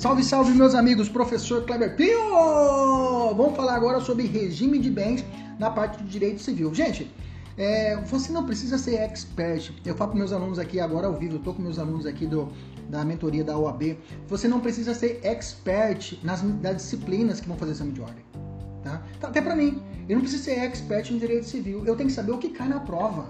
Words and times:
Salve, 0.00 0.24
salve, 0.24 0.54
meus 0.54 0.74
amigos, 0.74 1.10
professor 1.10 1.62
Kleber 1.66 1.94
Pio! 1.94 2.16
Vamos 3.36 3.54
falar 3.54 3.74
agora 3.74 4.00
sobre 4.00 4.26
regime 4.26 4.78
de 4.78 4.90
bens 4.90 5.22
na 5.58 5.68
parte 5.68 6.02
de 6.02 6.08
direito 6.08 6.40
civil. 6.40 6.74
Gente, 6.74 7.14
é, 7.58 7.96
você 8.06 8.32
não 8.32 8.46
precisa 8.46 8.78
ser 8.78 8.94
expert. 8.94 9.70
Eu 9.84 9.94
falo 9.94 10.12
para 10.12 10.18
meus 10.18 10.32
alunos 10.32 10.58
aqui 10.58 10.80
agora 10.80 11.06
ao 11.06 11.12
vivo, 11.12 11.34
eu 11.34 11.38
estou 11.38 11.52
com 11.52 11.60
meus 11.60 11.78
alunos 11.78 12.06
aqui 12.06 12.26
do, 12.26 12.48
da 12.88 13.04
mentoria 13.04 13.44
da 13.44 13.58
OAB. 13.58 13.98
Você 14.26 14.48
não 14.48 14.58
precisa 14.58 14.94
ser 14.94 15.20
expert 15.22 16.18
nas, 16.22 16.42
nas 16.42 16.76
disciplinas 16.76 17.38
que 17.38 17.46
vão 17.46 17.58
fazer 17.58 17.72
exame 17.72 17.92
de 17.92 18.00
ordem. 18.00 18.24
Tá? 18.82 19.02
Tá, 19.20 19.28
até 19.28 19.42
para 19.42 19.54
mim, 19.54 19.82
eu 20.08 20.14
não 20.14 20.22
preciso 20.22 20.44
ser 20.44 20.60
expert 20.60 21.10
em 21.10 21.18
direito 21.18 21.44
civil. 21.44 21.84
Eu 21.84 21.94
tenho 21.94 22.08
que 22.08 22.14
saber 22.14 22.32
o 22.32 22.38
que 22.38 22.48
cai 22.48 22.70
na 22.70 22.80
prova. 22.80 23.26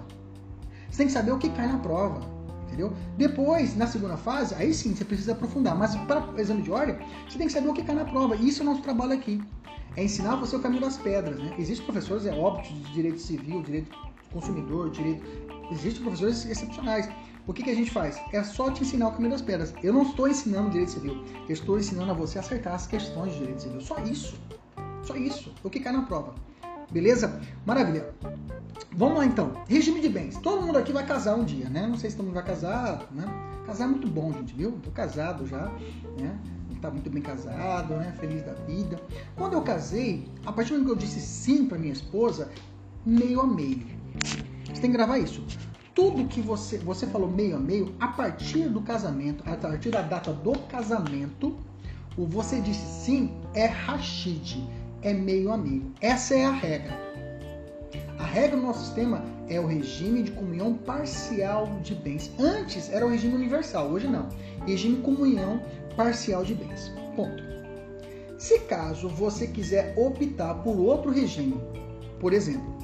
Você 0.89 0.99
tem 0.99 1.07
que 1.07 1.11
saber 1.11 1.33
o 1.33 1.37
que 1.37 1.49
cai 1.49 1.67
na 1.67 1.79
prova 1.79 2.21
entendeu? 2.71 2.93
Depois, 3.17 3.75
na 3.75 3.85
segunda 3.85 4.15
fase, 4.15 4.55
aí 4.55 4.73
sim 4.73 4.95
você 4.95 5.03
precisa 5.03 5.33
aprofundar, 5.33 5.75
mas 5.75 5.93
para 5.95 6.31
o 6.31 6.39
exame 6.39 6.61
de 6.61 6.71
ordem, 6.71 6.97
você 7.27 7.37
tem 7.37 7.47
que 7.47 7.53
saber 7.53 7.67
o 7.67 7.73
que 7.73 7.83
cai 7.83 7.95
na 7.95 8.05
prova. 8.05 8.35
E 8.35 8.47
isso 8.47 8.61
é 8.61 8.63
o 8.63 8.69
nosso 8.69 8.81
trabalho 8.81 9.11
aqui. 9.13 9.41
É 9.97 10.03
ensinar 10.03 10.37
você 10.37 10.55
o 10.55 10.59
caminho 10.59 10.81
das 10.81 10.97
pedras, 10.97 11.37
né? 11.37 11.53
Existem 11.59 11.85
professores, 11.85 12.25
é 12.25 12.33
óbvio, 12.33 12.73
de 12.73 12.93
direito 12.93 13.19
civil, 13.19 13.61
direito 13.61 13.91
consumidor, 14.31 14.89
direito. 14.89 15.21
Existem 15.69 16.01
professores 16.01 16.45
excepcionais. 16.45 17.09
O 17.45 17.53
que, 17.53 17.63
que 17.63 17.71
a 17.71 17.75
gente 17.75 17.91
faz? 17.91 18.21
É 18.31 18.41
só 18.41 18.71
te 18.71 18.83
ensinar 18.83 19.09
o 19.09 19.11
caminho 19.11 19.31
das 19.31 19.41
pedras. 19.41 19.73
Eu 19.83 19.91
não 19.91 20.03
estou 20.03 20.29
ensinando 20.29 20.69
direito 20.69 20.91
civil, 20.91 21.21
eu 21.47 21.53
estou 21.53 21.77
ensinando 21.77 22.11
a 22.11 22.13
você 22.13 22.39
acertar 22.39 22.75
as 22.75 22.87
questões 22.87 23.33
de 23.33 23.39
direito 23.39 23.63
civil. 23.63 23.81
Só 23.81 23.99
isso. 23.99 24.39
Só 25.03 25.15
isso. 25.17 25.53
O 25.61 25.69
que 25.69 25.79
cai 25.81 25.91
na 25.91 26.03
prova. 26.03 26.33
Beleza? 26.91 27.39
Maravilha. 27.65 28.13
Vamos 28.93 29.17
lá 29.17 29.25
então. 29.25 29.53
Regime 29.67 30.01
de 30.01 30.09
bens. 30.09 30.37
Todo 30.37 30.61
mundo 30.61 30.77
aqui 30.77 30.91
vai 30.91 31.05
casar 31.05 31.35
um 31.35 31.43
dia, 31.43 31.69
né? 31.69 31.87
Não 31.87 31.97
sei 31.97 32.09
se 32.09 32.17
todo 32.17 32.25
mundo 32.25 32.35
vai 32.35 32.43
casar, 32.43 33.07
né? 33.11 33.25
Casar 33.65 33.85
é 33.85 33.87
muito 33.87 34.07
bom, 34.07 34.33
gente, 34.33 34.53
viu? 34.53 34.73
Tô 34.83 34.91
casado 34.91 35.47
já, 35.47 35.71
né? 36.19 36.37
Tá 36.81 36.89
muito 36.89 37.09
bem 37.11 37.21
casado, 37.21 37.93
né? 37.93 38.11
Feliz 38.19 38.41
da 38.43 38.53
vida. 38.53 38.99
Quando 39.35 39.53
eu 39.53 39.61
casei, 39.61 40.27
a 40.45 40.51
partir 40.51 40.69
do 40.69 40.79
momento 40.79 40.87
que 40.87 41.03
eu 41.03 41.07
disse 41.07 41.21
sim 41.21 41.67
para 41.67 41.77
minha 41.77 41.93
esposa, 41.93 42.49
meio 43.05 43.39
a 43.39 43.47
meio. 43.47 43.85
Você 44.65 44.81
tem 44.81 44.89
que 44.89 44.97
gravar 44.97 45.19
isso. 45.19 45.45
Tudo 45.93 46.25
que 46.27 46.41
você 46.41 46.79
você 46.79 47.05
falou 47.05 47.29
meio 47.29 47.55
a 47.55 47.59
meio, 47.59 47.93
a 47.99 48.07
partir 48.07 48.67
do 48.67 48.81
casamento, 48.81 49.43
a 49.47 49.55
partir 49.55 49.91
da 49.91 50.01
data 50.01 50.33
do 50.33 50.57
casamento, 50.67 51.55
o 52.17 52.25
você 52.25 52.59
disse 52.59 52.85
sim 53.05 53.31
é 53.53 53.67
Rashid, 53.67 54.67
é 55.01 55.13
meio 55.13 55.51
a 55.51 55.57
meio. 55.57 55.91
Essa 56.01 56.35
é 56.35 56.45
a 56.45 56.51
regra. 56.51 56.97
A 58.19 58.23
regra 58.23 58.55
do 58.55 58.63
nosso 58.63 58.85
sistema 58.85 59.23
é 59.49 59.59
o 59.59 59.65
regime 59.65 60.23
de 60.23 60.31
comunhão 60.31 60.75
parcial 60.75 61.67
de 61.81 61.95
bens. 61.95 62.31
Antes 62.39 62.89
era 62.91 63.05
o 63.05 63.09
regime 63.09 63.35
universal, 63.35 63.89
hoje 63.89 64.07
não. 64.07 64.29
Regime 64.65 64.97
de 64.97 65.01
comunhão 65.01 65.61
parcial 65.95 66.43
de 66.43 66.53
bens. 66.53 66.91
Ponto. 67.15 67.43
Se 68.37 68.59
caso 68.59 69.09
você 69.09 69.47
quiser 69.47 69.93
optar 69.97 70.55
por 70.63 70.77
outro 70.77 71.11
regime, 71.11 71.59
por 72.19 72.33
exemplo, 72.33 72.75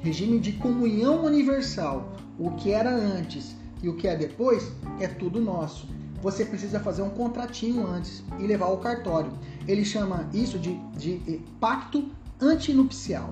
regime 0.00 0.38
de 0.38 0.52
comunhão 0.52 1.24
universal, 1.24 2.12
o 2.38 2.52
que 2.52 2.70
era 2.70 2.90
antes 2.90 3.56
e 3.82 3.88
o 3.88 3.96
que 3.96 4.06
é 4.06 4.16
depois, 4.16 4.72
é 5.00 5.06
tudo 5.06 5.40
nosso. 5.40 5.88
Você 6.22 6.44
precisa 6.44 6.78
fazer 6.80 7.02
um 7.02 7.10
contratinho 7.10 7.86
antes 7.86 8.22
e 8.38 8.46
levar 8.46 8.66
ao 8.66 8.78
cartório. 8.78 9.32
Ele 9.66 9.84
chama 9.84 10.28
isso 10.32 10.58
de, 10.58 10.74
de 10.96 11.20
eh, 11.26 11.38
pacto 11.58 12.08
antinupcial, 12.40 13.30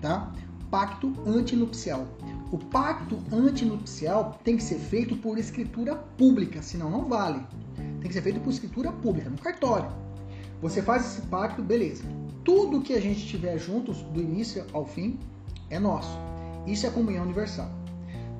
tá? 0.00 0.32
pacto 0.70 1.12
antinupcial. 1.26 2.06
O 2.52 2.58
pacto 2.58 3.18
antinupcial 3.32 4.38
tem 4.44 4.56
que 4.56 4.62
ser 4.62 4.78
feito 4.78 5.16
por 5.16 5.38
escritura 5.38 5.96
pública, 5.96 6.62
senão 6.62 6.90
não 6.90 7.04
vale. 7.04 7.40
Tem 8.00 8.08
que 8.08 8.14
ser 8.14 8.22
feito 8.22 8.40
por 8.40 8.50
escritura 8.50 8.92
pública, 8.92 9.28
no 9.28 9.38
cartório. 9.38 9.90
Você 10.62 10.80
faz 10.80 11.04
esse 11.04 11.22
pacto, 11.22 11.62
beleza. 11.62 12.04
Tudo 12.44 12.80
que 12.80 12.94
a 12.94 13.00
gente 13.00 13.26
tiver 13.26 13.58
juntos, 13.58 14.02
do 14.02 14.20
início 14.20 14.64
ao 14.72 14.86
fim, 14.86 15.18
é 15.68 15.78
nosso. 15.78 16.16
Isso 16.66 16.86
é 16.86 16.90
comunhão 16.90 17.24
universal. 17.24 17.70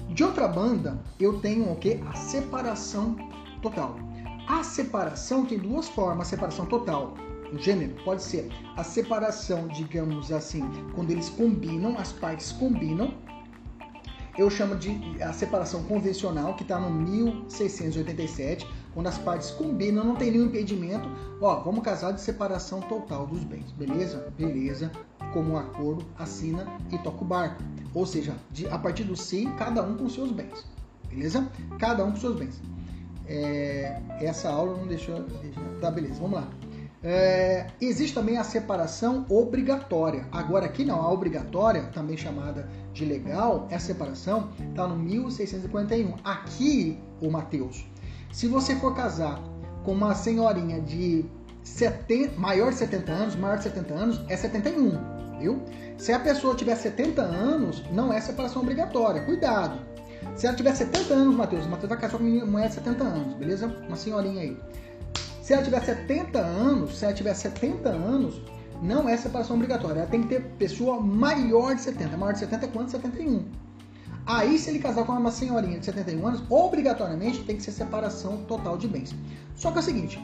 De 0.08 0.22
outra 0.22 0.46
banda, 0.46 0.98
eu 1.18 1.40
tenho 1.40 1.70
o 1.70 1.76
que? 1.76 2.00
A 2.06 2.14
separação 2.14 3.16
total. 3.60 3.96
A 4.48 4.62
separação 4.62 5.44
tem 5.44 5.58
duas 5.58 5.88
formas, 5.88 6.28
a 6.28 6.30
separação 6.30 6.66
total 6.66 7.14
o 7.52 7.58
gênero 7.58 7.94
pode 8.04 8.22
ser 8.22 8.50
a 8.76 8.82
separação, 8.82 9.68
digamos 9.68 10.32
assim, 10.32 10.62
quando 10.94 11.10
eles 11.10 11.28
combinam, 11.28 11.96
as 11.98 12.12
partes 12.12 12.52
combinam. 12.52 13.14
Eu 14.36 14.50
chamo 14.50 14.76
de 14.76 15.22
a 15.22 15.32
separação 15.32 15.82
convencional, 15.84 16.54
que 16.54 16.62
está 16.62 16.78
no 16.78 16.90
1687, 16.90 18.68
quando 18.92 19.06
as 19.06 19.16
partes 19.16 19.50
combinam, 19.50 20.04
não 20.04 20.14
tem 20.14 20.30
nenhum 20.30 20.46
impedimento. 20.46 21.08
Ó, 21.40 21.60
vamos 21.60 21.82
casar 21.82 22.12
de 22.12 22.20
separação 22.20 22.80
total 22.80 23.26
dos 23.26 23.42
bens, 23.44 23.70
beleza? 23.72 24.30
Beleza. 24.36 24.92
Como 25.32 25.52
um 25.52 25.56
acordo, 25.56 26.04
assina 26.18 26.66
e 26.92 26.98
toca 26.98 27.22
o 27.22 27.26
barco. 27.26 27.62
Ou 27.94 28.04
seja, 28.04 28.34
de, 28.50 28.66
a 28.68 28.78
partir 28.78 29.04
do 29.04 29.16
sim, 29.16 29.50
cada 29.56 29.82
um 29.82 29.96
com 29.96 30.08
seus 30.08 30.30
bens, 30.30 30.66
beleza? 31.08 31.50
Cada 31.78 32.04
um 32.04 32.10
com 32.10 32.18
seus 32.18 32.36
bens. 32.36 32.60
É, 33.28 34.00
essa 34.20 34.48
aula 34.48 34.76
não 34.76 34.86
deixou. 34.86 35.24
Tá, 35.80 35.90
beleza, 35.90 36.20
vamos 36.20 36.40
lá. 36.40 36.48
É, 37.02 37.66
existe 37.80 38.14
também 38.14 38.36
a 38.36 38.44
separação 38.44 39.24
obrigatória. 39.28 40.26
Agora, 40.32 40.66
aqui 40.66 40.84
não, 40.84 41.00
a 41.00 41.12
obrigatória, 41.12 41.82
também 41.92 42.16
chamada 42.16 42.68
de 42.92 43.04
legal, 43.04 43.68
essa 43.70 43.86
separação 43.86 44.50
está 44.70 44.86
no 44.88 44.96
1641. 44.96 46.16
Aqui, 46.24 46.98
o 47.20 47.30
Mateus, 47.30 47.86
se 48.32 48.48
você 48.48 48.74
for 48.76 48.94
casar 48.94 49.40
com 49.84 49.92
uma 49.92 50.14
senhorinha 50.14 50.80
de 50.80 51.24
70, 51.62 52.38
maior 52.40 52.72
de 52.72 52.78
70 52.78 53.12
anos, 53.12 53.36
maior 53.36 53.58
de 53.58 53.64
70 53.64 53.94
anos, 53.94 54.24
é 54.28 54.36
71, 54.36 55.38
viu? 55.38 55.62
Se 55.96 56.12
a 56.12 56.18
pessoa 56.18 56.54
tiver 56.54 56.74
70 56.74 57.22
anos, 57.22 57.84
não 57.92 58.12
é 58.12 58.20
separação 58.20 58.62
obrigatória. 58.62 59.22
Cuidado! 59.22 59.78
Se 60.36 60.46
ela 60.46 60.54
tiver 60.54 60.74
70 60.74 61.14
anos, 61.14 61.34
Mateus, 61.34 61.64
o 61.64 61.70
Mateus 61.70 61.88
vai 61.88 61.98
casar 61.98 62.18
com 62.18 62.24
uma 62.24 62.44
mulher 62.44 62.68
de 62.68 62.74
70 62.74 63.04
anos, 63.04 63.34
beleza? 63.34 63.66
Uma 63.88 63.96
senhorinha 63.96 64.42
aí. 64.42 64.56
Se 65.42 65.54
ela 65.54 65.62
tiver 65.62 65.82
70 65.82 66.38
anos, 66.38 66.98
se 66.98 67.04
ela 67.06 67.14
tiver 67.14 67.32
70 67.32 67.88
anos, 67.88 68.42
não 68.82 69.08
é 69.08 69.16
separação 69.16 69.56
obrigatória. 69.56 70.00
Ela 70.00 70.10
tem 70.10 70.22
que 70.22 70.28
ter 70.28 70.42
pessoa 70.58 71.00
maior 71.00 71.74
de 71.74 71.80
70. 71.80 72.16
Maior 72.18 72.32
de 72.32 72.40
70 72.40 72.66
é 72.66 72.68
quanto? 72.68 72.90
71. 72.90 73.44
Aí, 74.26 74.58
se 74.58 74.68
ele 74.68 74.80
casar 74.80 75.06
com 75.06 75.12
uma 75.12 75.30
senhorinha 75.30 75.78
de 75.78 75.86
71 75.86 76.26
anos, 76.26 76.42
obrigatoriamente 76.50 77.44
tem 77.44 77.56
que 77.56 77.62
ser 77.62 77.70
separação 77.70 78.38
total 78.48 78.76
de 78.76 78.88
bens. 78.88 79.14
Só 79.54 79.70
que 79.70 79.78
é 79.78 79.80
o 79.80 79.84
seguinte, 79.84 80.20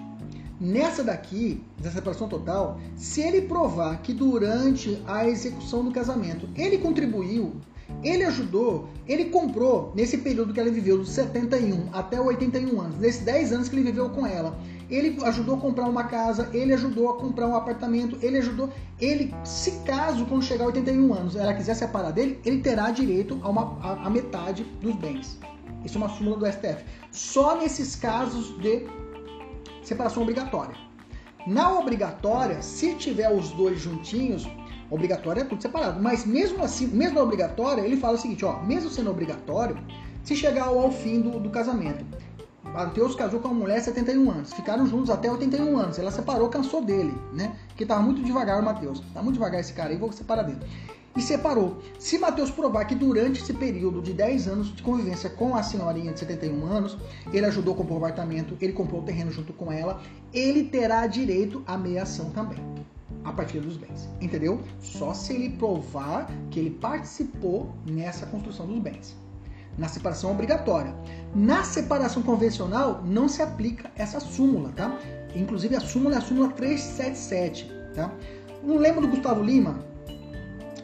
nessa 0.60 1.02
daqui, 1.02 1.64
da 1.80 1.90
separação 1.90 2.28
total, 2.28 2.78
se 2.96 3.22
ele 3.22 3.42
provar 3.42 4.02
que 4.02 4.12
durante 4.12 5.00
a 5.06 5.26
execução 5.26 5.84
do 5.84 5.92
casamento 5.92 6.48
ele 6.54 6.78
contribuiu, 6.78 7.56
ele 8.02 8.24
ajudou, 8.24 8.88
ele 9.06 9.26
comprou 9.26 9.92
nesse 9.94 10.18
período 10.18 10.52
que 10.52 10.60
ela 10.60 10.70
viveu, 10.70 10.98
dos 10.98 11.10
71 11.10 11.88
até 11.92 12.20
81 12.20 12.80
anos, 12.80 12.98
nesses 12.98 13.22
10 13.22 13.52
anos 13.52 13.68
que 13.68 13.76
ele 13.76 13.84
viveu 13.84 14.10
com 14.10 14.26
ela, 14.26 14.58
ele 14.90 15.18
ajudou 15.24 15.56
a 15.56 15.58
comprar 15.58 15.88
uma 15.88 16.04
casa, 16.04 16.50
ele 16.52 16.74
ajudou 16.74 17.10
a 17.10 17.16
comprar 17.16 17.48
um 17.48 17.56
apartamento, 17.56 18.18
ele 18.20 18.38
ajudou. 18.38 18.68
Ele, 19.00 19.34
se 19.42 19.80
caso, 19.86 20.26
quando 20.26 20.44
chegar 20.44 20.64
a 20.64 20.66
81 20.66 21.14
anos, 21.14 21.34
ela 21.34 21.54
quiser 21.54 21.74
separar 21.74 22.10
dele, 22.10 22.38
ele 22.44 22.60
terá 22.60 22.90
direito 22.90 23.40
a, 23.42 23.48
uma, 23.48 23.78
a, 23.80 24.06
a 24.06 24.10
metade 24.10 24.64
dos 24.82 24.94
bens. 24.96 25.38
Isso 25.82 25.96
é 25.96 26.00
uma 26.00 26.10
súmula 26.10 26.36
do 26.36 26.46
STF. 26.46 26.84
Só 27.10 27.56
nesses 27.56 27.96
casos 27.96 28.56
de 28.58 28.86
separação 29.82 30.22
obrigatória. 30.22 30.74
Na 31.46 31.78
obrigatória, 31.78 32.62
se 32.62 32.94
tiver 32.94 33.32
os 33.32 33.50
dois 33.50 33.80
juntinhos, 33.80 34.46
obrigatória 34.92 35.40
é 35.40 35.44
tudo 35.44 35.62
separado. 35.62 36.00
Mas 36.00 36.26
mesmo 36.26 36.62
assim, 36.62 36.86
mesmo 36.86 37.14
na 37.14 37.22
obrigatória, 37.22 37.80
ele 37.80 37.96
fala 37.96 38.14
o 38.14 38.18
seguinte, 38.18 38.44
ó, 38.44 38.62
mesmo 38.62 38.90
sendo 38.90 39.10
obrigatório, 39.10 39.76
se 40.22 40.36
chegar 40.36 40.66
ao, 40.66 40.92
fim 40.92 41.20
do, 41.20 41.40
do 41.40 41.50
casamento, 41.50 42.04
Mateus 42.62 43.14
casou 43.14 43.40
com 43.40 43.48
uma 43.48 43.54
mulher 43.54 43.78
de 43.78 43.86
71 43.86 44.30
anos. 44.30 44.52
Ficaram 44.52 44.86
juntos 44.86 45.10
até 45.10 45.30
81 45.30 45.76
anos. 45.76 45.98
Ela 45.98 46.10
separou, 46.10 46.48
cansou 46.48 46.84
dele, 46.84 47.14
né? 47.32 47.56
Que 47.76 47.84
tava 47.84 48.02
muito 48.02 48.22
devagar 48.22 48.60
o 48.60 48.64
Mateus. 48.64 49.02
Tá 49.12 49.22
muito 49.22 49.34
devagar 49.34 49.60
esse 49.60 49.72
cara 49.72 49.90
aí, 49.90 49.96
vou 49.96 50.12
separar 50.12 50.42
dele. 50.42 50.60
E 51.14 51.20
separou. 51.20 51.78
Se 51.98 52.18
Mateus 52.18 52.50
provar 52.50 52.86
que 52.86 52.94
durante 52.94 53.42
esse 53.42 53.52
período 53.52 54.00
de 54.00 54.14
10 54.14 54.48
anos 54.48 54.74
de 54.74 54.82
convivência 54.82 55.28
com 55.28 55.54
a 55.54 55.62
senhorinha 55.62 56.12
de 56.12 56.20
71 56.20 56.64
anos, 56.64 56.96
ele 57.32 57.44
ajudou 57.44 57.74
a 57.74 57.76
comprar 57.76 57.94
o 57.94 57.98
apartamento, 57.98 58.56
ele 58.60 58.72
comprou 58.72 59.02
o 59.02 59.04
terreno 59.04 59.30
junto 59.30 59.52
com 59.52 59.70
ela, 59.70 60.00
ele 60.32 60.64
terá 60.64 61.06
direito 61.06 61.62
à 61.66 61.76
meiação 61.76 62.30
também. 62.30 62.58
A 63.24 63.32
partir 63.32 63.60
dos 63.60 63.76
bens. 63.76 64.08
Entendeu? 64.20 64.60
Só 64.80 65.14
se 65.14 65.32
ele 65.32 65.50
provar 65.50 66.30
que 66.50 66.58
ele 66.58 66.70
participou 66.70 67.72
nessa 67.86 68.26
construção 68.26 68.66
dos 68.66 68.78
bens 68.78 69.16
na 69.76 69.88
separação 69.88 70.30
obrigatória. 70.30 70.94
Na 71.34 71.64
separação 71.64 72.22
convencional 72.22 73.02
não 73.04 73.28
se 73.28 73.42
aplica 73.42 73.90
essa 73.96 74.20
súmula, 74.20 74.70
tá? 74.76 74.98
Inclusive 75.34 75.76
a 75.76 75.80
súmula 75.80 76.16
é 76.16 76.18
a 76.18 76.20
súmula 76.20 76.50
377, 76.50 77.72
tá? 77.94 78.12
Não 78.62 78.76
lembra 78.76 79.00
do 79.00 79.08
Gustavo 79.08 79.42
Lima? 79.42 79.78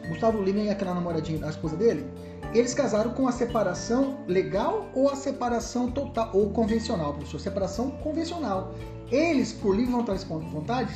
Gustavo 0.07 0.41
Lima 0.41 0.59
e 0.61 0.69
aquela 0.69 0.93
namoradinha 0.93 1.39
da 1.39 1.49
esposa 1.49 1.75
dele? 1.75 2.05
Eles 2.51 2.73
casaram 2.73 3.11
com 3.11 3.27
a 3.27 3.31
separação 3.31 4.17
legal 4.27 4.89
ou 4.95 5.07
a 5.09 5.15
separação 5.15 5.91
total 5.91 6.31
ou 6.33 6.49
convencional, 6.49 7.13
professor? 7.13 7.39
Separação 7.39 7.91
convencional. 7.91 8.73
Eles, 9.11 9.51
por 9.51 9.75
livre 9.75 9.91
vontade, 9.91 10.23
vontade 10.25 10.93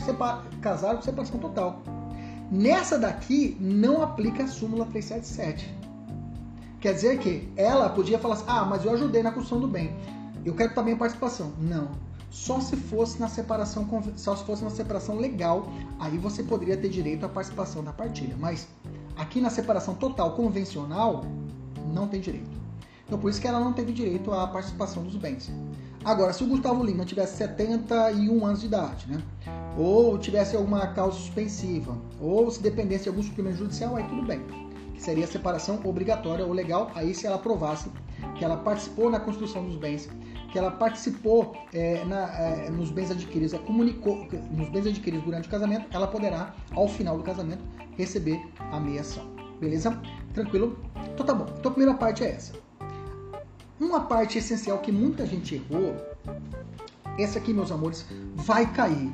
casaram 0.62 0.98
com 0.98 1.02
separação 1.02 1.40
total. 1.40 1.82
Nessa 2.52 3.00
daqui 3.00 3.58
não 3.60 4.04
aplica 4.04 4.44
a 4.44 4.48
súmula 4.48 4.86
377. 4.86 5.74
Quer 6.80 6.94
dizer 6.94 7.18
que 7.18 7.52
ela 7.56 7.90
podia 7.90 8.20
falar 8.20 8.36
assim: 8.36 8.46
"Ah, 8.48 8.66
mas 8.66 8.86
eu 8.86 8.92
ajudei 8.92 9.24
na 9.24 9.32
construção 9.32 9.60
do 9.60 9.68
bem. 9.68 9.96
Eu 10.46 10.54
quero 10.54 10.74
também 10.76 10.94
a 10.94 10.98
participação". 10.98 11.54
Não. 11.58 11.90
Só 12.30 12.60
se 12.60 12.76
fosse 12.76 13.20
na 13.20 13.28
separação 13.28 13.88
só 14.16 14.36
se 14.36 14.44
fosse 14.44 14.64
na 14.64 14.70
separação 14.70 15.18
legal, 15.18 15.68
aí 16.00 16.18
você 16.18 16.44
poderia 16.44 16.76
ter 16.76 16.90
direito 16.90 17.26
à 17.26 17.30
participação 17.30 17.84
da 17.84 17.94
partilha, 17.94 18.36
mas 18.40 18.68
aqui 19.16 19.40
na 19.40 19.52
separação 19.52 19.94
total 19.94 20.32
convencional 20.32 21.24
não 21.94 22.08
tem 22.08 22.20
direito. 22.20 22.50
Então 23.06 23.20
por 23.20 23.30
isso 23.30 23.40
que 23.40 23.48
ela 23.48 23.60
não 23.60 23.72
teve 23.72 23.92
direito 23.94 24.32
à 24.32 24.48
participação 24.48 25.04
dos 25.04 25.16
bens. 25.16 25.52
Agora, 26.04 26.34
se 26.34 26.44
o 26.44 26.48
Gustavo 26.48 26.84
Lima 26.84 27.06
tivesse 27.06 27.38
71 27.38 28.46
anos 28.46 28.62
de 28.62 28.68
idade, 28.68 29.06
né? 29.10 29.22
Ou 29.78 30.18
tivesse 30.18 30.56
alguma 30.56 30.88
causa 30.88 31.18
suspensiva, 31.18 31.98
ou 32.20 32.52
se 32.52 32.62
dependesse 32.62 33.04
de 33.04 33.10
algum 33.10 33.24
suprimento 33.24 33.58
judicial, 33.58 33.96
aí 33.96 34.04
tudo 34.04 34.22
bem. 34.22 34.42
Que 34.94 35.02
seria 35.02 35.26
separação 35.26 35.80
obrigatória 35.84 36.46
ou 36.46 36.52
legal, 36.52 36.92
aí 36.94 37.16
se 37.16 37.26
ela 37.26 37.38
provasse 37.38 37.90
que 38.36 38.44
ela 38.44 38.58
participou 38.58 39.10
na 39.10 39.20
construção 39.20 39.66
dos 39.66 39.78
bens 39.78 40.10
que 40.54 40.60
ela 40.60 40.70
participou 40.70 41.56
é, 41.74 42.06
na, 42.06 42.30
é, 42.38 42.70
nos 42.70 42.92
bens 42.92 43.10
adquiridos, 43.10 43.60
comunicou 43.62 44.28
nos 44.52 44.70
bens 44.70 44.86
adquiridos 44.86 45.26
durante 45.26 45.48
o 45.48 45.52
casamento, 45.52 45.88
ela 45.92 46.06
poderá, 46.06 46.54
ao 46.76 46.88
final 46.88 47.18
do 47.18 47.24
casamento, 47.24 47.64
receber 47.98 48.40
a 48.72 48.80
meiação. 48.80 49.26
Beleza? 49.60 50.00
Tranquilo? 50.32 50.78
Então 51.12 51.26
tá 51.26 51.34
bom. 51.34 51.48
Então 51.58 51.72
a 51.72 51.74
primeira 51.74 51.98
parte 51.98 52.24
é 52.24 52.30
essa. 52.30 52.54
Uma 53.80 54.02
parte 54.02 54.38
essencial 54.38 54.80
que 54.80 54.92
muita 54.92 55.26
gente 55.26 55.56
errou, 55.56 55.96
essa 57.18 57.38
aqui, 57.38 57.54
meus 57.54 57.72
amores, 57.72 58.06
vai 58.36 58.72
cair. 58.72 59.12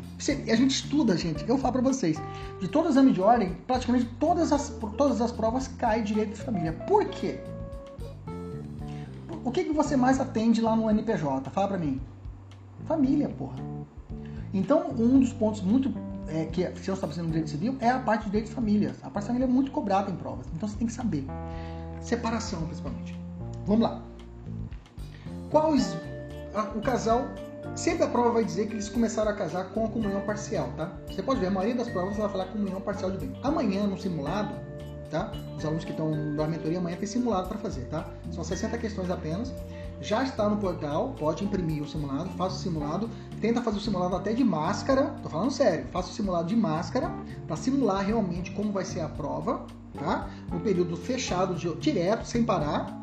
A 0.50 0.56
gente 0.56 0.72
estuda, 0.72 1.18
gente, 1.18 1.48
eu 1.48 1.58
falo 1.58 1.74
para 1.74 1.82
vocês, 1.82 2.18
de 2.60 2.68
todo 2.68 2.90
exame 2.90 3.12
de 3.12 3.22
ordem, 3.22 3.56
praticamente 3.68 4.06
todas 4.20 4.52
as, 4.52 4.70
todas 4.98 5.22
as 5.22 5.32
provas 5.32 5.68
caem 5.68 6.04
direito 6.04 6.34
de 6.34 6.42
família. 6.42 6.74
Por 6.88 7.06
quê? 7.06 7.40
O 9.44 9.52
que, 9.52 9.64
que 9.64 9.74
você 9.74 9.96
mais 9.96 10.20
atende 10.20 10.62
lá 10.62 10.76
no 10.76 10.90
NPJ? 10.90 11.50
Fala 11.50 11.70
pra 11.70 11.78
mim. 11.78 12.00
Família, 12.86 13.30
porra. 13.30 13.58
Então, 14.54 14.90
um 14.92 15.20
dos 15.20 15.34
pontos 15.34 15.62
muito 15.62 15.94
é, 16.28 16.46
que 16.46 16.62
se 16.80 16.90
eu 16.90 16.94
está 16.94 17.08
fazendo 17.08 17.26
no 17.26 17.32
direito 17.32 17.50
civil 17.50 17.76
é 17.80 17.90
a 17.90 18.00
parte 18.00 18.26
de 18.26 18.32
direito 18.32 18.48
de 18.50 18.56
família. 18.56 18.96
A 19.02 19.10
parte 19.10 19.24
de 19.24 19.28
família 19.28 19.46
é 19.46 19.48
muito 19.48 19.72
cobrada 19.72 20.12
em 20.12 20.16
provas. 20.16 20.46
Então 20.56 20.68
você 20.68 20.78
tem 20.78 20.88
que 20.88 20.94
saber. 20.94 21.26
Separação, 22.02 22.62
principalmente. 22.66 23.18
Vamos 23.66 23.82
lá. 23.82 24.09
Quais. 25.50 25.96
O 26.75 26.81
casal. 26.81 27.28
Sempre 27.75 28.04
a 28.04 28.07
prova 28.07 28.31
vai 28.31 28.46
dizer 28.46 28.68
que 28.68 28.74
eles 28.74 28.90
começaram 28.90 29.31
a 29.31 29.34
casar 29.34 29.69
com 29.69 29.86
a 29.86 29.90
comunhão 29.90 30.22
parcial, 30.22 30.69
tá? 30.75 30.92
Você 31.07 31.22
pode 31.22 31.40
ver, 31.40 31.48
a 31.48 31.51
maioria 31.51 31.75
das 31.75 31.90
provas 31.90 32.18
vai 32.18 32.30
falar 32.30 32.46
comunhão 32.46 32.81
parcial 32.81 33.12
de 33.12 33.18
bem. 33.18 33.40
Amanhã, 33.44 33.86
no 33.86 34.00
simulado, 34.00 34.56
tá? 35.10 35.31
Os 35.57 35.63
alunos 35.63 35.84
que 35.84 35.92
estão 35.92 36.10
na 36.10 36.48
mentoria 36.48 36.80
amanhã 36.80 36.98
tem 36.98 37.07
simulado 37.07 37.48
para 37.48 37.57
fazer, 37.60 37.86
tá? 37.86 38.10
São 38.31 38.44
60 38.44 38.78
questões 38.78 39.10
apenas. 39.10 39.54
Já 40.01 40.24
está 40.24 40.48
no 40.50 40.57
portal, 40.57 41.13
pode 41.19 41.44
imprimir 41.44 41.84
o 41.84 41.88
simulado, 41.88 42.30
faça 42.31 42.56
o 42.56 42.60
simulado, 42.60 43.10
tenta 43.42 43.62
fazer 43.62 43.78
o 43.78 43.81
simulado 43.81 44.16
até 44.16 44.34
de 44.34 44.44
máscara, 44.44 45.13
tô 45.22 45.30
falando 45.30 45.51
sério, 45.51 45.86
faça 45.92 46.10
o 46.10 46.13
simulado 46.13 46.48
de 46.48 46.56
máscara 46.56 47.12
para 47.46 47.57
simular 47.57 48.06
realmente 48.06 48.51
como 48.51 48.72
vai 48.72 48.86
ser 48.86 49.01
a 49.01 49.10
prova, 49.10 49.66
tá? 49.98 50.30
No 50.51 50.60
período 50.62 50.96
fechado, 50.96 51.54
de, 51.54 51.74
direto, 51.75 52.25
sem 52.25 52.46
parar, 52.46 52.98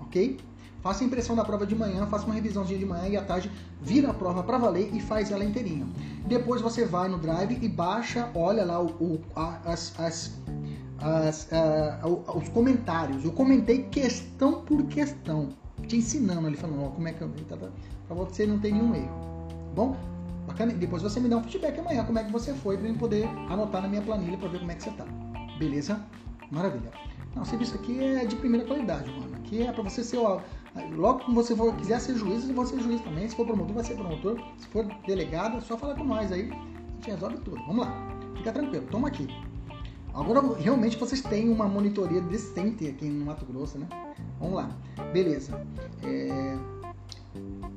ok? 0.00 0.38
Faça 0.84 1.02
a 1.02 1.06
impressão 1.06 1.34
da 1.34 1.42
prova 1.42 1.66
de 1.66 1.74
manhã, 1.74 2.06
faça 2.08 2.26
uma 2.26 2.34
revisãozinha 2.34 2.78
de 2.78 2.84
manhã 2.84 3.08
e 3.08 3.16
à 3.16 3.22
tarde 3.22 3.50
vira 3.80 4.10
a 4.10 4.12
prova 4.12 4.42
para 4.42 4.58
valer 4.58 4.94
e 4.94 5.00
faz 5.00 5.30
ela 5.30 5.42
inteirinha. 5.42 5.86
Depois 6.26 6.60
você 6.60 6.84
vai 6.84 7.08
no 7.08 7.16
Drive 7.16 7.58
e 7.62 7.68
baixa, 7.70 8.30
olha 8.34 8.66
lá 8.66 8.82
o, 8.82 8.88
o 9.00 9.20
as, 9.34 9.98
as 9.98 10.38
as, 11.00 11.48
os 12.34 12.48
comentários. 12.50 13.24
Eu 13.24 13.32
comentei 13.32 13.84
questão 13.84 14.60
por 14.60 14.82
questão, 14.84 15.48
te 15.88 15.96
ensinando 15.96 16.46
ali, 16.46 16.56
falando, 16.56 16.84
ó, 16.84 16.88
como 16.90 17.08
é 17.08 17.14
que 17.14 17.22
eu. 17.22 17.30
Tá, 17.48 17.56
tá, 17.56 17.68
pra 18.06 18.14
você 18.14 18.46
não 18.46 18.58
ter 18.58 18.70
nenhum 18.70 18.94
erro. 18.94 19.48
Bom, 19.74 19.96
bacana. 20.46 20.74
Depois 20.74 21.02
você 21.02 21.18
me 21.18 21.30
dá 21.30 21.38
um 21.38 21.42
feedback 21.42 21.78
amanhã, 21.80 22.04
como 22.04 22.18
é 22.18 22.24
que 22.24 22.30
você 22.30 22.52
foi, 22.52 22.76
pra 22.76 22.86
eu 22.86 22.94
poder 22.94 23.26
anotar 23.48 23.80
na 23.80 23.88
minha 23.88 24.02
planilha 24.02 24.36
pra 24.36 24.48
ver 24.48 24.58
como 24.58 24.70
é 24.70 24.74
que 24.74 24.82
você 24.82 24.90
tá. 24.90 25.06
Beleza? 25.58 25.98
Maravilha. 26.50 26.92
Não, 27.34 27.42
o 27.42 27.46
serviço 27.46 27.74
aqui 27.74 28.02
é 28.02 28.26
de 28.26 28.36
primeira 28.36 28.66
qualidade, 28.66 29.10
mano. 29.10 29.34
Aqui 29.36 29.62
é 29.62 29.72
pra 29.72 29.82
você 29.82 30.04
ser, 30.04 30.18
ó, 30.18 30.40
logo 30.96 31.20
que 31.20 31.34
você 31.34 31.54
for, 31.54 31.74
quiser 31.76 32.00
ser 32.00 32.16
juiz, 32.16 32.44
você 32.44 32.52
vai 32.52 32.66
ser 32.66 32.80
juiz 32.80 33.00
também. 33.00 33.28
Se 33.28 33.36
for 33.36 33.46
promotor, 33.46 33.74
vai 33.74 33.84
ser 33.84 33.94
promotor. 33.94 34.40
Se 34.58 34.66
for 34.68 34.84
delegado, 35.06 35.58
é 35.58 35.60
só 35.60 35.76
falar 35.76 35.94
com 35.94 36.04
nós 36.04 36.32
aí. 36.32 36.50
A 36.50 36.94
gente 36.96 37.10
resolve 37.10 37.38
tudo. 37.38 37.56
Vamos 37.66 37.86
lá. 37.86 37.94
Fica 38.36 38.52
tranquilo, 38.52 38.86
toma 38.90 39.08
aqui. 39.08 39.28
Agora 40.12 40.40
realmente 40.56 40.96
vocês 40.96 41.20
têm 41.22 41.48
uma 41.48 41.66
monitoria 41.66 42.20
decente 42.20 42.86
aqui 42.86 43.04
no 43.06 43.26
Mato 43.26 43.44
Grosso, 43.46 43.78
né? 43.78 43.88
Vamos 44.38 44.54
lá. 44.54 44.70
Beleza. 45.12 45.60
É... 46.02 46.56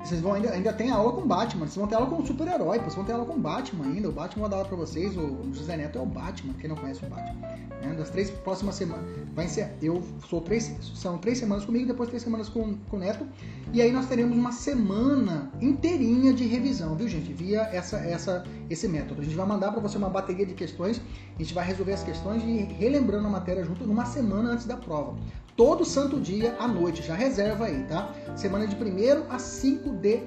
Vocês 0.04 0.20
vão 0.20 0.32
ainda, 0.32 0.50
ainda 0.50 0.72
tem 0.72 0.90
aula 0.90 1.12
com 1.12 1.26
Batman, 1.26 1.66
vocês 1.66 1.76
vão 1.76 1.86
ter 1.86 1.96
aula 1.96 2.06
com 2.06 2.24
super-herói, 2.24 2.78
vocês 2.78 2.94
vão 2.94 3.04
ter 3.04 3.12
aula 3.12 3.26
com 3.26 3.38
Batman 3.38 3.84
ainda. 3.84 4.08
O 4.08 4.12
Batman 4.12 4.42
vai 4.42 4.50
dar 4.50 4.56
aula 4.56 4.68
pra 4.68 4.76
vocês, 4.76 5.16
o 5.16 5.52
José 5.52 5.76
Neto 5.76 5.98
é 5.98 6.00
o 6.00 6.06
Batman, 6.06 6.54
quem 6.54 6.68
não 6.68 6.76
conhece 6.76 7.04
o 7.04 7.08
Batman. 7.08 7.40
Né? 7.82 7.94
Das 7.96 8.08
três 8.08 8.30
próximas 8.30 8.76
semanas, 8.76 9.04
vai 9.34 9.48
ser, 9.48 9.76
eu 9.82 10.02
sou 10.28 10.40
três, 10.40 10.74
são 10.94 11.18
três 11.18 11.38
semanas 11.38 11.64
comigo, 11.64 11.86
depois 11.86 12.08
três 12.08 12.22
semanas 12.22 12.48
com, 12.48 12.76
com 12.88 12.96
o 12.96 13.00
Neto. 13.00 13.26
E 13.72 13.82
aí 13.82 13.92
nós 13.92 14.06
teremos 14.06 14.36
uma 14.36 14.52
semana 14.52 15.52
inteirinha 15.60 16.32
de 16.32 16.46
revisão, 16.46 16.94
viu 16.94 17.08
gente? 17.08 17.32
Via 17.32 17.62
essa, 17.72 17.98
essa, 17.98 18.44
esse 18.70 18.86
método. 18.86 19.20
A 19.20 19.24
gente 19.24 19.36
vai 19.36 19.46
mandar 19.46 19.72
para 19.72 19.80
você 19.80 19.98
uma 19.98 20.08
bateria 20.08 20.46
de 20.46 20.54
questões, 20.54 21.02
a 21.36 21.42
gente 21.42 21.52
vai 21.52 21.64
resolver 21.66 21.92
as 21.92 22.04
questões 22.04 22.42
e 22.44 22.62
relembrando 22.78 23.26
a 23.26 23.30
matéria 23.30 23.64
junto 23.64 23.84
numa 23.84 24.06
semana 24.06 24.50
antes 24.50 24.64
da 24.64 24.76
prova 24.76 25.16
todo 25.58 25.84
santo 25.84 26.20
dia 26.20 26.56
à 26.60 26.68
noite. 26.68 27.02
Já 27.02 27.14
reserva 27.14 27.66
aí, 27.66 27.82
tá? 27.88 28.14
Semana 28.36 28.66
de 28.66 28.76
1 28.76 29.24
a 29.28 29.38
5 29.40 29.96
de 29.96 30.22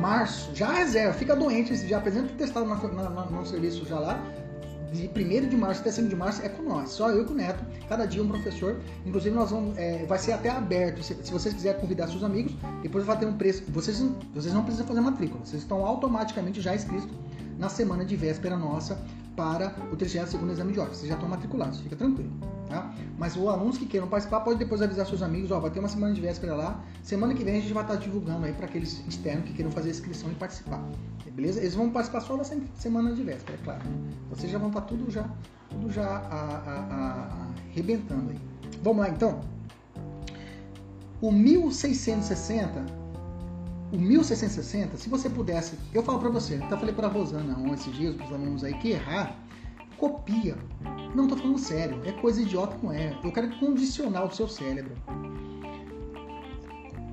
março. 0.00 0.54
Já 0.54 0.72
reserva, 0.72 1.12
fica 1.12 1.34
doente, 1.34 1.74
já 1.88 1.98
apresenta 1.98 2.32
testado 2.34 2.64
no, 2.64 2.76
no, 2.76 3.30
no 3.30 3.44
serviço 3.44 3.84
já 3.84 3.98
lá. 3.98 4.22
De 4.92 5.06
1 5.06 5.48
de 5.48 5.56
março 5.56 5.82
até 5.82 5.90
5 5.90 6.08
de 6.08 6.16
março 6.16 6.40
é 6.42 6.48
com 6.48 6.62
nós, 6.62 6.88
só 6.90 7.10
eu 7.10 7.22
e 7.22 7.26
o 7.26 7.34
Neto, 7.34 7.62
cada 7.90 8.06
dia 8.06 8.22
um 8.22 8.28
professor. 8.28 8.80
Inclusive, 9.04 9.34
nós 9.34 9.50
vamos, 9.50 9.76
é, 9.76 10.06
vai 10.06 10.18
ser 10.18 10.32
até 10.32 10.48
aberto. 10.48 11.02
Se, 11.02 11.14
se, 11.22 11.30
vocês 11.30 11.52
quiserem 11.52 11.78
convidar 11.78 12.08
seus 12.08 12.22
amigos, 12.22 12.54
depois 12.82 13.04
vai 13.04 13.18
ter 13.18 13.26
um 13.26 13.36
preço. 13.36 13.64
Vocês, 13.68 14.02
vocês 14.32 14.54
não 14.54 14.62
precisam 14.62 14.86
fazer 14.86 15.00
matrícula, 15.02 15.44
vocês 15.44 15.60
estão 15.60 15.84
automaticamente 15.84 16.62
já 16.62 16.74
inscritos 16.74 17.10
na 17.58 17.68
semana 17.68 18.04
de 18.04 18.16
véspera 18.16 18.56
nossa 18.56 18.98
para 19.36 19.72
o 19.92 19.96
32 19.96 20.52
exame 20.52 20.72
de 20.72 20.80
ordem. 20.80 20.96
Vocês 20.96 21.08
já 21.08 21.14
estão 21.14 21.28
matriculados, 21.28 21.80
fica 21.80 21.94
tranquilo. 21.94 22.30
Tá? 22.68 22.92
Mas 23.16 23.36
os 23.36 23.46
alunos 23.46 23.78
que 23.78 23.86
queiram 23.86 24.08
participar, 24.08 24.40
pode 24.40 24.58
depois 24.58 24.82
avisar 24.82 25.06
seus 25.06 25.22
amigos, 25.22 25.50
ó, 25.50 25.60
vai 25.60 25.70
ter 25.70 25.78
uma 25.78 25.88
semana 25.88 26.12
de 26.12 26.20
véspera 26.20 26.54
lá. 26.54 26.84
Semana 27.02 27.34
que 27.34 27.44
vem 27.44 27.58
a 27.58 27.60
gente 27.60 27.72
vai 27.72 27.82
estar 27.82 27.96
divulgando 27.96 28.46
aí 28.46 28.52
para 28.52 28.66
aqueles 28.66 29.02
externos 29.06 29.44
que 29.44 29.52
queiram 29.54 29.70
fazer 29.70 29.88
a 29.88 29.90
inscrição 29.92 30.30
e 30.30 30.34
participar. 30.34 30.82
Beleza? 31.32 31.60
Eles 31.60 31.74
vão 31.74 31.88
participar 31.90 32.20
só 32.20 32.36
dessa 32.36 32.58
semana 32.74 33.14
de 33.14 33.22
véspera, 33.22 33.56
é 33.56 33.64
claro. 33.64 33.82
Vocês 34.30 34.50
já 34.50 34.58
vão 34.58 34.68
estar 34.68 34.80
tudo 34.82 35.08
já, 35.08 35.24
tudo 35.70 35.90
já 35.90 36.22
arrebentando 37.72 38.30
aí. 38.30 38.40
Vamos 38.82 39.02
lá 39.02 39.08
então. 39.08 39.40
O 41.20 41.30
1660 41.30 42.97
o 43.90 43.96
1660, 43.96 44.96
se 44.96 45.08
você 45.08 45.30
pudesse, 45.30 45.78
eu 45.94 46.02
falo 46.02 46.18
para 46.18 46.28
você, 46.28 46.56
até 46.56 46.76
falei 46.76 46.94
para 46.94 47.08
Rosana 47.08 47.58
um, 47.58 47.72
esses 47.72 47.94
dias, 47.94 48.14
os 48.14 48.32
alunos 48.32 48.62
aí, 48.62 48.74
que 48.74 48.90
errar, 48.90 49.34
copia. 49.96 50.56
Não 51.14 51.26
tô 51.26 51.36
falando 51.36 51.58
sério, 51.58 52.00
é 52.04 52.12
coisa 52.12 52.42
idiota 52.42 52.76
não 52.82 52.92
é. 52.92 53.18
Eu 53.24 53.32
quero 53.32 53.48
condicionar 53.58 54.26
o 54.26 54.30
seu 54.30 54.46
cérebro. 54.46 54.94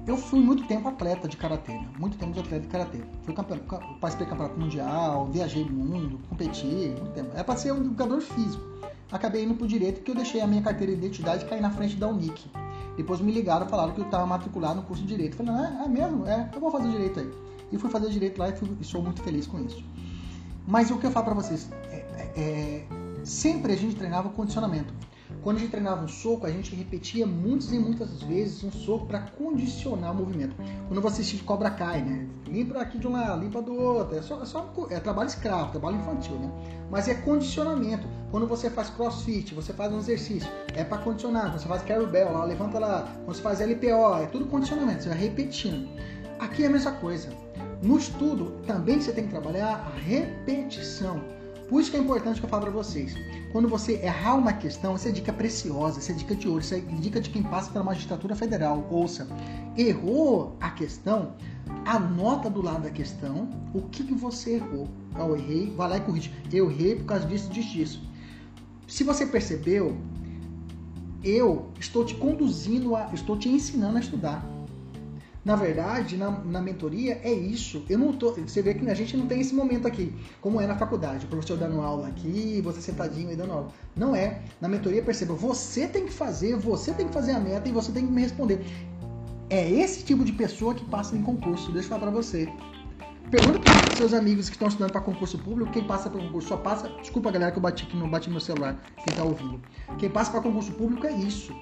Eu 0.06 0.18
fui 0.18 0.40
muito 0.40 0.68
tempo 0.68 0.88
atleta 0.88 1.28
de 1.28 1.36
karatê, 1.36 1.72
né? 1.72 1.90
muito 1.98 2.16
tempo 2.18 2.32
de 2.34 2.40
atleta 2.40 2.62
de 2.62 2.68
karatê. 2.68 3.00
Fui 3.24 3.34
campeão, 3.34 3.58
participei 4.00 4.28
do 4.28 4.30
campeonato 4.30 4.60
mundial, 4.60 5.28
viajei 5.32 5.64
o 5.64 5.72
mundo, 5.72 6.20
competi, 6.30 6.94
muito 7.00 7.12
tempo. 7.14 7.32
É 7.36 7.42
para 7.42 7.58
ser 7.58 7.72
um 7.72 7.78
educador 7.78 8.22
físico. 8.22 8.64
Acabei 9.12 9.46
indo 9.46 9.56
pro 9.56 9.68
direito 9.68 9.96
porque 9.98 10.12
eu 10.12 10.16
deixei 10.16 10.42
a 10.42 10.48
minha 10.48 10.62
carteira 10.62 10.94
de 10.94 11.00
identidade 11.00 11.46
cair 11.46 11.62
na 11.62 11.72
frente 11.72 11.96
da 11.96 12.08
Unic. 12.08 12.46
Depois 12.96 13.20
me 13.20 13.32
ligaram, 13.32 13.68
falaram 13.68 13.94
que 13.94 14.00
eu 14.00 14.06
estava 14.06 14.26
matriculado 14.26 14.76
no 14.76 14.84
curso 14.84 15.04
de 15.04 15.10
Direito. 15.10 15.36
Falei, 15.36 15.54
ah, 15.54 15.84
é 15.86 15.88
mesmo? 15.88 16.26
É, 16.28 16.50
eu 16.54 16.60
vou 16.60 16.72
fazer 16.72 16.90
Direito 16.90 17.20
aí. 17.20 17.32
E 17.72 17.78
fui 17.78 17.90
fazer 17.90 18.10
Direito 18.10 18.38
lá 18.38 18.50
e, 18.50 18.54
fui, 18.54 18.70
e 18.80 18.84
sou 18.84 19.02
muito 19.02 19.22
feliz 19.22 19.48
com 19.48 19.60
isso. 19.60 19.84
Mas 20.68 20.90
o 20.90 20.98
que 20.98 21.06
eu 21.06 21.12
falo 21.12 21.26
para 21.26 21.36
vocês, 21.36 21.70
é, 21.92 21.96
é, 21.96 22.32
é, 22.36 22.86
sempre 23.24 23.74
a 23.74 23.76
gente 23.76 23.96
treinava 23.96 24.30
condicionamento. 24.30 24.94
Quando 25.42 25.58
a 25.58 25.60
gente 25.60 25.72
treinava 25.72 26.04
um 26.04 26.08
soco, 26.08 26.46
a 26.46 26.52
gente 26.52 26.76
repetia 26.76 27.26
muitas 27.26 27.72
e 27.72 27.80
muitas 27.80 28.22
vezes 28.24 28.64
um 28.64 28.72
soco 28.72 29.06
para 29.06 29.20
condicionar 29.20 30.12
o 30.12 30.16
movimento. 30.16 30.56
Quando 30.88 31.02
você 31.02 31.22
assiste 31.22 31.44
Cobra 31.44 31.70
Kai, 31.70 32.02
né? 32.02 32.28
Limpa 32.48 32.80
aqui 32.80 32.98
de 32.98 33.08
um 33.08 33.12
lado, 33.12 33.42
limpa 33.42 33.62
do 33.62 33.76
outro. 33.76 34.18
É 34.18 34.22
só, 34.22 34.42
é 34.42 34.46
só 34.46 34.74
é 34.90 35.00
trabalho 35.00 35.28
escravo, 35.28 35.72
trabalho 35.72 35.98
infantil, 35.98 36.36
né? 36.40 36.52
Mas 36.90 37.08
é 37.08 37.16
condicionamento. 37.16 38.08
Quando 38.32 38.48
você 38.48 38.70
faz 38.70 38.90
crossfit, 38.90 39.54
você 39.54 39.72
faz 39.72 39.94
um 39.94 40.00
exercício, 40.00 40.50
é 40.74 40.84
para 40.84 40.98
condicionar. 40.98 41.52
Quando 41.52 41.60
você 41.60 41.68
faz 41.68 41.82
carry 41.84 42.06
lá, 42.06 42.44
levanta 42.44 42.80
lá. 42.80 43.14
Quando 43.24 43.36
você 43.36 43.42
faz 43.42 43.60
LPO, 43.60 44.24
é 44.24 44.26
tudo 44.28 44.46
condicionamento. 44.48 45.04
Você 45.04 45.10
vai 45.10 45.18
repetindo. 45.18 45.88
Aqui 46.40 46.64
é 46.64 46.68
a 46.68 46.70
mesma 46.70 46.92
coisa. 46.94 47.30
No 47.82 47.98
estudo, 47.98 48.62
também 48.66 49.00
você 49.00 49.12
tem 49.12 49.26
que 49.26 49.30
trabalhar 49.30 49.92
a 49.94 50.00
repetição. 50.00 51.22
Por 51.70 51.82
isso 51.82 51.90
que 51.90 51.98
é 51.98 52.00
importante 52.00 52.40
que 52.40 52.46
eu 52.46 52.50
falo 52.50 52.64
para 52.64 52.72
vocês. 52.72 53.16
Quando 53.52 53.68
você 53.68 53.94
errar 53.94 54.36
uma 54.36 54.54
questão, 54.54 54.96
essa 54.96 55.10
é 55.10 55.12
dica 55.12 55.34
preciosa, 55.34 56.00
essa 56.00 56.12
é 56.12 56.16
dica 56.16 56.36
de 56.36 56.48
ouro, 56.48 56.60
essa 56.60 56.78
é 56.78 56.80
dica 56.80 57.20
de 57.20 57.30
quem 57.30 57.42
passa 57.42 57.72
pela 57.72 57.84
magistratura 57.84 58.36
federal. 58.36 58.88
Ouça, 58.92 59.28
errou 59.76 60.56
a 60.60 60.70
questão, 60.70 61.34
anota 61.86 62.50
do 62.50 62.62
lado 62.62 62.84
da 62.84 62.92
questão 62.92 63.50
o 63.74 63.82
que, 63.82 64.04
que 64.04 64.14
você 64.14 64.56
errou. 64.56 64.88
Eu 65.18 65.36
errei, 65.36 65.74
vai 65.76 65.90
lá 65.90 65.98
e 65.98 66.02
corrige. 66.02 66.32
Eu 66.52 66.70
errei 66.70 66.96
por 66.98 67.06
causa 67.06 67.26
disso, 67.26 67.50
disso, 67.50 67.70
disso. 67.70 68.10
Se 68.88 69.04
você 69.04 69.26
percebeu, 69.26 69.98
eu 71.24 71.70
estou 71.80 72.06
te 72.06 72.14
conduzindo, 72.14 72.96
a, 72.96 73.10
estou 73.14 73.38
te 73.38 73.50
ensinando 73.50 73.98
a 73.98 74.00
estudar. 74.00 74.46
Na 75.46 75.56
verdade, 75.56 76.18
na, 76.18 76.32
na 76.32 76.60
mentoria 76.60 77.22
é 77.24 77.32
isso. 77.32 77.86
Eu 77.88 78.00
não 78.00 78.14
tô, 78.14 78.32
você 78.32 78.64
vê 78.64 78.74
que 78.74 78.90
a 78.90 78.96
gente 78.96 79.16
não 79.16 79.28
tem 79.28 79.40
esse 79.40 79.54
momento 79.54 79.88
aqui, 79.88 80.12
como 80.42 80.60
é 80.60 80.66
na 80.66 80.76
faculdade, 80.76 81.26
o 81.26 81.30
professor 81.30 81.56
dando 81.56 81.80
aula 81.82 82.08
aqui, 82.08 82.60
você 82.64 82.82
sentadinho 82.82 83.32
e 83.32 83.36
dando 83.36 83.52
aula. 83.52 83.68
Não 83.96 84.16
é. 84.16 84.42
Na 84.60 84.68
mentoria, 84.68 85.04
perceba, 85.04 85.36
você 85.36 85.88
tem 85.88 86.06
que 86.06 86.12
fazer, 86.12 86.56
você 86.56 86.92
tem 86.94 87.08
que 87.08 87.14
fazer 87.14 87.34
a 87.34 87.40
meta 87.40 87.70
e 87.70 87.72
você 87.72 87.92
tem 87.92 88.08
que 88.08 88.12
me 88.12 88.22
responder. 88.22 88.66
É 89.48 89.70
esse 89.70 90.04
tipo 90.04 90.26
de 90.26 90.32
pessoa 90.32 90.74
que 90.74 90.84
passa 90.86 91.16
em 91.16 91.22
concurso. 91.22 91.72
Deixa 91.72 91.86
eu 91.86 91.90
falar 91.90 92.02
para 92.02 92.12
você. 92.12 92.52
Pergunta 93.30 93.60
para 93.60 93.96
seus 93.96 94.14
amigos 94.16 94.50
que 94.50 94.56
estão 94.56 94.68
estudando 94.68 94.92
para 94.92 95.02
concurso 95.02 95.38
público, 95.38 95.72
quem 95.72 95.84
passa 95.84 96.10
para 96.10 96.22
concurso 96.22 96.48
só 96.48 96.58
passa. 96.58 96.90
Desculpa, 97.02 97.30
galera, 97.30 97.52
que 97.52 97.60
eu 97.60 97.62
bati 97.62 97.84
aqui, 97.84 97.96
não 97.96 98.10
bati 98.10 98.32
no 98.32 98.42
celular, 98.42 98.82
quem 98.96 99.12
está 99.12 99.24
ouvindo. 99.24 99.62
Quem 100.00 100.10
passa 100.10 100.32
para 100.32 100.42
concurso 100.42 100.72
público 100.72 101.06
é 101.06 101.12
isso 101.12 101.54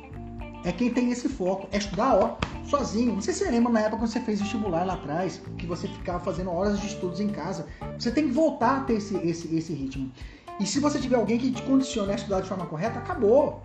é 0.64 0.72
quem 0.72 0.90
tem 0.90 1.12
esse 1.12 1.28
foco, 1.28 1.68
é 1.72 1.78
estudar, 1.78 2.16
ó, 2.16 2.38
sozinho. 2.66 3.14
Não 3.14 3.22
sei 3.22 3.34
se 3.34 3.44
você 3.44 3.52
lembra 3.52 3.72
na 3.72 3.82
época 3.82 3.98
quando 3.98 4.10
você 4.10 4.20
fez 4.22 4.40
vestibular 4.40 4.86
lá 4.86 4.94
atrás, 4.94 5.42
que 5.58 5.66
você 5.66 5.88
ficava 5.88 6.20
fazendo 6.20 6.52
horas 6.52 6.80
de 6.80 6.88
estudos 6.88 7.20
em 7.20 7.30
casa. 7.30 7.68
Você 8.00 8.12
tem 8.12 8.28
que 8.28 8.34
voltar 8.34 8.78
a 8.78 8.80
ter 8.82 8.94
esse, 8.94 9.16
esse, 9.18 9.54
esse 9.56 9.74
ritmo. 9.74 10.12
E 10.60 10.66
se 10.66 10.80
você 10.80 11.00
tiver 11.00 11.16
alguém 11.16 11.38
que 11.38 11.52
te 11.52 11.62
condicione 11.64 12.12
a 12.12 12.16
estudar 12.16 12.42
de 12.42 12.48
forma 12.48 12.66
correta, 12.66 13.00
acabou. 13.00 13.62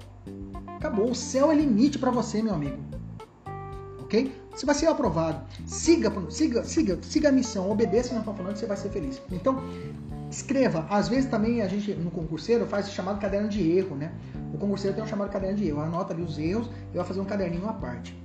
Acabou. 0.77 1.11
O 1.11 1.15
céu 1.15 1.53
é 1.53 1.55
limite 1.55 1.99
para 1.99 2.11
você, 2.11 2.43
meu 2.43 2.55
amigo. 2.55 2.79
Ok? 4.01 4.33
Você 4.51 4.67
vai 4.67 4.75
ser 4.75 4.87
aprovado. 4.87 5.47
Siga, 5.67 6.11
siga, 6.31 6.65
siga, 6.65 6.99
siga 7.03 7.29
a 7.29 7.33
missão, 7.33 7.71
obedeça 7.71 8.19
o 8.19 8.35
que 8.35 8.59
você 8.59 8.67
vai 8.67 8.77
ser 8.77 8.89
feliz. 8.91 9.21
Então, 9.31 9.63
escreva. 10.31 10.87
Às 10.91 11.09
vezes 11.09 11.31
também 11.31 11.63
a 11.63 11.69
gente, 11.69 11.93
no 11.95 12.11
concurseiro, 12.11 12.67
faz 12.67 12.89
o 12.89 12.91
chamado 12.91 13.21
caderno 13.21 13.49
de 13.49 13.71
erro, 13.71 13.97
né? 13.97 14.13
O 14.53 14.59
concurseiro 14.59 14.95
tem 14.95 15.05
um 15.05 15.07
chamado 15.07 15.31
caderno 15.31 15.57
de 15.57 15.67
erro. 15.67 15.81
Anota 15.81 16.13
ali 16.13 16.23
os 16.23 16.39
erros 16.39 16.69
e 16.93 16.97
vai 16.97 17.05
fazer 17.05 17.21
um 17.21 17.25
caderninho 17.25 17.69
à 17.69 17.73
parte. 17.73 18.17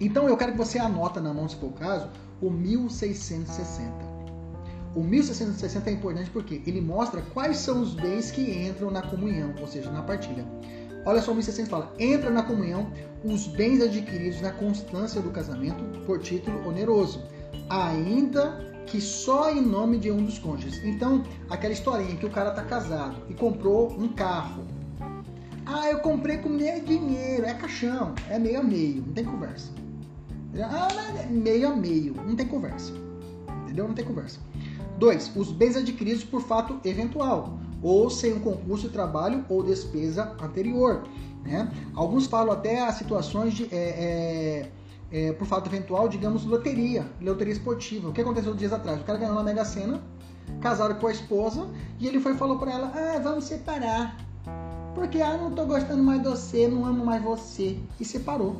Então 0.00 0.28
eu 0.28 0.36
quero 0.36 0.52
que 0.52 0.58
você 0.58 0.78
anota 0.78 1.20
na 1.20 1.34
mão, 1.34 1.48
se 1.48 1.56
for 1.56 1.66
o 1.66 1.72
caso, 1.72 2.08
o 2.40 2.50
1660. 2.50 4.18
O 4.94 5.02
1660 5.02 5.90
é 5.90 5.92
importante 5.92 6.30
porque 6.30 6.62
ele 6.66 6.80
mostra 6.80 7.20
quais 7.34 7.58
são 7.58 7.82
os 7.82 7.94
bens 7.94 8.30
que 8.30 8.66
entram 8.66 8.90
na 8.90 9.02
comunhão, 9.02 9.54
ou 9.60 9.66
seja, 9.66 9.90
na 9.90 10.02
partilha. 10.02 10.46
Olha 11.04 11.20
só, 11.20 11.32
o 11.32 11.34
1660 11.34 11.70
fala: 11.70 11.92
entra 11.98 12.30
na 12.30 12.42
comunhão 12.42 12.90
os 13.24 13.46
bens 13.48 13.82
adquiridos 13.82 14.40
na 14.40 14.52
constância 14.52 15.20
do 15.20 15.30
casamento 15.30 15.82
por 16.06 16.20
título 16.20 16.68
oneroso, 16.68 17.22
ainda 17.68 18.77
que 18.90 19.00
só 19.00 19.50
em 19.50 19.60
nome 19.60 19.98
de 19.98 20.10
um 20.10 20.24
dos 20.24 20.38
cônjuges. 20.38 20.82
Então, 20.84 21.22
aquela 21.48 21.72
historinha 21.72 22.16
que 22.16 22.26
o 22.26 22.30
cara 22.30 22.50
tá 22.50 22.62
casado 22.62 23.16
e 23.28 23.34
comprou 23.34 23.92
um 23.92 24.08
carro, 24.08 24.64
ah, 25.66 25.90
eu 25.90 25.98
comprei 25.98 26.38
com 26.38 26.48
meio 26.48 26.82
dinheiro. 26.82 27.44
É 27.44 27.52
caixão. 27.52 28.14
É 28.30 28.38
meio 28.38 28.60
a 28.60 28.62
meio. 28.62 29.02
Não 29.06 29.12
tem 29.12 29.24
conversa. 29.24 29.70
Ah, 30.56 30.88
é 31.22 31.26
meio 31.26 31.68
a 31.68 31.76
meio. 31.76 32.14
Não 32.14 32.34
tem 32.34 32.46
conversa. 32.46 32.92
Entendeu? 33.64 33.86
Não 33.86 33.94
tem 33.94 34.04
conversa. 34.04 34.40
Dois, 34.98 35.30
os 35.36 35.52
bens 35.52 35.76
adquiridos 35.76 36.24
por 36.24 36.42
fato 36.42 36.80
eventual, 36.84 37.58
ou 37.82 38.10
sem 38.10 38.32
um 38.32 38.40
concurso 38.40 38.88
de 38.88 38.92
trabalho 38.92 39.44
ou 39.48 39.62
despesa 39.62 40.34
anterior. 40.42 41.04
Né? 41.44 41.70
Alguns 41.94 42.26
falam 42.26 42.52
até 42.52 42.80
as 42.80 42.94
situações 42.94 43.54
de. 43.54 43.64
É, 43.64 43.76
é, 43.76 44.70
é, 45.10 45.32
por 45.32 45.46
fato 45.46 45.68
eventual, 45.68 46.08
digamos, 46.08 46.44
loteria, 46.44 47.06
loteria 47.20 47.52
esportiva. 47.52 48.08
O 48.08 48.12
que 48.12 48.20
aconteceu 48.20 48.54
dias 48.54 48.72
atrás? 48.72 49.00
O 49.00 49.04
cara 49.04 49.18
ganhou 49.18 49.34
na 49.34 49.42
Mega 49.42 49.64
Sena, 49.64 50.02
casaram 50.60 50.94
com 50.96 51.06
a 51.06 51.12
esposa, 51.12 51.68
e 51.98 52.06
ele 52.06 52.20
foi 52.20 52.34
falou 52.34 52.58
para 52.58 52.72
ela: 52.72 52.92
Ah, 52.94 53.18
vamos 53.18 53.44
separar. 53.44 54.16
Porque, 54.94 55.20
ah, 55.22 55.36
não 55.36 55.52
tô 55.52 55.64
gostando 55.64 56.02
mais 56.02 56.20
de 56.20 56.28
você, 56.28 56.66
não 56.66 56.84
amo 56.84 57.04
mais 57.04 57.22
você. 57.22 57.78
E 58.00 58.04
separou. 58.04 58.56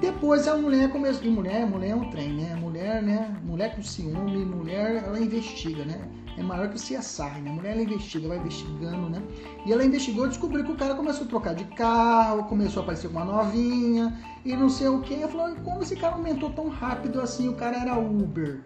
Depois 0.00 0.46
a 0.46 0.56
mulher 0.56 0.90
começou. 0.90 1.24
E 1.24 1.30
mulher, 1.30 1.66
mulher 1.66 1.90
é 1.90 1.94
um 1.96 2.10
trem, 2.10 2.32
né? 2.32 2.54
Mulher, 2.54 3.02
né? 3.02 3.36
Mulher 3.42 3.74
com 3.74 3.82
ciúme, 3.82 4.44
mulher, 4.44 5.02
ela 5.04 5.18
investiga, 5.18 5.84
né? 5.84 6.00
É 6.36 6.42
maior 6.42 6.68
que 6.68 6.76
o 6.76 6.78
CSI, 6.78 7.40
né? 7.42 7.50
Mulher 7.50 7.72
ela 7.72 7.82
investiga, 7.82 8.28
vai 8.28 8.38
investigando, 8.38 9.10
né? 9.10 9.22
E 9.66 9.72
ela 9.72 9.84
investigou 9.84 10.26
e 10.26 10.28
descobriu 10.28 10.64
que 10.64 10.72
o 10.72 10.76
cara 10.76 10.94
começou 10.94 11.26
a 11.26 11.28
trocar 11.28 11.54
de 11.54 11.64
carro, 11.64 12.44
começou 12.44 12.80
a 12.80 12.84
aparecer 12.84 13.08
com 13.08 13.18
uma 13.18 13.24
novinha 13.24 14.18
e 14.44 14.54
não 14.54 14.68
sei 14.68 14.88
o 14.88 15.00
que. 15.00 15.14
Ela 15.14 15.28
falou, 15.28 15.54
como 15.56 15.82
esse 15.82 15.96
cara 15.96 16.14
aumentou 16.14 16.50
tão 16.50 16.68
rápido 16.68 17.20
assim? 17.20 17.48
O 17.48 17.54
cara 17.54 17.76
era 17.76 17.98
Uber. 17.98 18.60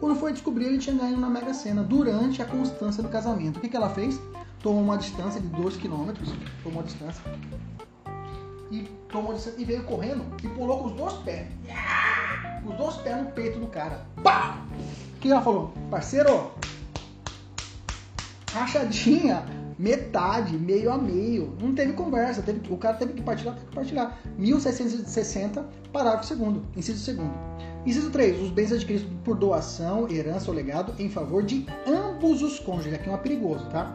Quando 0.00 0.16
foi 0.16 0.32
descobrir, 0.32 0.66
ele 0.66 0.78
tinha 0.78 0.94
ganho 0.94 1.18
na 1.18 1.30
Mega 1.30 1.54
Sena 1.54 1.82
durante 1.82 2.42
a 2.42 2.44
constância 2.44 3.02
do 3.02 3.08
casamento. 3.08 3.56
O 3.56 3.60
que, 3.60 3.68
que 3.68 3.76
ela 3.76 3.88
fez? 3.88 4.20
tomou 4.64 4.82
uma 4.82 4.96
distância 4.96 5.38
de 5.38 5.46
2 5.48 5.76
km, 5.76 6.10
tomou 6.62 6.80
a 6.80 6.84
distância, 6.84 7.22
e, 8.70 8.84
tomou 9.10 9.34
distância, 9.34 9.60
e 9.60 9.64
veio 9.64 9.84
correndo 9.84 10.24
e 10.42 10.48
pulou 10.48 10.78
com 10.78 10.86
os 10.86 10.92
dois 10.92 11.12
pés. 11.18 11.46
Os 12.64 12.74
dois 12.76 12.96
pés 12.96 13.22
no 13.22 13.30
peito 13.32 13.60
do 13.60 13.66
cara. 13.66 14.06
Pá! 14.22 14.56
O 15.16 15.20
que 15.20 15.30
ela 15.30 15.42
falou? 15.42 15.74
Parceiro, 15.90 16.52
rachadinha, 18.54 19.44
metade, 19.76 20.56
meio 20.56 20.92
a 20.92 20.96
meio. 20.96 21.56
Não 21.60 21.74
teve 21.74 21.92
conversa. 21.92 22.40
Teve, 22.40 22.72
o 22.72 22.76
cara 22.76 22.96
teve 22.96 23.14
que 23.14 23.22
partilhar, 23.22 23.54
teve 23.54 23.66
que 23.66 23.74
partilhar. 23.74 24.18
1660, 24.38 25.66
parágrafo 25.92 26.26
segundo, 26.26 26.62
inciso 26.76 27.00
segundo. 27.00 27.34
Inciso 27.84 28.10
3. 28.10 28.40
Os 28.40 28.50
bens 28.50 28.72
adquiridos 28.72 29.10
por 29.24 29.36
doação, 29.36 30.08
herança 30.08 30.50
ou 30.50 30.56
legado 30.56 30.94
em 30.98 31.10
favor 31.10 31.42
de 31.42 31.66
ambos 31.86 32.40
os 32.42 32.60
cônjuges. 32.60 32.94
Aqui 32.94 33.08
é 33.08 33.12
uma 33.12 33.18
perigoso, 33.18 33.66
tá? 33.66 33.92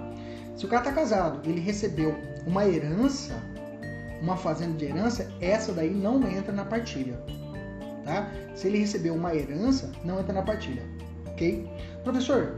Se 0.56 0.66
o 0.66 0.68
cara 0.68 0.84
tá 0.84 0.92
casado, 0.92 1.40
ele 1.50 1.62
recebeu 1.62 2.14
uma 2.46 2.68
herança, 2.68 3.34
uma 4.22 4.36
fazenda 4.36 4.74
de 4.74 4.86
herança, 4.86 5.32
essa 5.40 5.72
daí 5.72 5.90
não 5.90 6.22
entra 6.30 6.52
na 6.52 6.66
partilha, 6.66 7.18
tá? 8.04 8.30
Se 8.56 8.68
ele 8.68 8.80
recebeu 8.80 9.16
uma 9.16 9.34
herança, 9.34 9.90
não 10.04 10.20
entra 10.20 10.34
na 10.34 10.42
partilha, 10.42 10.84
ok? 11.28 11.66
Professor, 12.04 12.58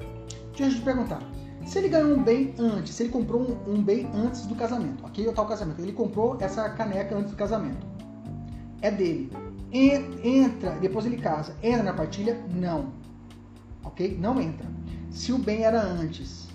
deixa 0.57 0.73
eu 0.73 0.79
te 0.79 0.81
perguntar. 0.81 1.21
Se 1.65 1.77
ele 1.77 1.89
ganhou 1.89 2.17
um 2.17 2.23
bem 2.23 2.53
antes, 2.57 2.93
se 2.93 3.03
ele 3.03 3.11
comprou 3.11 3.41
um, 3.41 3.75
um 3.75 3.83
bem 3.83 4.09
antes 4.13 4.45
do 4.45 4.55
casamento, 4.55 5.05
ok? 5.05 5.27
O 5.27 5.33
tal 5.33 5.45
casamento, 5.45 5.81
ele 5.81 5.93
comprou 5.93 6.37
essa 6.39 6.69
caneca 6.69 7.15
antes 7.15 7.31
do 7.31 7.37
casamento, 7.37 7.85
é 8.81 8.91
dele. 8.91 9.31
Entra, 9.71 10.71
depois 10.81 11.05
ele 11.05 11.17
casa, 11.17 11.55
entra 11.63 11.83
na 11.83 11.93
partilha? 11.93 12.37
Não, 12.53 12.91
ok? 13.83 14.17
Não 14.19 14.41
entra. 14.41 14.67
Se 15.09 15.31
o 15.31 15.37
bem 15.37 15.63
era 15.63 15.81
antes 15.81 16.47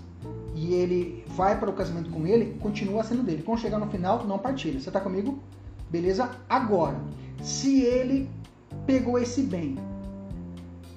e 0.53 0.73
ele 0.73 1.23
vai 1.27 1.59
para 1.59 1.69
o 1.69 1.73
casamento 1.73 2.09
com 2.09 2.27
ele, 2.27 2.57
continua 2.59 3.03
sendo 3.03 3.23
dele. 3.23 3.43
Quando 3.43 3.59
chegar 3.59 3.79
no 3.79 3.87
final, 3.87 4.25
não 4.25 4.37
partilha. 4.37 4.79
Você 4.79 4.89
está 4.89 4.99
comigo? 4.99 5.39
Beleza? 5.89 6.29
Agora, 6.49 6.99
se 7.41 7.81
ele 7.81 8.29
pegou 8.85 9.17
esse 9.17 9.43
bem, 9.43 9.77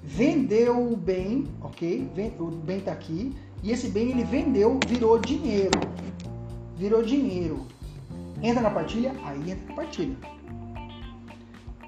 vendeu 0.03 0.93
o 0.93 0.97
bem, 0.97 1.47
ok? 1.61 2.11
O 2.39 2.51
bem 2.51 2.79
está 2.79 2.93
aqui, 2.93 3.35
e 3.63 3.73
esse 3.73 3.89
bem 3.89 4.11
ele 4.11 4.25
vendeu, 4.25 4.79
virou 4.87 5.19
dinheiro. 5.19 5.79
Virou 6.77 7.03
dinheiro. 7.03 7.67
Entra 8.43 8.63
na 8.63 8.71
partilha? 8.71 9.15
Aí 9.25 9.51
entra 9.51 9.69
na 9.69 9.75
partilha. 9.75 10.17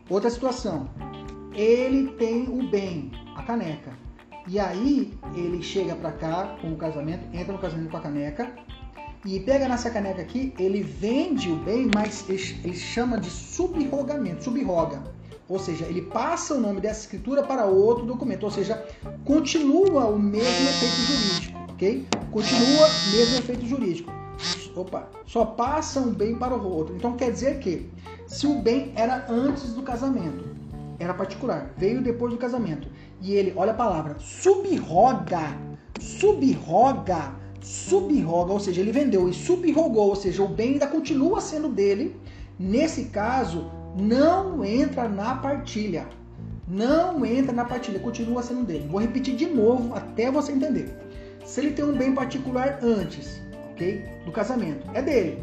Outra 0.08 0.30
situação. 0.30 0.88
Ele 1.54 2.12
tem 2.12 2.48
o 2.48 2.68
bem, 2.68 3.10
a 3.36 3.42
caneca. 3.42 3.92
E 4.48 4.58
aí 4.58 5.12
ele 5.34 5.62
chega 5.62 5.94
para 5.94 6.12
cá 6.12 6.56
com 6.60 6.72
o 6.72 6.76
casamento, 6.76 7.24
entra 7.34 7.52
no 7.52 7.58
casamento 7.58 7.90
com 7.90 7.96
a 7.96 8.00
caneca 8.00 8.52
e 9.24 9.38
pega 9.38 9.68
nessa 9.68 9.88
caneca 9.88 10.20
aqui, 10.20 10.52
ele 10.58 10.82
vende 10.82 11.48
o 11.48 11.56
bem, 11.56 11.88
mas 11.94 12.28
ele, 12.28 12.74
chama 12.74 13.18
de 13.18 13.30
subrogamento, 13.30 14.42
subroga. 14.42 15.00
Ou 15.48 15.60
seja, 15.60 15.84
ele 15.84 16.02
passa 16.02 16.54
o 16.54 16.60
nome 16.60 16.80
dessa 16.80 17.00
escritura 17.02 17.42
para 17.42 17.66
outro 17.66 18.04
documento, 18.04 18.42
ou 18.42 18.50
seja, 18.50 18.84
continua 19.24 20.06
o 20.06 20.18
mesmo 20.18 20.68
efeito 20.68 20.96
jurídico, 20.96 21.51
ok? 21.82 22.06
Continua 22.30 22.88
mesmo 23.12 23.38
efeito 23.38 23.66
jurídico. 23.66 24.12
opa, 24.76 25.08
só 25.26 25.44
passa 25.44 26.00
um 26.00 26.12
bem 26.12 26.36
para 26.36 26.54
o 26.54 26.72
outro. 26.72 26.94
Então 26.94 27.16
quer 27.16 27.32
dizer 27.32 27.58
que 27.58 27.90
se 28.26 28.46
o 28.46 28.54
bem 28.54 28.92
era 28.94 29.26
antes 29.28 29.74
do 29.74 29.82
casamento, 29.82 30.44
era 30.98 31.12
particular, 31.12 31.72
veio 31.76 32.00
depois 32.00 32.32
do 32.32 32.38
casamento, 32.38 32.86
e 33.20 33.34
ele, 33.34 33.52
olha 33.56 33.72
a 33.72 33.74
palavra, 33.74 34.16
subroga, 34.20 35.58
subroga, 36.00 37.34
subroga, 37.60 38.52
ou 38.52 38.60
seja, 38.60 38.80
ele 38.80 38.92
vendeu 38.92 39.28
e 39.28 39.34
subrogou, 39.34 40.10
ou 40.10 40.16
seja, 40.16 40.42
o 40.42 40.48
bem 40.48 40.74
ainda 40.74 40.86
continua 40.86 41.40
sendo 41.40 41.68
dele. 41.68 42.16
Nesse 42.58 43.06
caso, 43.06 43.70
não 43.96 44.64
entra 44.64 45.08
na 45.08 45.34
partilha. 45.34 46.06
Não 46.68 47.26
entra 47.26 47.52
na 47.52 47.64
partilha, 47.64 47.98
continua 47.98 48.42
sendo 48.42 48.64
dele. 48.64 48.86
Vou 48.88 49.00
repetir 49.00 49.34
de 49.34 49.46
novo 49.46 49.94
até 49.94 50.30
você 50.30 50.52
entender. 50.52 51.11
Se 51.44 51.60
ele 51.60 51.72
tem 51.72 51.84
um 51.84 51.96
bem 51.96 52.14
particular 52.14 52.78
antes, 52.82 53.42
ok? 53.72 54.04
Do 54.24 54.32
casamento, 54.32 54.88
é 54.94 55.02
dele. 55.02 55.42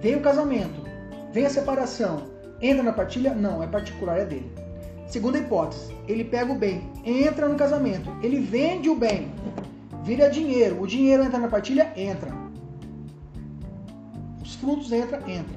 Vem 0.00 0.16
o 0.16 0.20
casamento, 0.20 0.82
vem 1.32 1.46
a 1.46 1.50
separação, 1.50 2.24
entra 2.60 2.82
na 2.82 2.92
partilha? 2.92 3.34
Não, 3.34 3.62
é 3.62 3.66
particular, 3.66 4.18
é 4.18 4.24
dele. 4.24 4.50
Segunda 5.06 5.38
hipótese, 5.38 5.94
ele 6.06 6.24
pega 6.24 6.52
o 6.52 6.58
bem, 6.58 6.90
entra 7.04 7.48
no 7.48 7.54
casamento, 7.54 8.10
ele 8.22 8.40
vende 8.40 8.90
o 8.90 8.96
bem, 8.96 9.32
vira 10.02 10.28
dinheiro, 10.28 10.80
o 10.80 10.86
dinheiro 10.86 11.22
entra 11.22 11.38
na 11.38 11.48
partilha? 11.48 11.92
Entra. 11.96 12.30
Os 14.42 14.54
frutos 14.56 14.92
entra, 14.92 15.18
entra. 15.26 15.56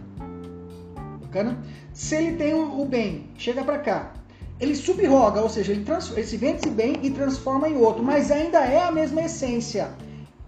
Bacana? 1.22 1.58
Se 1.94 2.16
ele 2.16 2.38
tem 2.38 2.54
o 2.54 2.86
bem, 2.86 3.30
chega 3.38 3.64
para 3.64 3.80
cá, 3.80 4.14
ele 4.60 4.76
subroga, 4.76 5.42
ou 5.42 5.50
seja, 5.50 5.72
ele, 5.72 5.86
ele 6.16 6.24
se 6.24 6.38
vende 6.38 6.58
esse 6.58 6.70
bem 6.70 7.00
e 7.02 7.10
transforma 7.10 7.70
em 7.70 7.78
outro, 7.78 8.04
mas 8.04 8.30
ainda 8.30 8.60
é 8.60 8.84
a 8.84 8.92
mesma 8.92 9.22
essência. 9.22 9.92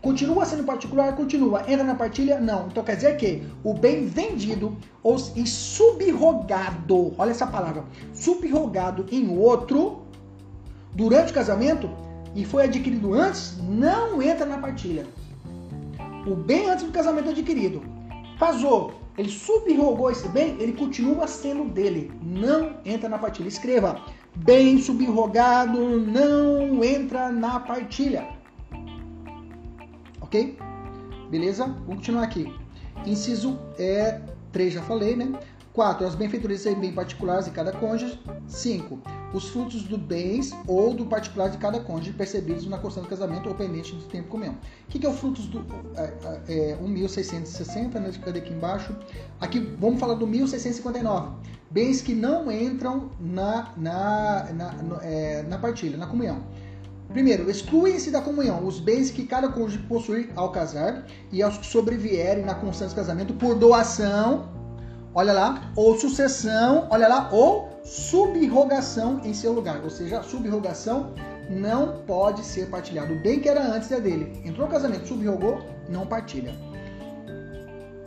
Continua 0.02 0.46
sendo 0.46 0.64
particular? 0.64 1.16
Continua. 1.16 1.62
Entra 1.68 1.84
na 1.84 1.94
partilha? 1.94 2.40
Não. 2.40 2.68
Então 2.68 2.84
quer 2.84 2.96
dizer 2.96 3.18
que 3.18 3.44
o 3.64 3.74
bem 3.74 4.08
vendido 4.08 4.76
ou, 5.04 5.16
e 5.36 5.46
subrogado, 5.46 7.14
olha 7.18 7.30
essa 7.30 7.46
palavra, 7.46 7.86
subrogado 8.12 9.06
em 9.12 9.38
outro, 9.38 10.02
durante 10.94 11.32
o 11.32 11.36
casamento, 11.36 11.90
e 12.36 12.44
foi 12.44 12.64
adquirido 12.64 13.14
antes, 13.14 13.58
não 13.62 14.22
entra 14.22 14.46
na 14.46 14.58
partilha. 14.58 15.06
O 16.26 16.36
bem 16.36 16.70
antes 16.70 16.84
do 16.84 16.92
casamento 16.92 17.30
adquirido. 17.30 17.84
Casou, 18.40 18.94
ele 19.22 19.30
subrogou 19.30 20.10
esse 20.10 20.28
bem, 20.30 20.58
ele 20.60 20.74
continua 20.74 21.28
sendo 21.28 21.66
dele. 21.66 22.12
Não 22.24 22.78
entra 22.84 23.08
na 23.08 23.20
partilha. 23.20 23.48
Escreva: 23.48 24.04
bem 24.36 24.82
subrogado 24.82 25.80
não 26.00 26.84
entra 26.84 27.32
na 27.32 27.60
partilha. 27.60 28.28
Ok? 30.22 30.58
Beleza? 31.30 31.66
Vamos 31.66 31.98
continuar 31.98 32.24
aqui. 32.24 32.52
Inciso 33.06 33.60
é 33.78 34.22
3, 34.52 34.74
já 34.74 34.82
falei, 34.82 35.16
né? 35.16 35.32
4. 35.74 36.06
As 36.06 36.16
benfeitorias 36.16 36.66
e 36.66 36.76
bem 36.76 36.92
particulares 36.92 37.46
de 37.46 37.52
cada 37.52 37.72
cônjuge. 37.72 38.20
5. 38.48 39.00
Os 39.34 39.50
frutos 39.50 39.84
do 39.84 39.98
bens 39.98 40.52
ou 40.68 40.94
do 40.94 41.06
particular 41.06 41.50
de 41.50 41.58
cada 41.58 41.80
cônjuge 41.80 42.14
percebidos 42.14 42.68
na 42.68 42.78
questão 42.78 43.04
do 43.04 43.10
casamento 43.10 43.48
ou 43.48 43.56
pendente 43.56 43.96
do 43.96 44.04
tempo 44.04 44.28
comum. 44.28 44.50
O 44.50 44.56
que, 44.90 45.00
que 45.00 45.06
é 45.06 45.10
o 45.10 45.14
frutos 45.14 45.46
do 45.46 45.66
é, 45.96 46.74
é, 46.74 46.76
1660, 46.76 48.00
né? 48.00 48.12
Cadê 48.24 48.40
aqui 48.40 48.54
embaixo? 48.54 48.96
Aqui 49.40 49.60
vamos 49.80 50.00
falar 50.00 50.16
do 50.16 50.28
1659. 50.28 51.30
Bens 51.70 52.02
que 52.02 52.14
não 52.14 52.52
entram 52.52 53.10
na, 53.20 53.72
na, 53.78 54.52
na, 54.52 54.72
na, 54.74 55.04
é, 55.04 55.44
na 55.44 55.58
partilha, 55.58 55.98
na 55.98 56.08
comunhão. 56.08 56.44
Primeiro, 57.08 57.50
excluem-se 57.50 58.10
da 58.10 58.22
comunhão 58.22 58.66
os 58.66 58.80
bens 58.80 59.12
que 59.12 59.26
cada 59.26 59.50
cônjuge 59.50 59.80
possui 59.80 60.30
ao 60.36 60.52
casar 60.52 61.06
e 61.32 61.42
aos 61.42 61.58
que 61.58 61.66
sobrevierem 61.66 62.44
na 62.44 62.56
constância 62.56 62.90
do 62.90 62.96
casamento 62.96 63.34
por 63.34 63.56
doação 63.56 64.61
olha 65.14 65.34
lá, 65.34 65.72
ou 65.76 65.98
sucessão, 66.00 66.88
olha 66.90 67.08
lá, 67.08 67.30
ou 67.32 67.70
subrogação 67.84 69.22
em 69.24 69.34
seu 69.34 69.52
lugar. 69.52 69.82
Ou 69.84 69.90
seja, 69.90 70.20
a 70.20 70.24
subrogação 70.24 71.14
não 71.50 72.02
pode 72.06 72.44
ser 72.46 72.70
partilhado. 72.70 73.14
O 73.14 73.20
bem 73.22 73.40
que 73.40 73.50
era 73.50 73.62
antes 73.62 73.92
é 73.92 74.00
dele. 74.00 74.42
Entrou 74.46 74.68
no 74.68 74.72
casamento, 74.72 75.08
subrogou, 75.08 75.60
não 75.90 76.06
partilha. 76.06 76.54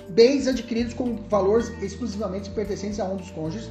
Bens 0.09 0.47
adquiridos 0.47 0.95
com 0.95 1.17
valores 1.29 1.71
exclusivamente 1.83 2.51
pertencentes 2.51 3.01
a 3.01 3.05
um 3.05 3.17
dos 3.17 3.31
cônjuges 3.31 3.69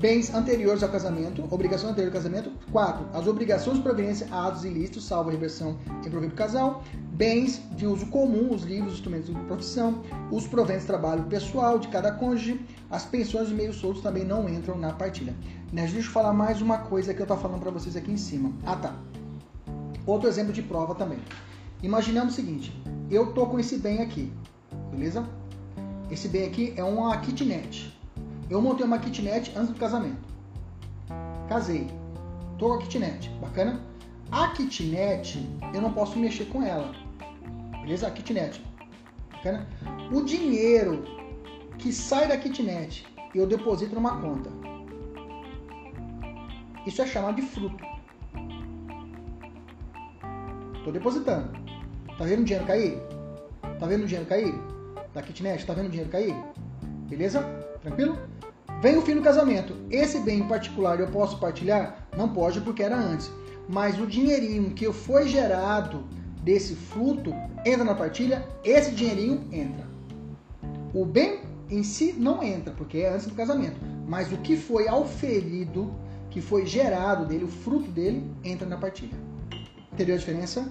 bens 0.00 0.32
anteriores 0.32 0.82
ao 0.82 0.88
casamento, 0.88 1.46
obrigação 1.50 1.90
anterior 1.90 2.08
ao 2.08 2.14
casamento. 2.14 2.50
4. 2.72 3.06
As 3.12 3.26
obrigações 3.26 3.76
de 3.76 3.82
proveniência 3.82 4.26
a 4.30 4.48
atos 4.48 4.64
ilícitos, 4.64 5.04
salvo 5.04 5.28
a 5.28 5.32
reversão 5.32 5.76
em 6.04 6.10
proveito 6.10 6.32
do 6.32 6.36
casal. 6.36 6.82
Bens 7.12 7.60
de 7.76 7.86
uso 7.86 8.06
comum, 8.06 8.54
os 8.54 8.62
livros, 8.62 8.94
os 8.94 8.98
instrumentos 8.98 9.26
de 9.26 9.34
profissão, 9.42 10.02
os 10.30 10.46
proventos 10.46 10.82
de 10.82 10.86
trabalho 10.86 11.24
pessoal 11.24 11.78
de 11.78 11.88
cada 11.88 12.12
cônjuge, 12.12 12.58
as 12.90 13.04
pensões 13.04 13.50
e 13.50 13.54
meios 13.54 13.76
soltos 13.76 14.02
também 14.02 14.24
não 14.24 14.48
entram 14.48 14.78
na 14.78 14.90
partilha. 14.90 15.34
Né, 15.70 15.82
deixa 15.82 16.08
eu 16.08 16.12
falar 16.12 16.32
mais 16.32 16.62
uma 16.62 16.78
coisa 16.78 17.12
que 17.12 17.20
eu 17.20 17.24
estou 17.24 17.36
falando 17.36 17.60
para 17.60 17.70
vocês 17.70 17.94
aqui 17.94 18.10
em 18.10 18.16
cima. 18.16 18.50
Ah, 18.64 18.76
tá. 18.76 18.96
Outro 20.06 20.30
exemplo 20.30 20.50
de 20.50 20.62
prova 20.62 20.94
também. 20.94 21.18
Imaginando 21.82 22.28
o 22.28 22.34
seguinte, 22.34 22.74
eu 23.10 23.34
tô 23.34 23.46
com 23.46 23.60
esse 23.60 23.76
bem 23.76 24.00
aqui, 24.00 24.32
beleza? 24.90 25.28
Esse 26.10 26.26
bem 26.26 26.46
aqui 26.46 26.72
é 26.74 26.82
uma 26.82 27.18
kitnet. 27.18 27.99
Eu 28.50 28.60
montei 28.60 28.84
uma 28.84 28.98
kitnet 28.98 29.52
antes 29.56 29.68
do 29.68 29.78
casamento. 29.78 30.28
Casei. 31.48 31.86
Tô 32.58 32.66
com 32.66 32.74
a 32.74 32.78
kitnet. 32.78 33.30
Bacana? 33.40 33.80
A 34.32 34.48
kitnet, 34.48 35.38
eu 35.72 35.80
não 35.80 35.92
posso 35.92 36.18
mexer 36.18 36.46
com 36.46 36.60
ela. 36.60 36.92
Beleza? 37.80 38.08
A 38.08 38.10
kitnet. 38.10 38.60
Bacana? 39.32 39.68
O 40.12 40.22
dinheiro 40.22 41.04
que 41.78 41.92
sai 41.92 42.26
da 42.26 42.36
kitnet, 42.36 43.06
eu 43.32 43.46
deposito 43.46 43.94
numa 43.94 44.20
conta. 44.20 44.50
Isso 46.84 47.00
é 47.02 47.06
chamado 47.06 47.36
de 47.36 47.42
fruto. 47.42 47.84
Tô 50.84 50.90
depositando. 50.90 51.52
Tá 52.18 52.24
vendo 52.24 52.40
o 52.40 52.44
dinheiro 52.44 52.66
cair? 52.66 52.98
Tá 53.78 53.86
vendo 53.86 54.02
o 54.02 54.06
dinheiro 54.06 54.28
cair? 54.28 54.54
Da 55.14 55.22
kitnet? 55.22 55.64
Tá 55.64 55.72
vendo 55.72 55.86
o 55.86 55.90
dinheiro 55.90 56.10
cair? 56.10 56.34
Beleza? 57.08 57.59
Tranquilo? 57.82 58.18
Vem 58.80 58.96
o 58.96 59.02
fim 59.02 59.14
do 59.14 59.22
casamento. 59.22 59.74
Esse 59.90 60.20
bem 60.20 60.40
em 60.40 60.48
particular 60.48 60.98
eu 61.00 61.08
posso 61.08 61.38
partilhar? 61.38 62.06
Não 62.16 62.28
pode 62.28 62.60
porque 62.60 62.82
era 62.82 62.96
antes. 62.96 63.30
Mas 63.68 64.00
o 64.00 64.06
dinheirinho 64.06 64.70
que 64.70 64.90
foi 64.92 65.28
gerado 65.28 66.04
desse 66.42 66.74
fruto 66.74 67.32
entra 67.64 67.84
na 67.84 67.94
partilha, 67.94 68.46
esse 68.64 68.92
dinheirinho 68.92 69.46
entra. 69.52 69.86
O 70.94 71.04
bem 71.04 71.40
em 71.68 71.82
si 71.82 72.12
não 72.12 72.42
entra, 72.42 72.72
porque 72.72 72.98
é 72.98 73.12
antes 73.12 73.26
do 73.26 73.34
casamento. 73.34 73.78
Mas 74.06 74.32
o 74.32 74.38
que 74.38 74.56
foi 74.56 74.88
auferido, 74.88 75.94
que 76.30 76.40
foi 76.40 76.66
gerado 76.66 77.26
dele, 77.26 77.44
o 77.44 77.48
fruto 77.48 77.88
dele, 77.90 78.28
entra 78.42 78.66
na 78.66 78.76
partilha. 78.76 79.16
Entendeu 79.92 80.16
a 80.16 80.18
diferença? 80.18 80.68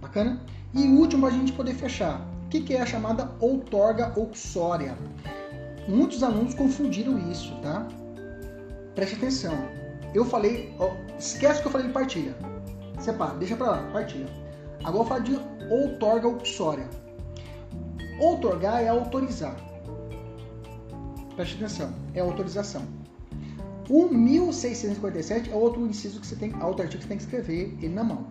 Bacana? 0.00 0.40
E 0.72 0.86
o 0.86 0.98
último, 0.98 1.26
a 1.26 1.30
gente 1.30 1.52
poder 1.52 1.74
fechar. 1.74 2.26
O 2.46 2.48
que 2.48 2.74
é 2.74 2.80
a 2.80 2.86
chamada 2.86 3.30
outorga 3.38 4.18
uxória? 4.18 4.96
Muitos 5.90 6.22
alunos 6.22 6.54
confundiram 6.54 7.18
isso, 7.30 7.52
tá? 7.62 7.88
Preste 8.94 9.16
atenção. 9.16 9.58
Eu 10.14 10.24
falei, 10.24 10.72
ó, 10.78 10.92
esquece 11.18 11.60
que 11.60 11.66
eu 11.66 11.72
falei 11.72 11.88
de 11.88 11.92
partilha. 11.92 12.36
Separa, 13.00 13.34
deixa 13.34 13.56
pra 13.56 13.72
lá, 13.72 13.90
partilha. 13.92 14.28
Agora 14.84 15.02
eu 15.02 15.08
falo 15.08 15.22
de 15.24 15.40
outorga 15.68 16.28
uxória. 16.28 16.88
Outorgar 18.20 18.82
é 18.82 18.88
autorizar. 18.88 19.56
Preste 21.34 21.56
atenção, 21.56 21.92
é 22.14 22.20
autorização. 22.20 22.82
O 23.88 24.06
1657 24.08 25.50
é 25.50 25.54
outro 25.54 25.84
inciso 25.84 26.20
que 26.20 26.26
você 26.26 26.36
tem, 26.36 26.54
outro 26.62 26.82
artigo 26.82 27.02
que 27.02 27.02
você 27.02 27.08
tem 27.08 27.16
que 27.16 27.24
escrever 27.24 27.76
ele 27.82 27.92
na 27.92 28.04
mão. 28.04 28.26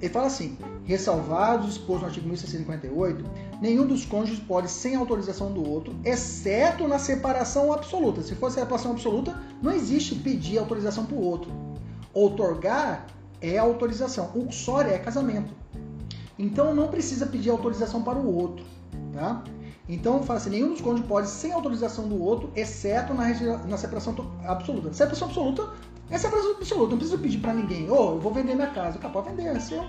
Ele 0.00 0.12
fala 0.12 0.26
assim: 0.26 0.58
ressalvados 0.84 1.70
exposto 1.70 2.02
no 2.02 2.06
artigo 2.08 2.26
1658, 2.28 3.24
nenhum 3.60 3.86
dos 3.86 4.04
cônjuges 4.04 4.40
pode, 4.40 4.70
sem 4.70 4.94
autorização 4.94 5.52
do 5.52 5.68
outro, 5.68 5.94
exceto 6.04 6.86
na 6.86 6.98
separação 6.98 7.72
absoluta. 7.72 8.22
Se 8.22 8.34
for 8.34 8.50
separação 8.50 8.92
absoluta, 8.92 9.38
não 9.62 9.72
existe 9.72 10.14
pedir 10.14 10.58
autorização 10.58 11.04
para 11.04 11.16
o 11.16 11.24
outro. 11.24 11.50
Outorgar 12.12 13.06
é 13.40 13.58
autorização. 13.58 14.30
Uxória 14.34 14.90
é 14.90 14.98
casamento. 14.98 15.52
Então 16.38 16.74
não 16.74 16.88
precisa 16.88 17.26
pedir 17.26 17.50
autorização 17.50 18.02
para 18.02 18.18
o 18.18 18.34
outro. 18.34 18.64
Tá? 19.12 19.42
Então 19.88 20.22
fala 20.22 20.38
assim: 20.38 20.50
nenhum 20.50 20.70
dos 20.70 20.80
cônjuges 20.80 21.06
pode, 21.06 21.28
sem 21.28 21.52
autorização 21.52 22.08
do 22.08 22.22
outro, 22.22 22.50
exceto 22.54 23.14
na, 23.14 23.28
na 23.66 23.76
separação 23.76 24.14
absoluta. 24.44 24.92
Separação 24.92 25.28
absoluta 25.28 25.68
é 26.10 26.18
frase 26.18 26.48
absoluta, 26.52 26.90
não 26.90 26.98
precisa 26.98 27.18
pedir 27.18 27.38
para 27.38 27.52
ninguém. 27.52 27.90
Ô, 27.90 27.94
oh, 27.94 28.10
eu 28.14 28.20
vou 28.20 28.32
vender 28.32 28.54
minha 28.54 28.70
casa. 28.70 28.98
Capaz 28.98 29.26
vender, 29.26 29.46
é 29.48 29.60
seu. 29.60 29.84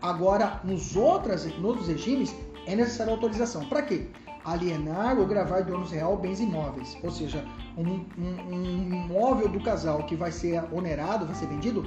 Agora, 0.00 0.60
nos 0.64 0.96
outros, 0.96 1.44
nos 1.44 1.64
outros 1.64 1.88
regimes, 1.88 2.34
é 2.66 2.74
necessária 2.74 3.12
autorização. 3.12 3.64
Para 3.66 3.82
quê? 3.82 4.08
Alienar 4.44 5.18
ou 5.18 5.26
gravar 5.26 5.62
de 5.62 5.72
ônus 5.72 5.90
real 5.90 6.16
bens 6.16 6.40
imóveis. 6.40 6.96
Ou 7.02 7.10
seja, 7.10 7.44
um, 7.76 8.04
um, 8.18 8.54
um 8.54 8.94
imóvel 9.04 9.48
do 9.48 9.60
casal 9.60 10.04
que 10.04 10.14
vai 10.14 10.30
ser 10.30 10.62
onerado, 10.72 11.26
vai 11.26 11.34
ser 11.34 11.46
vendido. 11.46 11.84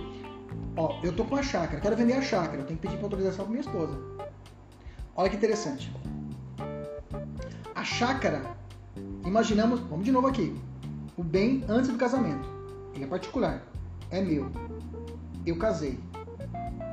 Ó, 0.76 1.00
eu 1.04 1.14
tô 1.16 1.24
com 1.26 1.36
a 1.36 1.44
chácara, 1.44 1.80
quero 1.80 1.96
vender 1.96 2.14
a 2.14 2.22
chácara. 2.22 2.62
Eu 2.62 2.66
tenho 2.66 2.80
que 2.80 2.88
pedir 2.88 3.02
autorização 3.04 3.46
para 3.46 3.52
minha 3.52 3.62
esposa. 3.62 3.98
Olha 5.16 5.30
que 5.30 5.36
interessante. 5.36 5.92
a 7.76 7.84
chácara, 7.84 8.42
imaginamos, 9.26 9.80
vamos 9.82 10.06
de 10.06 10.12
novo 10.12 10.28
aqui, 10.28 10.56
o 11.18 11.24
bem 11.24 11.64
antes 11.68 11.90
do 11.90 11.98
casamento. 11.98 12.50
Ele 12.94 13.04
é 13.04 13.08
particular, 13.08 13.64
é 14.12 14.22
meu. 14.22 14.50
Eu 15.46 15.58
casei. 15.58 16.00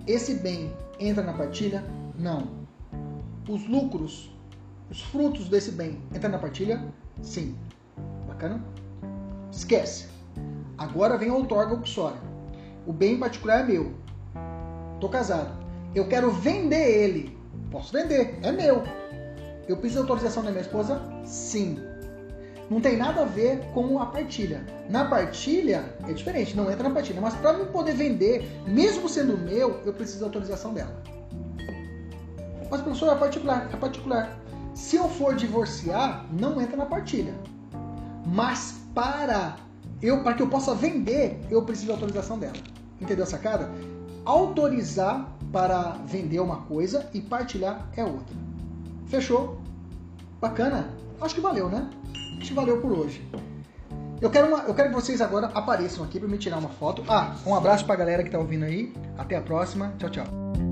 Esse 0.06 0.34
bem 0.34 0.72
entra 0.98 1.22
na 1.22 1.32
partilha? 1.32 1.84
Não. 2.16 2.55
Os 3.48 3.64
lucros, 3.68 4.28
os 4.90 5.00
frutos 5.02 5.48
desse 5.48 5.70
bem 5.70 6.00
entram 6.12 6.32
na 6.32 6.38
partilha? 6.38 6.84
Sim. 7.22 7.54
Bacana? 8.26 8.60
Esquece. 9.52 10.08
Agora 10.76 11.16
vem 11.16 11.28
a 11.28 11.34
outorga 11.34 11.74
opsória. 11.74 12.20
O 12.84 12.92
bem 12.92 13.16
particular 13.16 13.60
é 13.60 13.62
meu. 13.64 13.94
Tô 15.00 15.08
casado. 15.08 15.64
Eu 15.94 16.08
quero 16.08 16.32
vender 16.32 17.04
ele. 17.04 17.38
Posso 17.70 17.92
vender, 17.92 18.36
é 18.42 18.50
meu. 18.50 18.82
Eu 19.68 19.76
preciso 19.76 20.04
de 20.04 20.10
autorização 20.10 20.42
da 20.42 20.50
minha 20.50 20.62
esposa? 20.62 21.00
Sim. 21.24 21.78
Não 22.68 22.80
tem 22.80 22.96
nada 22.96 23.22
a 23.22 23.26
ver 23.26 23.60
com 23.72 24.00
a 24.00 24.06
partilha. 24.06 24.66
Na 24.90 25.04
partilha 25.04 25.84
é 26.08 26.12
diferente, 26.12 26.56
não 26.56 26.68
entra 26.68 26.88
na 26.88 26.94
partilha. 26.94 27.20
Mas 27.20 27.34
para 27.34 27.56
eu 27.56 27.66
poder 27.66 27.94
vender, 27.94 28.44
mesmo 28.66 29.08
sendo 29.08 29.38
meu, 29.38 29.80
eu 29.84 29.92
preciso 29.92 30.20
da 30.20 30.26
autorização 30.26 30.74
dela. 30.74 31.00
Mas 32.70 32.80
professor, 32.80 33.12
é 33.12 33.18
particular, 33.18 33.70
é 33.72 33.76
particular. 33.76 34.38
Se 34.74 34.96
eu 34.96 35.08
for 35.08 35.34
divorciar, 35.34 36.26
não 36.30 36.60
entra 36.60 36.76
na 36.76 36.86
partilha. 36.86 37.34
Mas 38.26 38.74
para 38.94 39.56
eu 40.02 40.22
para 40.22 40.34
que 40.34 40.42
eu 40.42 40.48
possa 40.48 40.74
vender, 40.74 41.40
eu 41.50 41.62
preciso 41.62 41.86
de 41.86 41.92
autorização 41.92 42.38
dela. 42.38 42.56
Entendeu 43.00 43.24
a 43.24 43.26
sacada? 43.26 43.70
Autorizar 44.24 45.32
para 45.52 45.96
vender 46.04 46.40
uma 46.40 46.62
coisa 46.62 47.08
e 47.14 47.20
partilhar 47.20 47.86
é 47.96 48.04
outra. 48.04 48.36
Fechou? 49.06 49.58
Bacana? 50.40 50.88
Acho 51.20 51.34
que 51.34 51.40
valeu, 51.40 51.68
né? 51.68 51.88
Acho 52.38 52.48
que 52.48 52.54
valeu 52.54 52.80
por 52.80 52.92
hoje. 52.92 53.26
Eu 54.20 54.30
quero, 54.30 54.48
uma, 54.48 54.58
eu 54.60 54.74
quero 54.74 54.88
que 54.88 54.94
vocês 54.94 55.20
agora 55.20 55.46
apareçam 55.54 56.04
aqui 56.04 56.18
para 56.18 56.28
me 56.28 56.38
tirar 56.38 56.58
uma 56.58 56.70
foto. 56.70 57.04
Ah, 57.08 57.36
um 57.46 57.54
abraço 57.54 57.84
para 57.84 57.94
a 57.94 57.98
galera 57.98 58.22
que 58.22 58.28
está 58.28 58.38
ouvindo 58.38 58.64
aí. 58.64 58.92
Até 59.16 59.36
a 59.36 59.42
próxima. 59.42 59.92
Tchau, 59.98 60.10
tchau. 60.10 60.65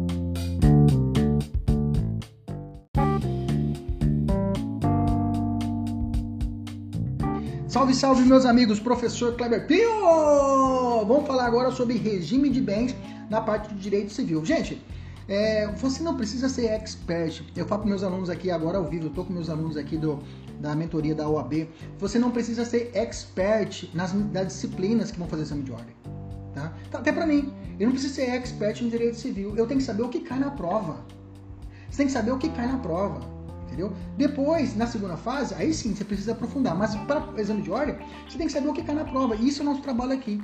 Salve, 7.75 7.93
salve, 7.93 8.23
meus 8.23 8.47
amigos, 8.47 8.79
professor 8.79 9.35
Kleber 9.35 9.67
Pio! 9.67 9.91
Vamos 11.09 11.27
falar 11.27 11.45
agora 11.47 11.73
sobre 11.73 11.97
regime 11.97 12.49
de 12.49 12.61
bens 12.61 12.95
na 13.29 13.41
parte 13.41 13.69
do 13.69 13.75
direito 13.75 14.13
civil. 14.13 14.45
Gente, 14.45 14.81
é, 15.29 15.67
você 15.73 16.01
não 16.01 16.17
precisa 16.17 16.49
ser 16.49 16.67
expert. 16.67 17.43
Eu 17.57 17.67
falo 17.67 17.81
para 17.81 17.91
meus 17.91 18.05
alunos 18.05 18.31
aqui 18.31 18.49
agora 18.49 18.79
ao 18.79 18.85
vivo, 18.85 19.07
eu 19.07 19.09
estou 19.09 19.25
com 19.25 19.33
meus 19.33 19.51
alunos 19.51 19.77
aqui 19.77 19.97
do, 19.97 20.23
da 20.61 20.73
mentoria 20.77 21.17
da 21.17 21.29
OAB. 21.29 21.69
Você 21.99 22.17
não 22.17 22.31
precisa 22.31 22.65
ser 22.65 22.93
expert 22.95 23.91
nas, 23.93 24.15
disciplinas 24.47 25.11
que 25.11 25.19
vão 25.19 25.27
fazer 25.27 25.43
exame 25.43 25.65
de 25.65 25.73
ordem. 25.73 25.97
Tá? 26.55 26.73
Então, 26.87 27.01
até 27.01 27.11
para 27.11 27.27
mim, 27.27 27.53
eu 27.81 27.87
não 27.87 27.93
preciso 27.93 28.15
ser 28.15 28.31
expert 28.31 28.83
em 28.83 28.89
direito 28.89 29.17
civil. 29.17 29.53
Eu 29.57 29.67
tenho 29.67 29.81
que 29.81 29.87
saber 29.87 30.05
o 30.05 30.09
que 30.09 30.21
cai 30.21 30.39
na 30.39 30.53
prova. 30.53 31.05
Você 31.91 31.97
tem 31.97 32.07
que 32.07 32.13
saber 32.13 32.31
o 32.31 32.39
que 32.39 32.51
cai 32.51 32.69
na 32.69 32.79
prova 32.79 33.34
entendeu? 33.75 33.93
Depois, 34.17 34.77
na 34.77 34.87
segunda 34.87 35.17
fase, 35.17 35.55
aí 35.55 35.75
sim 35.75 35.95
você 35.95 36.05
precisa 36.05 36.33
aprofundar, 36.33 36.77
mas 36.77 36.95
para 36.95 37.31
o 37.31 37.39
exame 37.39 37.63
de 37.63 37.71
ordem, 37.71 37.97
você 38.29 38.39
tem 38.39 38.47
que 38.47 38.53
saber 38.53 38.69
o 38.69 38.73
que 38.73 38.83
cai 38.83 38.95
na 38.95 39.05
prova. 39.05 39.35
E 39.35 39.49
isso 39.49 39.61
é 39.61 39.63
o 39.63 39.69
nosso 39.69 39.83
trabalho 39.83 40.13
aqui. 40.13 40.41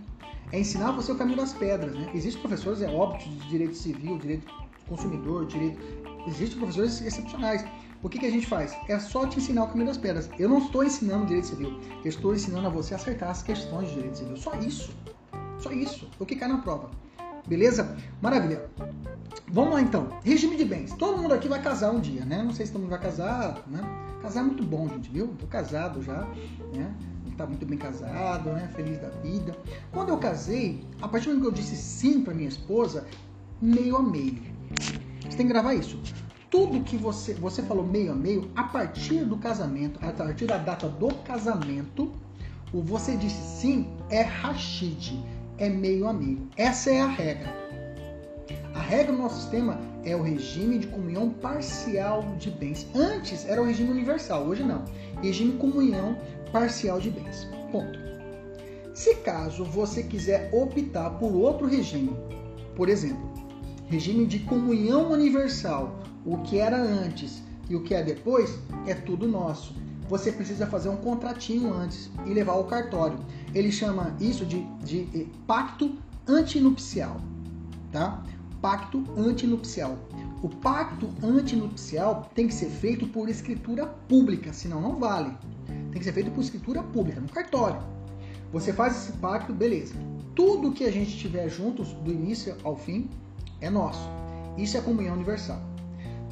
É 0.52 0.58
ensinar 0.58 0.90
você 0.90 1.12
o 1.12 1.14
caminho 1.14 1.36
das 1.36 1.52
pedras, 1.52 1.94
né? 1.94 2.10
Existem 2.12 2.42
professores, 2.42 2.82
é 2.82 2.90
óbvio, 2.90 3.20
de 3.20 3.48
direito 3.48 3.74
civil, 3.74 4.18
direito 4.18 4.52
consumidor, 4.88 5.46
direito. 5.46 5.78
Existem 6.26 6.58
professores 6.58 7.00
excepcionais. 7.00 7.64
O 8.02 8.08
que, 8.08 8.18
que 8.18 8.26
a 8.26 8.30
gente 8.30 8.46
faz? 8.46 8.76
É 8.88 8.98
só 8.98 9.26
te 9.26 9.38
ensinar 9.38 9.64
o 9.64 9.68
caminho 9.68 9.86
das 9.86 9.98
pedras. 9.98 10.28
Eu 10.38 10.48
não 10.48 10.58
estou 10.58 10.82
ensinando 10.82 11.26
direito 11.26 11.46
civil, 11.46 11.78
eu 12.02 12.08
estou 12.08 12.34
ensinando 12.34 12.66
a 12.66 12.70
você 12.70 12.94
acertar 12.94 13.30
as 13.30 13.42
questões 13.42 13.88
de 13.88 13.94
direito 13.94 14.18
civil. 14.18 14.36
Só 14.36 14.54
isso. 14.56 14.90
Só 15.58 15.70
isso. 15.70 16.10
O 16.18 16.26
que 16.26 16.34
cai 16.34 16.48
na 16.48 16.58
prova. 16.58 16.90
Beleza? 17.46 17.96
Maravilha. 18.20 18.68
Vamos 19.48 19.74
lá 19.74 19.80
então. 19.80 20.08
Regime 20.24 20.56
de 20.56 20.64
bens. 20.64 20.92
Todo 20.94 21.18
mundo 21.20 21.34
aqui 21.34 21.48
vai 21.48 21.60
casar 21.60 21.90
um 21.90 22.00
dia, 22.00 22.24
né? 22.24 22.42
Não 22.42 22.52
sei 22.52 22.66
se 22.66 22.72
todo 22.72 22.82
mundo 22.82 22.90
vai 22.90 23.00
casar, 23.00 23.62
né? 23.66 23.80
Casar 24.22 24.40
é 24.40 24.42
muito 24.44 24.62
bom, 24.62 24.88
gente, 24.88 25.10
viu? 25.10 25.28
Tô 25.38 25.46
casado 25.46 26.02
já, 26.02 26.26
né? 26.74 26.94
Tá 27.36 27.46
muito 27.46 27.64
bem 27.64 27.78
casado, 27.78 28.50
né? 28.50 28.68
Feliz 28.76 28.98
da 28.98 29.08
vida. 29.08 29.56
Quando 29.90 30.10
eu 30.10 30.18
casei, 30.18 30.84
a 31.00 31.08
partir 31.08 31.30
do 31.30 31.36
momento 31.36 31.54
que 31.54 31.58
eu 31.58 31.64
disse 31.64 31.74
sim 31.74 32.22
para 32.22 32.34
minha 32.34 32.48
esposa, 32.48 33.06
meio 33.60 33.96
a 33.96 34.02
meio. 34.02 34.42
Você 35.22 35.36
tem 35.36 35.46
que 35.46 35.52
gravar 35.52 35.74
isso. 35.74 35.98
Tudo 36.50 36.82
que 36.82 36.96
você 36.96 37.32
você 37.34 37.62
falou 37.62 37.86
meio 37.86 38.12
a 38.12 38.14
meio, 38.14 38.50
a 38.54 38.64
partir 38.64 39.24
do 39.24 39.36
casamento, 39.38 39.98
a 40.04 40.12
partir 40.12 40.46
da 40.46 40.58
data 40.58 40.88
do 40.88 41.08
casamento, 41.24 42.12
o 42.72 42.82
você 42.82 43.16
disse 43.16 43.40
sim 43.60 43.88
é 44.10 44.22
rachid, 44.22 45.24
é 45.60 45.68
meio 45.68 46.08
a 46.08 46.12
meio. 46.12 46.48
Essa 46.56 46.90
é 46.90 47.00
a 47.00 47.06
regra. 47.06 47.54
A 48.74 48.80
regra 48.80 49.12
do 49.12 49.18
nosso 49.18 49.42
sistema 49.42 49.78
é 50.04 50.16
o 50.16 50.22
regime 50.22 50.78
de 50.78 50.86
comunhão 50.88 51.30
parcial 51.30 52.22
de 52.38 52.50
bens. 52.50 52.86
Antes 52.94 53.46
era 53.46 53.60
o 53.60 53.64
regime 53.64 53.90
universal, 53.90 54.44
hoje 54.44 54.64
não. 54.64 54.84
Regime 55.22 55.52
comunhão 55.52 56.18
parcial 56.50 56.98
de 56.98 57.10
bens. 57.10 57.46
Ponto. 57.70 57.98
Se 58.94 59.14
caso 59.16 59.64
você 59.64 60.02
quiser 60.02 60.50
optar 60.52 61.10
por 61.10 61.32
outro 61.32 61.66
regime, 61.66 62.16
por 62.74 62.88
exemplo, 62.88 63.30
regime 63.86 64.26
de 64.26 64.40
comunhão 64.40 65.12
universal, 65.12 66.00
o 66.24 66.38
que 66.38 66.58
era 66.58 66.80
antes 66.80 67.42
e 67.68 67.76
o 67.76 67.82
que 67.82 67.94
é 67.94 68.02
depois, 68.02 68.58
é 68.86 68.94
tudo 68.94 69.28
nosso. 69.28 69.74
Você 70.10 70.32
precisa 70.32 70.66
fazer 70.66 70.88
um 70.88 70.96
contratinho 70.96 71.72
antes 71.72 72.10
e 72.26 72.34
levar 72.34 72.54
ao 72.54 72.64
cartório. 72.64 73.16
Ele 73.54 73.70
chama 73.70 74.12
isso 74.18 74.44
de, 74.44 74.64
de, 74.84 75.04
de 75.04 75.24
pacto 75.46 75.96
antinupcial, 76.26 77.20
tá? 77.92 78.20
Pacto 78.60 79.04
antinupcial. 79.16 79.96
O 80.42 80.48
pacto 80.48 81.08
antinupcial 81.22 82.28
tem 82.34 82.48
que 82.48 82.54
ser 82.54 82.70
feito 82.70 83.06
por 83.06 83.28
escritura 83.28 83.86
pública, 83.86 84.52
senão 84.52 84.80
não 84.80 84.96
vale. 84.96 85.32
Tem 85.92 86.00
que 86.00 86.04
ser 86.04 86.12
feito 86.12 86.32
por 86.32 86.40
escritura 86.40 86.82
pública, 86.82 87.20
no 87.20 87.28
cartório. 87.28 87.80
Você 88.52 88.72
faz 88.72 88.96
esse 88.96 89.12
pacto, 89.18 89.52
beleza. 89.52 89.94
Tudo 90.34 90.72
que 90.72 90.82
a 90.82 90.90
gente 90.90 91.16
tiver 91.16 91.48
juntos, 91.48 91.92
do 91.92 92.10
início 92.10 92.56
ao 92.64 92.76
fim, 92.76 93.08
é 93.60 93.70
nosso. 93.70 94.10
Isso 94.58 94.76
é 94.76 94.80
comunhão 94.80 95.14
universal. 95.14 95.62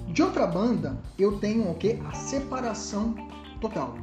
De 0.09 0.21
outra 0.21 0.49
banda, 0.49 0.99
eu 1.17 1.39
tenho 1.39 1.71
o 1.71 1.77
que? 1.77 2.01
A 2.05 2.13
separação 2.13 3.15
total. 3.59 3.97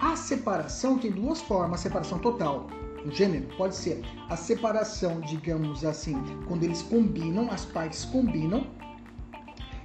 A 0.00 0.16
separação 0.16 0.98
tem 0.98 1.10
duas 1.10 1.40
formas, 1.40 1.80
a 1.80 1.82
separação 1.84 2.18
total. 2.18 2.66
O 3.04 3.10
gênero 3.10 3.46
pode 3.56 3.74
ser 3.74 4.02
a 4.28 4.36
separação, 4.36 5.20
digamos 5.20 5.84
assim, 5.84 6.16
quando 6.46 6.62
eles 6.62 6.82
combinam, 6.82 7.50
as 7.50 7.64
partes 7.64 8.04
combinam. 8.04 8.66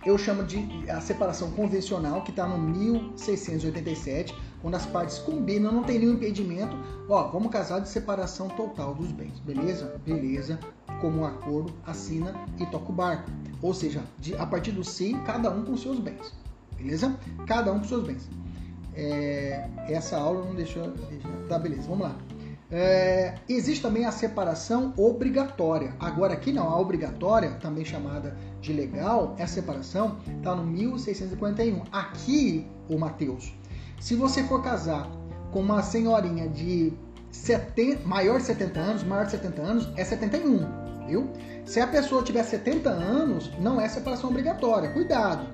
Eu 0.06 0.18
chamo 0.18 0.44
de 0.44 0.90
a 0.90 1.02
separação 1.02 1.52
convencional, 1.52 2.22
que 2.24 2.30
está 2.30 2.48
no 2.48 2.58
1687, 2.58 4.34
quando 4.62 4.76
as 4.76 4.86
partes 4.86 5.18
combinam, 5.20 5.72
não 5.72 5.84
tem 5.84 6.00
nenhum 6.00 6.14
impedimento. 6.14 6.78
Ó, 7.10 7.28
vamos 7.30 7.52
casar 7.52 7.80
de 7.80 7.90
separação 7.90 8.48
total 8.50 8.94
dos 8.96 9.12
bens, 9.12 9.40
beleza? 9.40 10.00
Beleza. 10.06 10.60
Como 11.02 11.22
um 11.22 11.26
acordo, 11.26 11.74
assina 11.86 12.34
e 12.60 12.66
toca 12.68 12.92
o 12.92 12.96
barco. 12.96 13.30
Ou 13.62 13.74
seja, 13.74 14.04
de, 14.18 14.36
a 14.36 14.46
partir 14.46 14.72
do 14.72 14.84
sim, 14.84 15.20
cada 15.26 15.52
um 15.52 15.66
com 15.66 15.76
seus 15.76 16.00
bens. 16.00 16.34
Beleza? 16.76 17.18
Cada 17.46 17.72
um 17.74 17.80
com 17.80 17.86
seus 17.86 18.04
bens. 18.04 18.30
É, 18.98 19.70
essa 19.88 20.18
aula 20.18 20.44
não 20.44 20.56
deixou. 20.56 20.92
Tá, 21.48 21.60
beleza, 21.60 21.84
vamos 21.84 22.08
lá. 22.08 22.18
É, 22.70 23.36
existe 23.48 23.82
também 23.82 24.06
a 24.06 24.12
separação 24.12 24.94
obrigatória. 24.98 25.94
Agora, 26.00 26.34
aqui 26.34 26.52
não, 26.52 26.68
a 26.68 26.78
obrigatória, 26.80 27.52
também 27.62 27.86
chamada 27.86 28.36
de 28.60 28.74
legal, 28.74 29.36
essa 29.38 29.54
separação 29.54 30.18
está 30.38 30.54
no 30.54 30.66
1641. 30.66 31.84
Aqui, 31.92 32.68
o 32.90 32.98
Mateus, 32.98 33.54
se 34.02 34.16
você 34.16 34.44
for 34.44 34.62
casar 34.62 35.10
com 35.52 35.62
uma 35.62 35.82
senhorinha 35.82 36.50
de 36.50 36.92
70, 37.32 38.06
maior 38.06 38.40
de 38.40 38.46
70 38.48 38.80
anos, 38.80 39.04
maior 39.04 39.26
de 39.26 39.32
70 39.32 39.62
anos, 39.62 39.90
é 39.96 40.04
71, 40.04 41.06
viu? 41.08 41.30
Se 41.66 41.80
a 41.80 41.88
pessoa 41.88 42.24
tiver 42.24 42.44
70 42.44 42.90
anos, 42.90 43.52
não 43.60 43.80
é 43.80 43.88
separação 43.88 44.30
obrigatória. 44.30 44.90
Cuidado. 44.90 45.48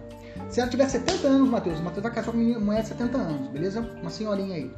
Se 0.50 0.60
ela 0.60 0.70
tiver 0.70 0.88
70 0.88 1.28
anos, 1.28 1.50
Matheus, 1.50 1.80
o 1.80 1.84
Matheus 1.84 2.04
vai 2.04 2.14
casar 2.14 2.32
com 2.32 2.38
uma 2.38 2.60
mulher 2.60 2.82
de 2.84 2.90
70 2.90 3.18
anos, 3.18 3.48
beleza? 3.48 3.82
Uma 4.02 4.10
senhorinha 4.10 4.56
aí. 4.56 4.72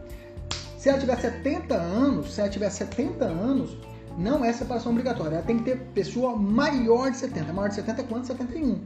Se 0.78 0.90
ela 0.90 0.98
tiver 0.98 1.18
70 1.18 1.76
anos, 1.76 2.34
se 2.34 2.42
ela 2.42 2.50
tiver 2.50 2.70
70 2.70 3.26
anos, 3.26 3.78
não 4.18 4.46
é 4.46 4.54
separação 4.54 4.92
obrigatória. 4.92 5.36
Ela 5.36 5.46
tem 5.46 5.58
que 5.58 5.66
ter 5.66 5.78
pessoa 5.94 6.36
maior 6.36 7.12
de 7.12 7.18
70. 7.18 7.52
Maior 7.52 7.70
de 7.70 7.76
70 7.76 8.02
é 8.02 8.06
quanto? 8.06 8.28
71. 8.28 8.80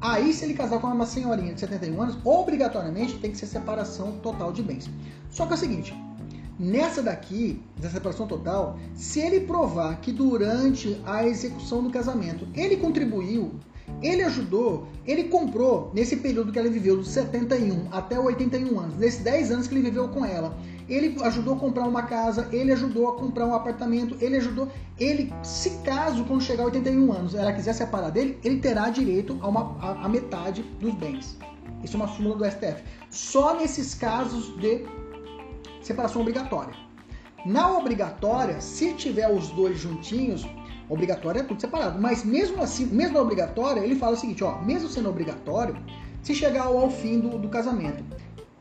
Aí, 0.00 0.32
se 0.32 0.44
ele 0.44 0.54
casar 0.54 0.80
com 0.80 0.86
uma 0.86 1.06
senhorinha 1.06 1.54
de 1.54 1.60
71 1.60 2.02
anos, 2.02 2.18
obrigatoriamente 2.24 3.18
tem 3.18 3.30
que 3.30 3.38
ser 3.38 3.46
separação 3.46 4.12
total 4.22 4.52
de 4.52 4.62
bens. 4.62 4.90
Só 5.30 5.46
que 5.46 5.52
é 5.52 5.56
o 5.56 5.58
seguinte, 5.58 5.94
nessa 6.58 7.02
daqui, 7.02 7.62
da 7.80 7.88
separação 7.88 8.26
total, 8.26 8.78
se 8.94 9.20
ele 9.20 9.40
provar 9.40 10.00
que 10.00 10.12
durante 10.12 11.00
a 11.06 11.26
execução 11.26 11.82
do 11.82 11.90
casamento 11.90 12.46
ele 12.54 12.76
contribuiu 12.76 13.52
Ele 14.02 14.22
ajudou, 14.22 14.86
ele 15.06 15.24
comprou, 15.24 15.90
nesse 15.94 16.16
período 16.16 16.52
que 16.52 16.58
ela 16.58 16.68
viveu, 16.68 16.96
dos 16.96 17.08
71 17.08 17.88
até 17.92 18.18
81 18.18 18.78
anos, 18.78 18.96
nesses 18.96 19.22
10 19.22 19.50
anos 19.52 19.66
que 19.66 19.74
ele 19.74 19.82
viveu 19.82 20.08
com 20.08 20.24
ela, 20.24 20.56
ele 20.88 21.16
ajudou 21.22 21.54
a 21.54 21.58
comprar 21.58 21.86
uma 21.86 22.02
casa, 22.02 22.48
ele 22.52 22.72
ajudou 22.72 23.08
a 23.08 23.16
comprar 23.16 23.46
um 23.46 23.54
apartamento, 23.54 24.16
ele 24.20 24.36
ajudou. 24.36 24.68
Ele, 24.98 25.32
se 25.42 25.70
caso, 25.82 26.24
quando 26.24 26.42
chegar 26.42 26.62
a 26.62 26.66
81 26.66 27.12
anos, 27.12 27.34
ela 27.34 27.52
quiser 27.52 27.72
separar 27.72 28.10
dele, 28.10 28.38
ele 28.44 28.60
terá 28.60 28.90
direito 28.90 29.38
a, 29.40 29.48
uma, 29.48 29.76
a, 29.80 30.04
a 30.04 30.08
metade 30.08 30.62
dos 30.80 30.94
bens. 30.94 31.36
Isso 31.82 31.96
é 31.96 32.00
uma 32.00 32.08
súmula 32.08 32.36
do 32.36 32.44
STF. 32.44 32.82
Só 33.10 33.56
nesses 33.56 33.94
casos 33.94 34.56
de 34.58 34.84
separação 35.82 36.22
obrigatória. 36.22 36.74
Na 37.44 37.76
obrigatória, 37.76 38.60
se 38.60 38.94
tiver 38.94 39.30
os 39.30 39.48
dois 39.50 39.78
juntinhos, 39.78 40.46
obrigatória 40.88 41.40
é 41.40 41.42
tudo 41.42 41.60
separado. 41.60 42.00
Mas 42.00 42.24
mesmo 42.24 42.62
assim, 42.62 42.86
mesmo 42.86 43.14
na 43.14 43.20
obrigatória, 43.20 43.80
ele 43.80 43.96
fala 43.96 44.14
o 44.14 44.16
seguinte, 44.16 44.42
ó, 44.44 44.60
mesmo 44.62 44.88
sendo 44.88 45.08
obrigatório, 45.08 45.76
se 46.22 46.34
chegar 46.34 46.64
ao, 46.64 46.78
ao 46.78 46.90
fim 46.90 47.20
do, 47.20 47.38
do 47.38 47.48
casamento, 47.48 48.02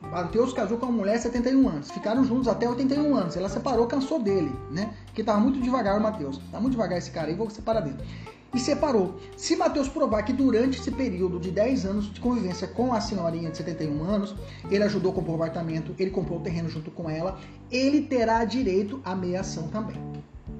Mateus 0.02 0.54
casou 0.54 0.78
com 0.78 0.86
uma 0.86 0.98
mulher 0.98 1.18
71 1.18 1.68
anos, 1.68 1.90
ficaram 1.90 2.24
juntos 2.24 2.48
até 2.48 2.70
81 2.70 3.16
anos. 3.16 3.36
Ela 3.36 3.50
separou, 3.50 3.88
cansou 3.88 4.20
dele, 4.22 4.52
né? 4.70 4.94
Que 5.14 5.24
tava 5.24 5.40
muito 5.40 5.60
devagar 5.60 5.98
o 5.98 6.04
Mateus. 6.04 6.40
Tá 6.52 6.60
muito 6.60 6.74
devagar 6.74 7.00
esse 7.00 7.10
cara 7.10 7.30
aí, 7.30 7.36
vou 7.36 7.50
separar 7.50 7.82
dele. 7.82 7.98
E 8.54 8.60
separou. 8.60 9.16
Se 9.36 9.56
Mateus 9.56 9.88
provar 9.88 10.22
que 10.22 10.32
durante 10.32 10.80
esse 10.80 10.92
período 10.92 11.40
de 11.40 11.50
10 11.50 11.86
anos 11.86 12.14
de 12.14 12.20
convivência 12.22 12.68
com 12.68 12.94
a 12.94 13.02
senhorinha 13.02 13.50
de 13.50 13.58
71 13.58 14.04
anos, 14.04 14.36
ele 14.70 14.84
ajudou 14.84 15.12
a 15.12 15.16
comprar 15.16 15.32
o 15.32 15.36
apartamento, 15.36 15.96
ele 15.98 16.12
comprou 16.12 16.38
o 16.38 16.42
terreno 16.42 16.70
junto 16.70 16.92
com 16.92 17.10
ela, 17.10 17.40
ele 17.72 18.02
terá 18.04 18.46
direito 18.46 19.02
à 19.04 19.16
meiação 19.16 19.68
também 19.70 19.98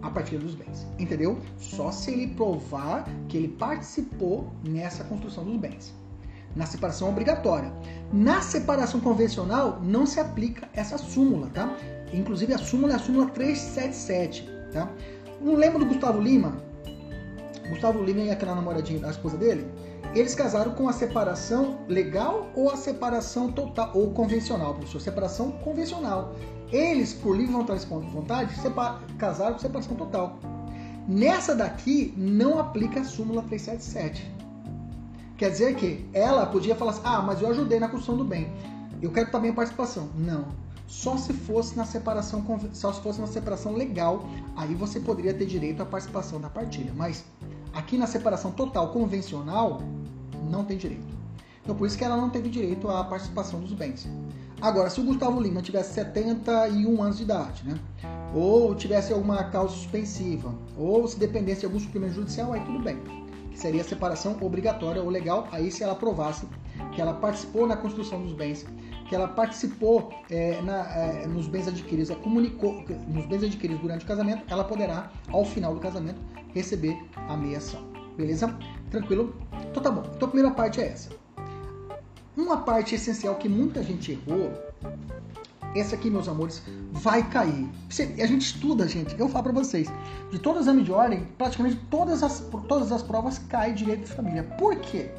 a 0.04 0.10
partir 0.10 0.38
dos 0.38 0.54
bens. 0.54 0.86
Entendeu? 1.00 1.40
Só 1.58 1.92
se 1.92 2.12
ele 2.12 2.28
provar 2.28 3.06
que 3.28 3.38
ele 3.38 3.48
participou 3.48 4.52
nessa 4.64 5.04
construção 5.06 5.44
dos 5.44 5.58
bens 5.58 5.94
na 6.56 6.66
separação 6.66 7.10
obrigatória. 7.10 7.72
Na 8.12 8.42
separação 8.42 9.00
convencional 9.00 9.80
não 9.82 10.06
se 10.06 10.20
aplica 10.20 10.70
essa 10.74 10.98
súmula, 10.98 11.48
tá? 11.54 11.76
Inclusive 12.14 12.54
a 12.54 12.58
súmula 12.58 12.94
é 12.94 12.96
a 12.96 13.00
súmula 13.00 13.28
377, 13.28 14.48
tá? 14.72 14.90
Não 15.42 15.56
lembra 15.56 15.80
do 15.80 15.86
Gustavo 15.86 16.22
Lima? 16.22 16.56
Gustavo 17.70 18.04
Lima 18.04 18.22
e 18.22 18.30
aquela 18.30 18.56
namoradinha, 18.56 19.06
a 19.06 19.10
esposa 19.10 19.38
dele? 19.38 19.68
Eles 20.14 20.36
casaram 20.36 20.74
com 20.74 20.88
a 20.88 20.94
separação 20.94 21.80
legal 21.88 22.52
ou 22.56 22.70
a 22.70 22.78
separação 22.78 23.52
total 23.52 23.92
ou 23.96 24.12
convencional, 24.12 24.76
professor? 24.76 25.02
Separação 25.02 25.52
convencional. 25.64 26.36
Eles, 26.74 27.14
por 27.14 27.38
livre 27.38 27.54
vontade, 27.54 28.60
separa, 28.60 29.00
casaram 29.20 29.54
com 29.54 29.60
separação 29.60 29.96
total. 29.96 30.40
Nessa 31.08 31.54
daqui 31.54 32.12
não 32.18 32.58
aplica 32.58 33.02
a 33.02 33.04
súmula 33.04 33.44
377. 33.44 34.34
Quer 35.38 35.52
dizer 35.52 35.76
que 35.76 36.10
ela 36.14 36.48
podia 36.48 36.76
falar 36.76 36.92
assim: 36.92 37.02
ah, 37.04 37.22
mas 37.22 37.44
eu 37.44 37.50
ajudei 37.50 37.80
na 37.80 37.88
construção 37.88 38.18
do 38.18 38.26
bem. 38.26 38.52
Eu 39.04 39.12
quero 39.12 39.30
também 39.30 39.52
a 39.52 39.54
participação. 39.54 40.10
Não. 40.18 40.48
Só 40.88 41.16
se 41.16 41.32
fosse 41.32 41.78
na 41.78 41.86
separação, 41.86 42.44
só 42.74 42.92
se 42.92 43.02
fosse 43.02 43.22
na 43.22 43.28
separação 43.28 43.74
legal, 43.74 44.26
aí 44.56 44.74
você 44.74 45.00
poderia 45.00 45.34
ter 45.34 45.46
direito 45.46 45.84
à 45.84 45.86
participação 45.86 46.42
da 46.42 46.50
partilha. 46.50 46.92
Mas 46.96 47.24
aqui 47.72 47.98
na 47.98 48.08
separação 48.08 48.52
total 48.52 48.90
convencional, 48.90 49.80
não 50.50 50.64
tem 50.66 50.78
direito. 50.78 51.14
Então 51.62 51.76
por 51.76 51.86
isso 51.86 51.98
que 51.98 52.04
ela 52.04 52.18
não 52.18 52.32
teve 52.32 52.50
direito 52.50 52.90
à 52.90 53.04
participação 53.04 53.60
dos 53.60 53.74
bens. 53.74 54.08
Agora, 54.64 54.90
se 54.90 55.02
o 55.02 55.04
Gustavo 55.04 55.42
Lima 55.42 55.62
tivesse 55.62 55.94
71 55.94 57.04
anos 57.04 57.18
de 57.18 57.24
idade, 57.24 57.68
né? 57.68 57.78
Ou 58.34 58.74
tivesse 58.74 59.12
alguma 59.12 59.44
causa 59.44 59.76
suspensiva, 59.76 60.56
ou 60.78 61.06
se 61.06 61.20
dependesse 61.20 61.60
de 61.60 61.66
algum 61.66 61.78
suplemento 61.78 62.14
judicial, 62.14 62.54
aí 62.54 62.62
tudo 62.62 62.80
bem 62.80 62.98
que 63.52 63.60
seria 63.60 63.82
a 63.82 63.84
separação 63.84 64.38
obrigatória 64.40 65.04
ou 65.04 65.10
legal, 65.10 65.50
aí 65.52 65.70
se 65.70 65.84
ela 65.84 65.94
provasse 65.94 66.48
que 66.96 67.02
ela 67.02 67.14
participou 67.14 67.68
na 67.68 67.76
construção 67.76 68.22
dos 68.22 68.32
bens, 68.32 68.66
que 69.10 69.14
ela 69.14 69.28
participou 69.28 70.14
é, 70.30 70.62
na, 70.62 70.90
é, 70.96 71.28
nos 71.28 71.46
bens 71.46 71.68
adquiridos, 71.68 72.10
é, 72.10 72.16
comunicou 72.16 72.86
nos 73.06 73.26
bens 73.26 73.44
adquiridos 73.44 73.82
durante 73.82 74.06
o 74.06 74.08
casamento, 74.08 74.44
ela 74.48 74.64
poderá, 74.64 75.12
ao 75.28 75.44
final 75.44 75.74
do 75.74 75.82
casamento, 75.82 76.22
receber 76.54 76.98
a 77.28 77.36
meiação. 77.36 77.82
Beleza? 78.16 78.58
Tranquilo? 78.90 79.36
Então 79.70 79.84
tá 79.84 79.92
bom. 79.92 80.04
Então 80.16 80.26
a 80.30 80.32
primeira 80.32 80.56
parte 80.56 80.80
é 80.80 80.88
essa. 80.88 81.10
Uma 82.36 82.58
parte 82.58 82.96
essencial 82.96 83.36
que 83.36 83.48
muita 83.48 83.84
gente 83.84 84.12
errou 84.12 84.52
esse 85.76 85.96
aqui, 85.96 86.10
meus 86.10 86.28
amores, 86.28 86.62
vai 86.92 87.28
cair. 87.30 87.68
A 88.22 88.26
gente 88.28 88.42
estuda, 88.42 88.88
gente, 88.88 89.20
eu 89.20 89.28
falo 89.28 89.46
para 89.46 89.54
vocês, 89.54 89.88
de 90.32 90.38
todo 90.38 90.60
exame 90.60 90.84
de 90.84 90.92
ordem, 90.92 91.28
praticamente 91.38 91.78
todas 91.90 92.22
as, 92.22 92.42
todas 92.68 92.92
as 92.92 93.02
provas 93.02 93.40
caem 93.40 93.74
direito 93.74 94.02
de 94.02 94.12
família. 94.12 94.44
Por 94.44 94.76
quê? 94.76 95.10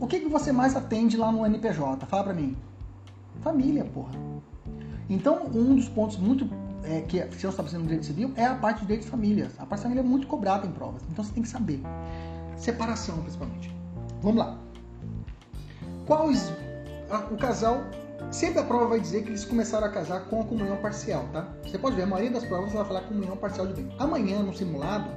O 0.00 0.06
que, 0.06 0.20
que 0.20 0.28
você 0.28 0.50
mais 0.50 0.74
atende 0.74 1.16
lá 1.16 1.30
no 1.30 1.46
NPJ? 1.46 2.06
Fala 2.06 2.24
pra 2.24 2.34
mim. 2.34 2.56
Família, 3.42 3.84
porra. 3.84 4.12
Então, 5.08 5.46
um 5.54 5.76
dos 5.76 5.88
pontos 5.88 6.16
muito 6.16 6.48
é, 6.84 7.00
que 7.02 7.18
se 7.36 7.44
eu 7.44 7.50
estabelecendo 7.50 7.82
no 7.82 7.88
direito 7.88 8.06
civil 8.06 8.32
é 8.36 8.44
a 8.44 8.54
parte 8.54 8.80
de 8.80 8.86
direito 8.86 9.04
de 9.04 9.10
família. 9.10 9.50
A 9.58 9.66
parte 9.66 9.80
de 9.80 9.82
família 9.84 10.00
é 10.00 10.04
muito 10.04 10.26
cobrada 10.26 10.66
em 10.66 10.70
provas. 10.70 11.02
Então 11.10 11.24
você 11.24 11.32
tem 11.32 11.42
que 11.42 11.48
saber. 11.48 11.80
Separação, 12.56 13.18
principalmente. 13.18 13.72
Vamos 14.20 14.38
lá. 14.38 14.58
Quais 16.08 16.50
o 17.30 17.36
casal 17.36 17.84
Sempre 18.30 18.58
a 18.58 18.64
prova 18.64 18.86
vai 18.88 19.00
dizer 19.00 19.22
que 19.22 19.30
eles 19.30 19.44
começaram 19.44 19.86
a 19.86 19.90
casar 19.90 20.24
com 20.26 20.42
a 20.42 20.44
comunhão 20.44 20.76
parcial, 20.78 21.26
tá? 21.32 21.48
Você 21.62 21.78
pode 21.78 21.96
ver, 21.96 22.02
a 22.02 22.06
maioria 22.06 22.30
das 22.30 22.44
provas 22.44 22.72
vai 22.72 22.84
falar 22.84 23.00
comunhão 23.02 23.36
parcial 23.36 23.66
de 23.66 23.74
bem. 23.74 23.94
Amanhã, 23.98 24.42
no 24.42 24.54
simulado, 24.54 25.10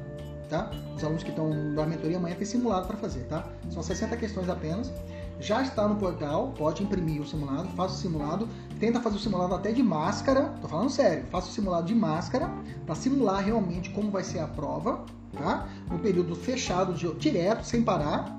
tá? 0.50 0.72
Os 0.96 1.04
alunos 1.04 1.24
que 1.24 1.30
estão 1.30 1.50
na 1.50 1.86
mentoria 1.86 2.18
amanhã 2.18 2.36
tem 2.36 2.46
simulado 2.46 2.88
para 2.88 2.96
fazer, 2.98 3.22
tá? 3.26 3.46
São 3.70 3.84
60 3.84 4.16
questões 4.16 4.48
apenas. 4.48 4.94
Já 5.42 5.62
está 5.62 5.88
no 5.88 5.96
portal, 5.96 6.54
pode 6.58 6.84
imprimir 6.84 7.22
o 7.22 7.28
simulado, 7.28 7.68
faça 7.70 7.96
o 7.96 7.98
simulado, 7.98 8.48
tenta 8.80 9.02
fazer 9.02 9.18
o 9.18 9.20
simulado 9.20 9.56
até 9.56 9.72
de 9.72 9.82
máscara, 9.82 10.54
tô 10.62 10.68
falando 10.68 10.90
sério, 10.90 11.26
faça 11.32 11.50
o 11.50 11.52
simulado 11.52 11.88
de 11.88 11.96
máscara 11.96 12.50
para 12.86 12.96
simular 12.96 13.44
realmente 13.44 13.90
como 13.90 14.12
vai 14.12 14.24
ser 14.24 14.40
a 14.40 14.48
prova, 14.48 15.04
tá? 15.34 15.68
No 15.90 16.00
período 16.00 16.36
fechado, 16.36 16.94
direto, 16.94 17.64
sem 17.66 17.82
parar, 17.82 18.32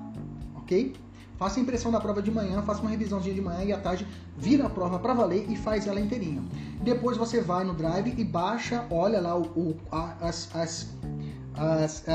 ok? 0.55 0.95
Faça 1.43 1.59
a 1.59 1.61
impressão 1.61 1.91
da 1.91 1.99
prova 1.99 2.21
de 2.21 2.31
manhã, 2.31 2.61
faça 2.61 2.79
uma 2.79 2.89
revisãozinha 2.89 3.35
de 3.35 3.41
manhã 3.41 3.65
e 3.65 3.73
à 3.73 3.77
tarde 3.77 4.07
vira 4.37 4.65
a 4.65 4.69
prova 4.69 4.97
para 4.97 5.13
valer 5.13 5.45
e 5.51 5.57
faz 5.57 5.85
ela 5.85 5.99
inteirinha. 5.99 6.41
Depois 6.81 7.17
você 7.17 7.41
vai 7.41 7.65
no 7.65 7.73
Drive 7.73 8.13
e 8.17 8.23
baixa, 8.23 8.85
olha 8.89 9.19
lá 9.19 9.37
o, 9.37 9.41
o 9.41 9.75
as, 9.91 10.49
as, 10.55 10.95
as, 11.53 12.05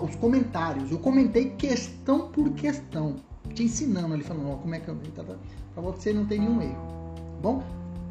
os 0.00 0.14
comentários. 0.14 0.88
Eu 0.92 1.00
comentei 1.00 1.50
questão 1.50 2.28
por 2.28 2.48
questão, 2.50 3.16
te 3.52 3.64
ensinando 3.64 4.14
ali, 4.14 4.22
falando 4.22 4.52
ó, 4.52 4.54
como 4.54 4.72
é 4.72 4.78
que 4.78 4.86
eu. 4.86 4.96
Tá, 5.16 5.24
tá, 5.24 5.34
para 5.74 5.82
você 5.82 6.12
não 6.12 6.24
ter 6.24 6.38
nenhum 6.38 6.62
erro. 6.62 6.78
Bom? 7.42 7.60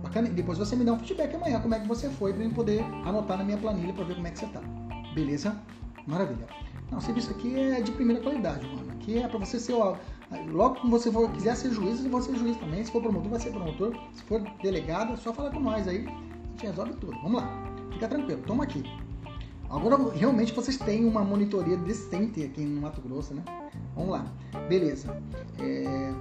Bacana? 0.02 0.28
Depois 0.28 0.58
você 0.58 0.76
me 0.76 0.84
dá 0.84 0.92
um 0.92 1.00
feedback 1.00 1.34
amanhã, 1.36 1.62
como 1.62 1.74
é 1.74 1.80
que 1.80 1.88
você 1.88 2.10
foi, 2.10 2.34
para 2.34 2.44
eu 2.44 2.50
poder 2.50 2.84
anotar 3.06 3.38
na 3.38 3.46
minha 3.46 3.58
planilha 3.58 3.94
para 3.94 4.04
ver 4.04 4.16
como 4.16 4.28
é 4.28 4.32
que 4.32 4.40
você 4.40 4.48
tá. 4.48 4.60
Beleza? 5.16 5.56
Maravilha. 6.06 6.48
Não, 6.92 6.98
o 6.98 7.02
serviço 7.02 7.32
aqui 7.32 7.58
é 7.58 7.82
de 7.82 7.92
primeira 7.94 8.22
qualidade, 8.22 8.68
mano. 8.68 8.92
Aqui 8.92 9.18
é 9.18 9.28
para 9.28 9.40
você 9.40 9.60
ser 9.60 9.74
ó, 9.74 9.96
Logo 10.52 10.76
que 10.76 10.90
você 10.90 11.12
for, 11.12 11.30
quiser 11.32 11.56
ser 11.56 11.72
juiz, 11.72 12.00
você 12.00 12.10
vai 12.10 12.22
ser 12.22 12.36
juiz 12.36 12.58
também. 12.58 12.84
Se 12.84 12.92
for 12.92 13.02
promotor, 13.02 13.30
vai 13.30 13.40
ser 13.40 13.52
promotor. 13.52 13.96
Se 14.14 14.24
for 14.24 14.42
delegado, 14.62 15.14
é 15.14 15.18
só 15.18 15.34
falar 15.34 15.52
com 15.52 15.60
nós 15.60 15.88
aí. 15.88 16.06
A 16.06 16.50
gente 16.52 16.66
resolve 16.66 16.94
tudo. 16.94 17.14
Vamos 17.22 17.42
lá. 17.42 17.50
Fica 17.92 18.08
tranquilo. 18.08 18.42
Toma 18.46 18.64
aqui. 18.64 18.84
Agora, 19.70 19.98
realmente, 20.14 20.54
vocês 20.54 20.78
têm 20.78 21.06
uma 21.06 21.24
monitoria 21.24 21.78
decente 21.78 22.44
aqui 22.44 22.62
no 22.62 22.82
Mato 22.82 23.02
Grosso, 23.02 23.34
né? 23.34 23.44
Vamos 23.96 24.12
lá. 24.12 24.26
Beleza. 24.70 25.20
É... 25.60 26.14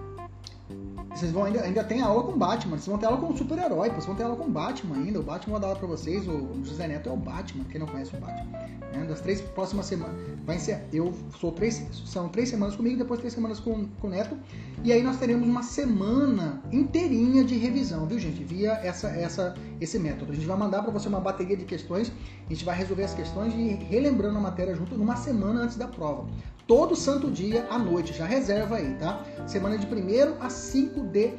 Vocês 1.14 1.31
vão 1.31 1.44
ainda, 1.44 1.61
ainda 1.61 1.85
tem 1.85 2.01
aula 2.01 2.25
com 2.25 2.38
Batman, 2.38 2.77
vocês 2.77 2.87
vão 2.87 2.98
ter 2.98 3.05
aula 3.07 3.18
com 3.18 3.37
super-herói, 3.37 3.90
vocês 3.90 4.07
vão 4.07 4.14
ter 4.14 4.22
aula 4.22 4.37
com 4.37 4.51
Batman 4.51 4.96
ainda. 4.96 5.20
O 5.20 5.22
Batman 5.22 5.53
vou 5.53 5.61
dar 5.61 5.66
aula 5.68 5.79
pra 5.79 5.87
vocês, 5.87 6.27
o 6.27 6.64
José 6.64 6.88
Neto 6.88 7.11
é 7.11 7.12
o 7.12 7.16
Batman, 7.16 7.64
quem 7.64 7.79
não 7.79 7.87
conhece 7.87 8.16
o 8.16 8.18
Batman. 8.18 8.51
Né? 8.92 9.05
Das 9.07 9.20
três 9.20 9.40
próximas 9.40 9.87
semanas, 9.87 10.16
vai 10.44 10.59
ser, 10.59 10.83
eu 10.90 11.12
sou 11.38 11.53
três, 11.53 11.87
são 12.07 12.29
três 12.31 12.48
semanas 12.48 12.77
comigo, 12.77 12.96
depois 12.96 13.20
três 13.20 13.35
semanas 13.35 13.61
com, 13.61 13.87
com 14.01 14.07
o 14.07 14.11
Neto. 14.11 14.37
E 14.83 14.90
aí 14.90 15.03
nós 15.03 15.18
teremos 15.18 15.46
uma 15.46 15.62
semana 15.62 16.62
inteirinha 16.72 17.44
de 17.44 17.57
revisão, 17.57 18.07
viu 18.07 18.18
gente? 18.18 18.42
Via 18.42 18.72
essa, 18.83 19.09
essa, 19.09 19.55
esse 19.81 19.98
método. 19.98 20.33
A 20.33 20.35
gente 20.35 20.46
vai 20.46 20.57
mandar 20.57 20.83
para 20.83 20.90
você 20.90 21.09
uma 21.09 21.20
bateria 21.20 21.57
de 21.57 21.66
questões, 21.66 22.11
a 22.46 22.53
gente 22.53 22.64
vai 22.64 22.77
resolver 22.77 23.05
as 23.05 23.14
questões 23.14 23.53
e 23.55 23.75
relembrando 23.85 24.38
a 24.38 24.40
matéria 24.40 24.75
junto 24.75 24.96
numa 24.96 25.16
semana 25.16 25.61
antes 25.61 25.77
da 25.77 25.87
prova 25.87 26.27
todo 26.66 26.96
santo 26.96 27.31
dia 27.31 27.66
à 27.70 27.79
noite. 27.79 28.12
Já 28.12 28.27
reserva 28.27 28.77
aí, 28.77 28.94
tá? 28.94 29.25
Semana 29.46 29.79
de 29.79 29.87
1 29.87 30.42
a 30.42 30.48
5 30.48 31.01
de 31.09 31.33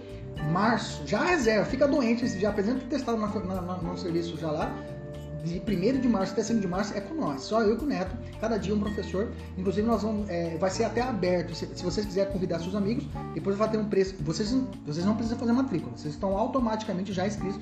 março. 0.52 1.02
Já 1.06 1.24
reserva, 1.24 1.66
fica 1.66 1.88
doente, 1.88 2.28
já 2.40 2.50
apresenta 2.50 2.84
o 2.84 2.88
testado 2.88 3.18
no 3.18 3.98
serviço 3.98 4.38
já 4.38 4.52
lá. 4.52 4.74
De 5.44 5.60
1 5.60 6.00
de 6.00 6.08
março 6.08 6.32
até 6.32 6.42
5 6.42 6.62
de 6.62 6.68
março 6.68 6.98
é 6.98 7.02
com 7.02 7.16
nós, 7.16 7.42
só 7.42 7.62
eu 7.62 7.74
e 7.74 7.78
com 7.78 7.84
o 7.84 7.88
Neto, 7.90 8.16
cada 8.40 8.58
dia 8.58 8.74
um 8.74 8.80
professor. 8.80 9.30
Inclusive, 9.58 9.86
nós 9.86 10.02
vamos, 10.02 10.30
é, 10.30 10.58
vai 10.58 10.70
ser 10.70 10.86
até 10.86 11.02
aberto. 11.02 11.54
Se, 11.54 11.66
se, 11.68 11.84
vocês 11.84 12.06
quiserem 12.06 12.32
convidar 12.32 12.60
seus 12.60 12.76
amigos, 12.76 13.04
depois 13.34 13.58
vai 13.58 13.70
ter 13.70 13.78
um 13.78 13.90
preço. 13.90 14.16
Vocês, 14.22 14.56
vocês 14.86 15.06
não 15.06 15.16
precisam 15.16 15.38
fazer 15.38 15.52
matrícula, 15.52 15.92
vocês 15.98 16.14
estão 16.14 16.38
automaticamente 16.38 17.12
já 17.12 17.28
inscritos 17.28 17.60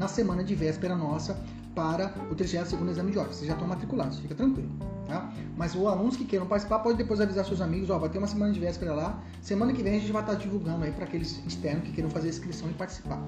na 0.00 0.08
semana 0.08 0.42
de 0.42 0.54
véspera 0.54 0.96
nossa 0.96 1.38
para 1.74 2.14
o 2.30 2.34
32 2.34 2.90
exame 2.90 3.12
de 3.12 3.18
ordem. 3.18 3.34
Vocês 3.34 3.46
já 3.46 3.52
estão 3.52 3.68
matriculados, 3.68 4.18
fica 4.18 4.34
tranquilo. 4.34 4.70
Tá? 5.06 5.30
Mas 5.58 5.74
os 5.74 5.86
alunos 5.86 6.16
que 6.16 6.24
queiram 6.24 6.46
participar 6.46 6.78
pode 6.78 6.96
depois 6.96 7.20
avisar 7.20 7.44
seus 7.44 7.60
amigos, 7.60 7.90
ó, 7.90 7.98
vai 7.98 8.08
ter 8.08 8.16
uma 8.16 8.26
semana 8.26 8.50
de 8.50 8.58
véspera 8.58 8.94
lá. 8.94 9.22
Semana 9.42 9.74
que 9.74 9.82
vem 9.82 9.96
a 9.96 10.00
gente 10.00 10.10
vai 10.10 10.22
estar 10.22 10.36
divulgando 10.36 10.84
aí 10.84 10.90
para 10.90 11.04
aqueles 11.04 11.44
externos 11.46 11.84
que 11.84 11.92
queiram 11.92 12.08
fazer 12.08 12.28
a 12.28 12.30
inscrição 12.30 12.70
e 12.70 12.72
participar. 12.72 13.22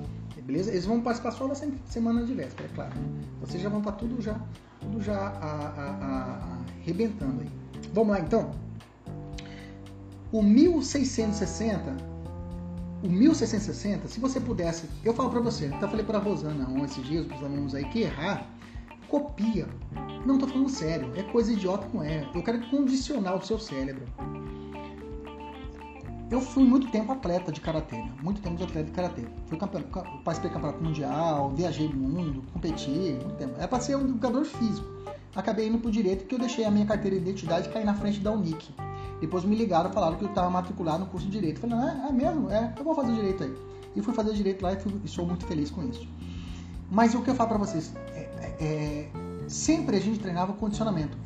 Beleza? 0.46 0.70
Eles 0.70 0.87
vão 0.87 1.02
participar 1.02 1.32
só 1.32 1.46
da 1.46 1.54
semana 1.54 2.24
de 2.24 2.32
véspera, 2.32 2.66
é 2.72 2.74
claro. 2.74 2.92
Vocês 3.42 3.62
já 3.62 3.68
vão 3.68 3.80
estar 3.80 3.92
tudo 3.92 4.22
já, 4.22 4.40
tudo 4.80 5.02
já 5.02 5.28
arrebentando 6.80 7.42
aí. 7.42 7.50
Vamos 7.92 8.14
lá 8.14 8.20
então. 8.20 8.50
O 10.32 10.42
1660 10.42 12.12
o 13.02 13.08
1660, 13.08 14.06
se 14.06 14.20
você 14.20 14.40
pudesse, 14.40 14.88
eu 15.04 15.12
falo 15.12 15.30
para 15.30 15.40
você, 15.40 15.66
até 15.66 15.88
falei 15.88 16.04
para 16.04 16.18
Rosana 16.18 16.68
ontem 16.68 16.84
esses 16.84 17.04
dias, 17.04 17.26
os 17.26 17.42
alunos 17.42 17.74
aí, 17.74 17.84
que 17.86 18.02
errar, 18.02 18.46
copia. 19.08 19.66
Não 20.24 20.38
tô 20.38 20.46
falando 20.46 20.68
sério, 20.68 21.12
é 21.16 21.22
coisa 21.24 21.52
idiota 21.52 21.86
não 21.92 22.02
é. 22.02 22.28
Eu 22.32 22.42
quero 22.42 22.64
condicionar 22.70 23.36
o 23.36 23.44
seu 23.44 23.58
cérebro. 23.58 24.04
Eu 26.30 26.40
fui 26.40 26.64
muito 26.64 26.90
tempo 26.90 27.12
atleta 27.12 27.52
de 27.52 27.60
karatê, 27.60 27.96
né? 27.96 28.10
muito 28.22 28.40
tempo 28.40 28.56
de 28.56 28.62
atleta 28.62 28.86
de 28.86 28.92
karatê. 28.92 29.22
Fui 29.48 29.58
campeão, 29.58 29.82
participei 30.24 30.48
do 30.48 30.54
campeonato 30.54 30.82
mundial, 30.82 31.52
viajei 31.54 31.88
no 31.88 32.08
mundo, 32.08 32.42
competi, 32.54 32.88
muito 32.88 33.36
tempo. 33.36 33.54
Era 33.58 33.68
para 33.68 33.80
ser 33.80 33.96
um 33.96 34.08
jogador 34.08 34.44
físico. 34.46 34.88
Acabei 35.34 35.68
indo 35.68 35.78
pro 35.78 35.90
direito 35.90 36.20
porque 36.20 36.36
eu 36.36 36.38
deixei 36.38 36.64
a 36.64 36.70
minha 36.70 36.86
carteira 36.86 37.16
de 37.16 37.22
identidade 37.22 37.68
cair 37.68 37.84
na 37.84 37.94
frente 37.94 38.20
da 38.20 38.32
Unic. 38.32 38.72
Depois 39.22 39.44
me 39.44 39.54
ligaram 39.54 39.88
falaram 39.92 40.16
que 40.16 40.24
eu 40.24 40.28
estava 40.28 40.50
matriculado 40.50 41.04
no 41.04 41.06
curso 41.06 41.26
de 41.26 41.32
direito. 41.32 41.61
falei, 41.61 41.76
não, 41.76 41.88
é, 41.88 42.08
é, 42.08 42.12
mesmo? 42.12 42.50
É, 42.50 42.74
eu 42.76 42.82
vou 42.82 42.92
fazer 42.92 43.12
direito 43.12 43.44
aí. 43.44 43.54
E 43.94 44.02
fui 44.02 44.12
fazer 44.12 44.32
direito 44.32 44.61
lá 44.62 44.72
e, 44.72 44.80
fui, 44.80 44.92
e 45.04 45.08
sou 45.08 45.24
muito 45.24 45.46
feliz 45.46 45.70
com 45.70 45.85
isso. 45.85 46.08
Mas 46.90 47.14
o 47.14 47.22
que 47.22 47.30
eu 47.30 47.35
falo 47.37 47.50
para 47.50 47.58
vocês 47.58 47.92
é, 48.16 48.18
é, 48.18 48.56
é 48.61 49.08
sempre 49.46 49.96
a 49.96 50.00
gente 50.00 50.18
treinava 50.18 50.52
condicionamento. 50.54 51.16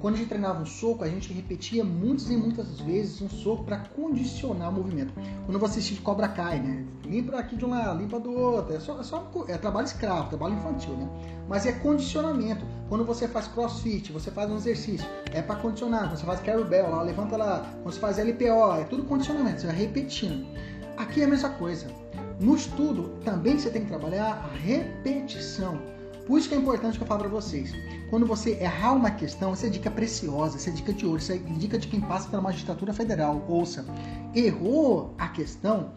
Quando 0.00 0.16
a 0.16 0.18
gente 0.18 0.28
treinava 0.28 0.60
um 0.60 0.66
soco, 0.66 1.02
a 1.02 1.08
gente 1.08 1.32
repetia 1.32 1.82
muitas 1.82 2.30
e 2.30 2.36
muitas 2.36 2.78
vezes 2.80 3.22
um 3.22 3.30
soco 3.30 3.64
para 3.64 3.78
condicionar 3.78 4.68
o 4.68 4.72
movimento. 4.72 5.14
Quando 5.46 5.58
você 5.58 5.78
assiste 5.78 6.02
Cobra 6.02 6.28
Kai, 6.28 6.60
né? 6.60 6.84
Limpa 7.06 7.38
aqui 7.38 7.56
de 7.56 7.64
um 7.64 7.70
lado, 7.70 7.98
limpa 7.98 8.20
do 8.20 8.30
outro. 8.32 8.74
É 8.74 8.80
só, 8.80 9.00
é 9.00 9.02
só 9.02 9.30
é 9.48 9.56
trabalho 9.56 9.86
escravo, 9.86 10.28
trabalho 10.28 10.56
infantil, 10.56 10.94
né? 10.94 11.08
Mas 11.48 11.64
é 11.64 11.72
condicionamento. 11.72 12.66
Quando 12.88 13.04
você 13.04 13.26
faz 13.26 13.48
crossfit, 13.48 14.12
você 14.12 14.30
faz 14.30 14.48
um 14.48 14.56
exercício, 14.56 15.06
é 15.32 15.42
para 15.42 15.56
condicionar. 15.56 16.08
Quando 16.08 16.18
você 16.18 16.26
faz 16.26 16.40
carry 16.40 16.62
lá, 16.62 17.02
levanta 17.02 17.36
lá. 17.36 17.68
Quando 17.82 17.94
você 17.94 18.00
faz 18.00 18.18
LPO, 18.18 18.80
é 18.80 18.84
tudo 18.84 19.02
condicionamento, 19.04 19.60
você 19.60 19.66
vai 19.66 19.76
repetindo. 19.76 20.46
Aqui 20.96 21.20
é 21.20 21.24
a 21.24 21.28
mesma 21.28 21.50
coisa. 21.50 21.88
No 22.40 22.54
estudo, 22.54 23.18
também 23.24 23.58
você 23.58 23.70
tem 23.70 23.82
que 23.82 23.88
trabalhar 23.88 24.26
a 24.44 24.56
repetição. 24.56 25.80
Por 26.26 26.38
isso 26.38 26.48
que 26.48 26.54
é 26.54 26.58
importante 26.58 26.96
que 26.96 27.02
eu 27.02 27.08
falo 27.08 27.20
para 27.20 27.28
vocês. 27.28 27.72
Quando 28.08 28.24
você 28.24 28.52
errar 28.60 28.92
uma 28.92 29.10
questão, 29.10 29.52
essa 29.52 29.66
é 29.66 29.70
dica 29.70 29.90
preciosa, 29.90 30.56
essa 30.56 30.70
é 30.70 30.72
dica 30.72 30.92
de 30.92 31.06
ouro, 31.06 31.18
essa 31.18 31.34
é 31.34 31.38
dica 31.38 31.78
de 31.78 31.88
quem 31.88 32.00
passa 32.00 32.28
pela 32.28 32.42
magistratura 32.42 32.92
federal. 32.92 33.44
Ouça, 33.48 33.84
errou 34.34 35.14
a 35.18 35.28
questão, 35.28 35.92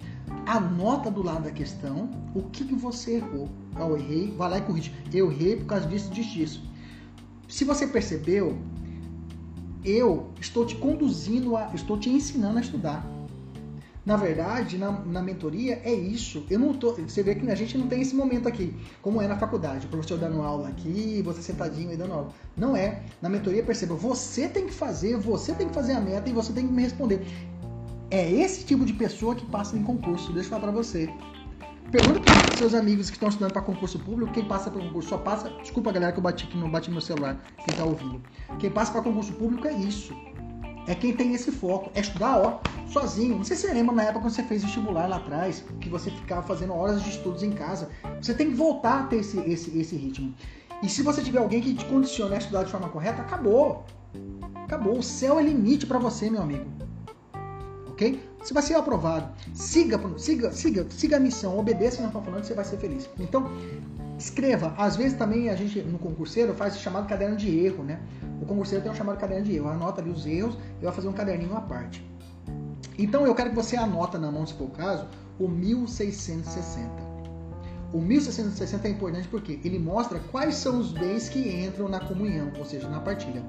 anota 0.45 1.11
do 1.11 1.23
lado 1.23 1.43
da 1.43 1.51
questão 1.51 2.09
o 2.33 2.43
que, 2.43 2.63
que 2.63 2.75
você 2.75 3.17
errou. 3.17 3.47
Eu 3.77 3.97
errei, 3.97 4.31
vai 4.31 4.49
lá 4.49 4.57
e 4.57 4.61
corrige. 4.61 4.93
Eu 5.13 5.31
errei 5.31 5.55
por 5.57 5.65
causa 5.65 5.87
disso, 5.87 6.09
disso, 6.11 6.29
disso. 6.31 6.68
Se 7.49 7.65
você 7.65 7.87
percebeu, 7.87 8.59
eu 9.83 10.27
estou 10.39 10.67
te 10.67 10.75
conduzindo 10.75 11.57
a, 11.57 11.71
estou 11.73 11.97
te 11.97 12.07
ensinando 12.07 12.59
a 12.59 12.61
estudar. 12.61 13.03
Na 14.05 14.15
verdade, 14.15 14.77
na, 14.77 14.91
na, 14.91 15.21
mentoria 15.21 15.81
é 15.83 15.91
isso. 15.91 16.45
Eu 16.47 16.59
não 16.59 16.73
tô, 16.73 16.93
você 16.93 17.23
vê 17.23 17.33
que 17.33 17.49
a 17.49 17.55
gente 17.55 17.75
não 17.75 17.87
tem 17.87 18.01
esse 18.01 18.15
momento 18.15 18.47
aqui, 18.47 18.73
como 19.01 19.19
é 19.19 19.27
na 19.27 19.37
faculdade, 19.37 19.87
o 19.87 19.89
professor 19.89 20.17
dando 20.17 20.41
aula 20.41 20.69
aqui, 20.69 21.21
você 21.23 21.41
sentadinho 21.41 21.89
aí 21.89 21.97
dando 21.97 22.13
aula. 22.13 22.29
Não 22.55 22.77
é. 22.77 23.01
Na 23.19 23.29
mentoria, 23.29 23.63
perceba, 23.63 23.95
você 23.95 24.47
tem 24.47 24.67
que 24.67 24.73
fazer, 24.73 25.17
você 25.17 25.53
tem 25.53 25.67
que 25.67 25.73
fazer 25.73 25.93
a 25.93 25.99
meta 25.99 26.29
e 26.29 26.33
você 26.33 26.53
tem 26.53 26.67
que 26.67 26.73
me 26.73 26.83
responder. 26.83 27.25
É 28.11 28.31
esse 28.31 28.63
tipo 28.63 28.85
de 28.85 28.93
pessoa 28.93 29.35
que 29.35 29.45
passa 29.47 29.75
em 29.75 29.83
concurso. 29.83 30.31
Deixa 30.33 30.47
eu 30.47 30.51
falar 30.51 30.61
para 30.61 30.71
você. 30.71 31.09
Pergunta 31.91 32.19
para 32.21 32.57
seus 32.57 32.73
amigos 32.73 33.09
que 33.09 33.15
estão 33.15 33.29
estudando 33.29 33.53
para 33.53 33.61
concurso 33.61 33.97
público, 33.99 34.31
quem 34.31 34.45
passa 34.45 34.69
para 34.69 34.81
concurso 34.81 35.09
só 35.09 35.17
passa. 35.17 35.49
Desculpa, 35.61 35.91
galera, 35.91 36.11
que 36.11 36.19
eu 36.19 36.23
bati 36.23 36.47
que 36.47 36.57
não 36.57 36.69
bati 36.69 36.89
no 36.89 36.95
meu 36.95 37.01
celular, 37.01 37.37
quem 37.57 37.67
está 37.69 37.83
ouvindo. 37.83 38.21
Quem 38.59 38.69
passa 38.69 38.91
para 38.91 39.01
concurso 39.01 39.33
público 39.33 39.67
é 39.67 39.73
isso 39.73 40.13
é 40.89 40.95
quem 40.95 41.13
tem 41.13 41.35
esse 41.35 41.51
foco, 41.51 41.91
é 41.93 41.99
estudar, 41.99 42.39
ó, 42.39 42.59
sozinho. 42.87 43.37
Não 43.37 43.43
sei 43.43 43.55
se 43.55 43.67
você 43.67 43.73
lembra 43.75 43.95
na 43.95 44.03
época 44.03 44.21
quando 44.21 44.33
você 44.33 44.41
fez 44.41 44.63
vestibular 44.63 45.07
lá 45.07 45.17
atrás, 45.17 45.63
que 45.79 45.87
você 45.87 46.09
ficava 46.09 46.41
fazendo 46.41 46.73
horas 46.73 47.03
de 47.03 47.11
estudos 47.11 47.43
em 47.43 47.51
casa. 47.51 47.89
Você 48.19 48.33
tem 48.33 48.49
que 48.49 48.55
voltar 48.55 49.01
a 49.01 49.03
ter 49.03 49.17
esse, 49.17 49.39
esse, 49.41 49.77
esse 49.77 49.95
ritmo. 49.95 50.33
E 50.81 50.89
se 50.89 51.03
você 51.03 51.21
tiver 51.21 51.37
alguém 51.37 51.61
que 51.61 51.75
te 51.75 51.85
condicione 51.85 52.33
a 52.33 52.39
estudar 52.39 52.63
de 52.63 52.71
forma 52.71 52.89
correta, 52.89 53.21
acabou. 53.21 53.85
Acabou. 54.65 54.97
O 54.97 55.03
céu 55.03 55.37
é 55.37 55.43
limite 55.43 55.85
para 55.85 55.99
você, 55.99 56.27
meu 56.27 56.41
amigo. 56.41 56.65
Ok? 57.87 58.19
Você 58.41 58.53
vai 58.53 58.63
ser 58.63 58.75
aprovado. 58.75 59.27
Siga, 59.53 59.99
siga, 60.17 60.51
siga, 60.51 60.85
siga 60.89 61.17
a 61.17 61.19
missão, 61.19 61.57
obedeça 61.57 61.95
o 61.95 62.07
que 62.07 62.13
nós 62.13 62.25
falando, 62.25 62.43
você 62.43 62.53
vai 62.53 62.65
ser 62.65 62.77
feliz. 62.77 63.09
Então, 63.19 63.51
escreva. 64.17 64.73
Às 64.77 64.95
vezes 64.95 65.17
também 65.17 65.49
a 65.49 65.55
gente, 65.55 65.81
no 65.81 65.99
concurseiro, 65.99 66.53
faz 66.53 66.75
o 66.75 66.79
chamado 66.79 67.07
caderno 67.07 67.35
de 67.35 67.57
erro, 67.59 67.83
né? 67.83 67.99
O 68.41 68.45
concurseiro 68.45 68.83
tem 68.83 68.91
um 68.91 68.95
chamado 68.95 69.17
caderno 69.17 69.45
de 69.45 69.55
erro. 69.55 69.69
Anota 69.69 70.01
ali 70.01 70.09
os 70.09 70.25
erros 70.25 70.57
e 70.81 70.85
vai 70.85 70.93
fazer 70.93 71.07
um 71.07 71.13
caderninho 71.13 71.55
à 71.55 71.61
parte. 71.61 72.05
Então 72.97 73.25
eu 73.25 73.33
quero 73.33 73.49
que 73.49 73.55
você 73.55 73.77
anota 73.77 74.17
na 74.17 74.31
mão, 74.31 74.45
se 74.45 74.53
for 74.53 74.65
o 74.65 74.71
caso, 74.71 75.07
o 75.39 75.47
1660. 75.47 77.09
O 77.91 77.99
1660 77.99 78.87
é 78.87 78.91
importante 78.91 79.27
porque 79.27 79.59
ele 79.63 79.79
mostra 79.79 80.19
quais 80.31 80.55
são 80.55 80.79
os 80.79 80.91
bens 80.91 81.27
que 81.27 81.39
entram 81.65 81.89
na 81.89 81.99
comunhão, 81.99 82.51
ou 82.57 82.65
seja, 82.65 82.87
na 82.87 82.99
partilha. 82.99 83.43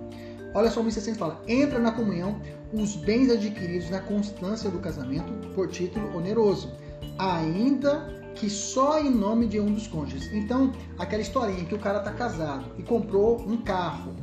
Olha 0.55 0.71
só 0.71 0.81
o 0.81 0.85
1660 0.85 1.19
fala: 1.19 1.43
entra 1.47 1.79
na 1.79 1.93
comunhão 1.93 2.41
os 2.73 2.97
bens 2.97 3.31
adquiridos 3.31 3.91
na 3.91 4.01
constância 4.01 4.71
do 4.71 4.79
casamento 4.79 5.33
por 5.55 5.69
título 5.69 6.17
oneroso, 6.17 6.73
ainda 7.19 8.21
que 8.35 8.49
só 8.49 8.99
em 8.99 9.11
nome 9.11 9.47
de 9.47 9.61
um 9.61 9.73
dos 9.73 9.87
cônjuges. 9.87 10.33
Então, 10.33 10.73
aquela 10.99 11.23
historinha 11.23 11.65
que 11.65 11.75
o 11.75 11.79
cara 11.79 12.01
tá 12.01 12.13
casado 12.13 12.65
e 12.79 12.83
comprou 12.83 13.41
um 13.47 13.59
carro. 13.59 14.15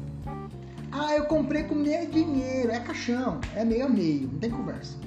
Ah, 0.91 1.15
eu 1.15 1.25
comprei 1.25 1.63
com 1.63 1.75
meu 1.75 2.05
dinheiro. 2.07 2.71
É 2.71 2.79
caixão, 2.79 3.39
é 3.55 3.63
meio 3.63 3.85
a 3.85 3.89
meio, 3.89 4.29
não 4.31 4.39
tem 4.39 4.49
conversa. 4.49 4.97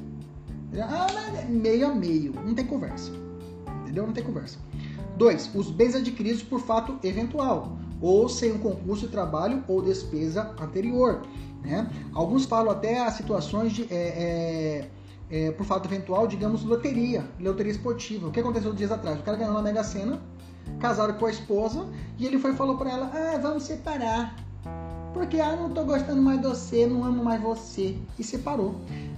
Ah, 0.79 1.07
é 1.39 1.45
meio 1.47 1.89
a 1.89 1.95
meio, 1.95 2.33
não 2.33 2.55
tem 2.55 2.67
conversa. 2.67 3.11
Entendeu? 3.83 4.07
Não 4.07 4.13
tem 4.13 4.23
conversa. 4.23 4.59
Dois, 5.17 5.51
os 5.55 5.71
bens 5.71 5.95
adquiridos 5.95 6.43
por 6.43 6.61
fato 6.61 6.99
eventual, 7.03 7.77
ou 8.01 8.29
sem 8.29 8.53
um 8.53 8.59
concurso 8.59 9.07
de 9.07 9.13
trabalho 9.13 9.63
ou 9.69 9.83
despesa 9.83 10.55
anterior. 10.61 11.23
Né? 11.63 11.89
Alguns 12.15 12.47
falam 12.47 12.73
até 12.73 13.01
as 13.01 13.15
situações 13.15 13.73
de. 13.73 13.83
É, 13.91 13.97
é, 13.97 14.89
é, 15.33 15.51
por 15.53 15.65
fato 15.65 15.87
eventual, 15.87 16.27
digamos, 16.27 16.65
loteria, 16.65 17.25
loteria 17.39 17.71
esportiva. 17.71 18.27
O 18.27 18.33
que 18.33 18.41
aconteceu 18.41 18.73
dias 18.73 18.91
atrás? 18.91 19.21
O 19.21 19.23
cara 19.23 19.37
ganhou 19.37 19.55
na 19.55 19.63
Mega 19.63 19.85
Sena, 19.85 20.21
casaram 20.81 21.15
com 21.15 21.27
a 21.27 21.31
esposa, 21.31 21.87
e 22.19 22.27
ele 22.27 22.39
foi 22.39 22.53
falou 22.55 22.77
para 22.77 22.91
ela: 22.91 23.11
Ah, 23.15 23.39
vamos 23.39 23.63
separar. 23.63 24.35
Porque 25.13 25.41
ah, 25.41 25.57
não 25.57 25.71
tô 25.71 25.85
gostando 25.85 26.23
mais 26.23 26.41
de 26.41 26.47
você, 26.47 26.87
não 26.87 27.05
amo 27.05 27.25
mais 27.25 27.41
você. 27.41 27.97
E 28.19 28.25
separou. 28.25 28.77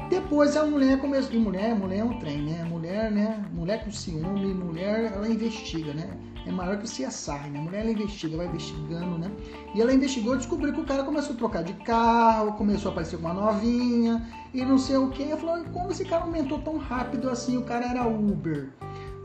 Depois 0.09 0.57
a 0.57 0.64
mulher 0.64 0.99
começou. 0.99 1.33
E 1.33 1.38
mulher, 1.38 1.75
mulher 1.75 1.99
é 1.99 2.05
um 2.05 2.18
trem, 2.18 2.42
né? 2.42 2.64
Mulher, 2.64 3.11
né? 3.11 3.45
Mulher 3.53 3.85
com 3.85 3.90
ciúme, 3.90 4.55
mulher, 4.55 5.12
ela 5.14 5.29
investiga, 5.29 5.92
né? 5.92 6.11
É 6.46 6.50
maior 6.50 6.76
que 6.76 6.85
o 6.85 6.88
CSI, 6.88 7.50
né? 7.50 7.59
A 7.59 7.62
mulher 7.62 7.83
ela 7.83 7.92
investiga, 7.92 8.37
vai 8.37 8.46
investigando, 8.46 9.18
né? 9.18 9.31
E 9.74 9.81
ela 9.81 9.92
investigou 9.92 10.35
e 10.35 10.38
descobriu 10.38 10.72
que 10.72 10.81
o 10.81 10.85
cara 10.85 11.05
começou 11.05 11.35
a 11.35 11.38
trocar 11.38 11.62
de 11.62 11.72
carro, 11.74 12.52
começou 12.55 12.90
a 12.90 12.92
aparecer 12.92 13.16
com 13.16 13.26
uma 13.26 13.35
novinha 13.35 14.26
e 14.52 14.64
não 14.64 14.78
sei 14.78 14.96
o 14.96 15.11
que. 15.11 15.22
Ela 15.22 15.37
falou, 15.37 15.64
como 15.66 15.90
esse 15.92 16.05
cara 16.05 16.24
aumentou 16.24 16.59
tão 16.61 16.78
rápido 16.78 17.31
assim? 17.31 17.57
O 17.57 17.62
cara 17.62 17.87
era 17.87 18.07
Uber. 18.07 18.70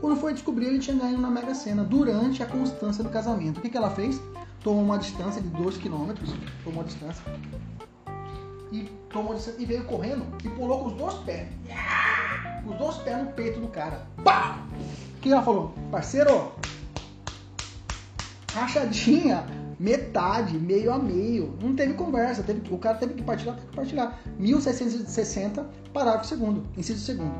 Quando 0.00 0.16
foi 0.16 0.32
descobrir, 0.32 0.66
ele 0.66 0.78
tinha 0.78 0.96
ganho 0.96 1.18
na 1.18 1.28
Mega 1.28 1.54
Sena 1.54 1.82
durante 1.82 2.42
a 2.42 2.46
constância 2.46 3.02
do 3.02 3.10
casamento. 3.10 3.58
O 3.58 3.60
que, 3.60 3.68
que 3.68 3.76
ela 3.76 3.90
fez? 3.90 4.20
Tomou 4.62 4.82
uma 4.82 4.98
distância 4.98 5.42
de 5.42 5.48
2 5.48 5.76
km, 5.78 6.12
tomou 6.64 6.82
a 6.82 6.84
distância 6.84 7.22
e 8.70 8.82
tomou 9.10 9.34
distância, 9.34 9.60
e 9.60 9.64
veio 9.64 9.84
correndo 9.84 10.24
e 10.44 10.48
pulou 10.50 10.80
com 10.80 10.86
os 10.86 10.92
dois 10.94 11.14
pés. 11.24 11.48
Com 12.64 12.70
os 12.70 12.76
dois 12.76 12.96
pés 12.98 13.18
no 13.18 13.32
peito 13.32 13.60
do 13.60 13.68
cara. 13.68 14.06
Pá! 14.22 14.58
O 15.16 15.20
que 15.20 15.32
ela 15.32 15.42
falou? 15.42 15.74
Parceiro, 15.90 16.52
rachadinha, 18.60 19.46
metade, 19.78 20.58
meio 20.58 20.92
a 20.92 20.98
meio. 20.98 21.56
Não 21.62 21.74
teve 21.74 21.94
conversa. 21.94 22.42
Teve, 22.42 22.62
o 22.72 22.78
cara 22.78 22.98
teve 22.98 23.14
que 23.14 23.22
partilhar, 23.22 23.54
teve 23.56 23.68
que 23.68 23.76
partilhar. 23.76 24.20
1660, 24.38 25.66
parágrafo 25.92 26.26
segundo, 26.26 26.64
inciso 26.76 27.04
segundo. 27.04 27.34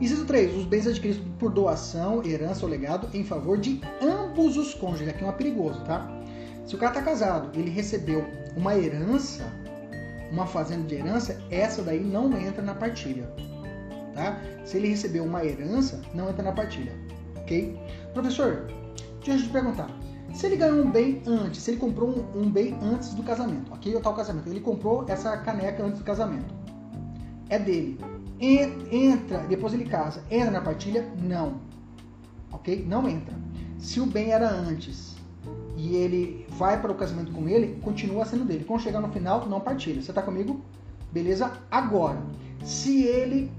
Inciso 0.00 0.24
3. 0.24 0.56
Os 0.56 0.64
bens 0.64 0.86
adquiridos 0.86 1.22
por 1.38 1.50
doação, 1.50 2.24
herança 2.24 2.64
ou 2.64 2.70
legado 2.70 3.08
em 3.14 3.24
favor 3.24 3.58
de 3.58 3.80
ambos 4.00 4.56
os 4.56 4.74
cônjuges. 4.74 5.08
Aqui 5.08 5.22
é 5.22 5.26
uma 5.26 5.32
perigoso, 5.32 5.80
tá? 5.84 6.08
Se 6.66 6.74
o 6.74 6.78
cara 6.78 6.92
tá 6.92 7.02
casado, 7.02 7.50
ele 7.58 7.70
recebeu 7.70 8.24
uma 8.56 8.76
herança, 8.76 9.44
uma 10.30 10.46
fazenda 10.46 10.86
de 10.86 10.94
herança, 10.94 11.40
essa 11.50 11.82
daí 11.82 12.00
não 12.00 12.36
entra 12.38 12.62
na 12.62 12.74
partilha. 12.74 13.28
Tá? 14.14 14.40
Se 14.64 14.76
ele 14.76 14.88
recebeu 14.88 15.24
uma 15.24 15.44
herança, 15.44 16.00
não 16.14 16.30
entra 16.30 16.42
na 16.42 16.52
partilha. 16.52 16.92
Ok? 17.36 17.78
Professor, 18.14 18.66
deixa 19.24 19.42
eu 19.42 19.46
te 19.46 19.48
perguntar. 19.48 20.01
Se 20.32 20.46
ele 20.46 20.56
ganhou 20.56 20.84
um 20.84 20.90
bem 20.90 21.22
antes, 21.26 21.62
se 21.62 21.70
ele 21.70 21.78
comprou 21.78 22.08
um, 22.08 22.42
um 22.42 22.50
bem 22.50 22.74
antes 22.82 23.14
do 23.14 23.22
casamento, 23.22 23.72
ok? 23.72 23.94
Ou 23.94 24.00
tal 24.00 24.14
casamento, 24.14 24.48
ele 24.48 24.60
comprou 24.60 25.04
essa 25.08 25.36
caneca 25.36 25.84
antes 25.84 25.98
do 25.98 26.04
casamento. 26.04 26.52
É 27.48 27.58
dele. 27.58 27.98
Entra, 28.40 29.38
depois 29.46 29.74
ele 29.74 29.84
casa. 29.84 30.24
Entra 30.30 30.50
na 30.50 30.60
partilha? 30.60 31.06
Não. 31.22 31.60
Ok? 32.50 32.84
Não 32.88 33.08
entra. 33.08 33.34
Se 33.78 34.00
o 34.00 34.06
bem 34.06 34.30
era 34.30 34.50
antes 34.50 35.16
e 35.76 35.96
ele 35.96 36.46
vai 36.48 36.80
para 36.80 36.90
o 36.90 36.94
casamento 36.94 37.30
com 37.32 37.48
ele, 37.48 37.78
continua 37.82 38.24
sendo 38.24 38.44
dele. 38.44 38.64
Quando 38.64 38.80
chegar 38.80 39.00
no 39.00 39.08
final, 39.08 39.46
não 39.48 39.60
partilha. 39.60 40.00
Você 40.00 40.10
está 40.10 40.22
comigo? 40.22 40.60
Beleza? 41.12 41.52
Agora, 41.70 42.22
se 42.64 43.02
ele 43.02 43.50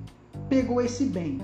pegou 0.50 0.82
esse 0.82 1.06
bem, 1.06 1.40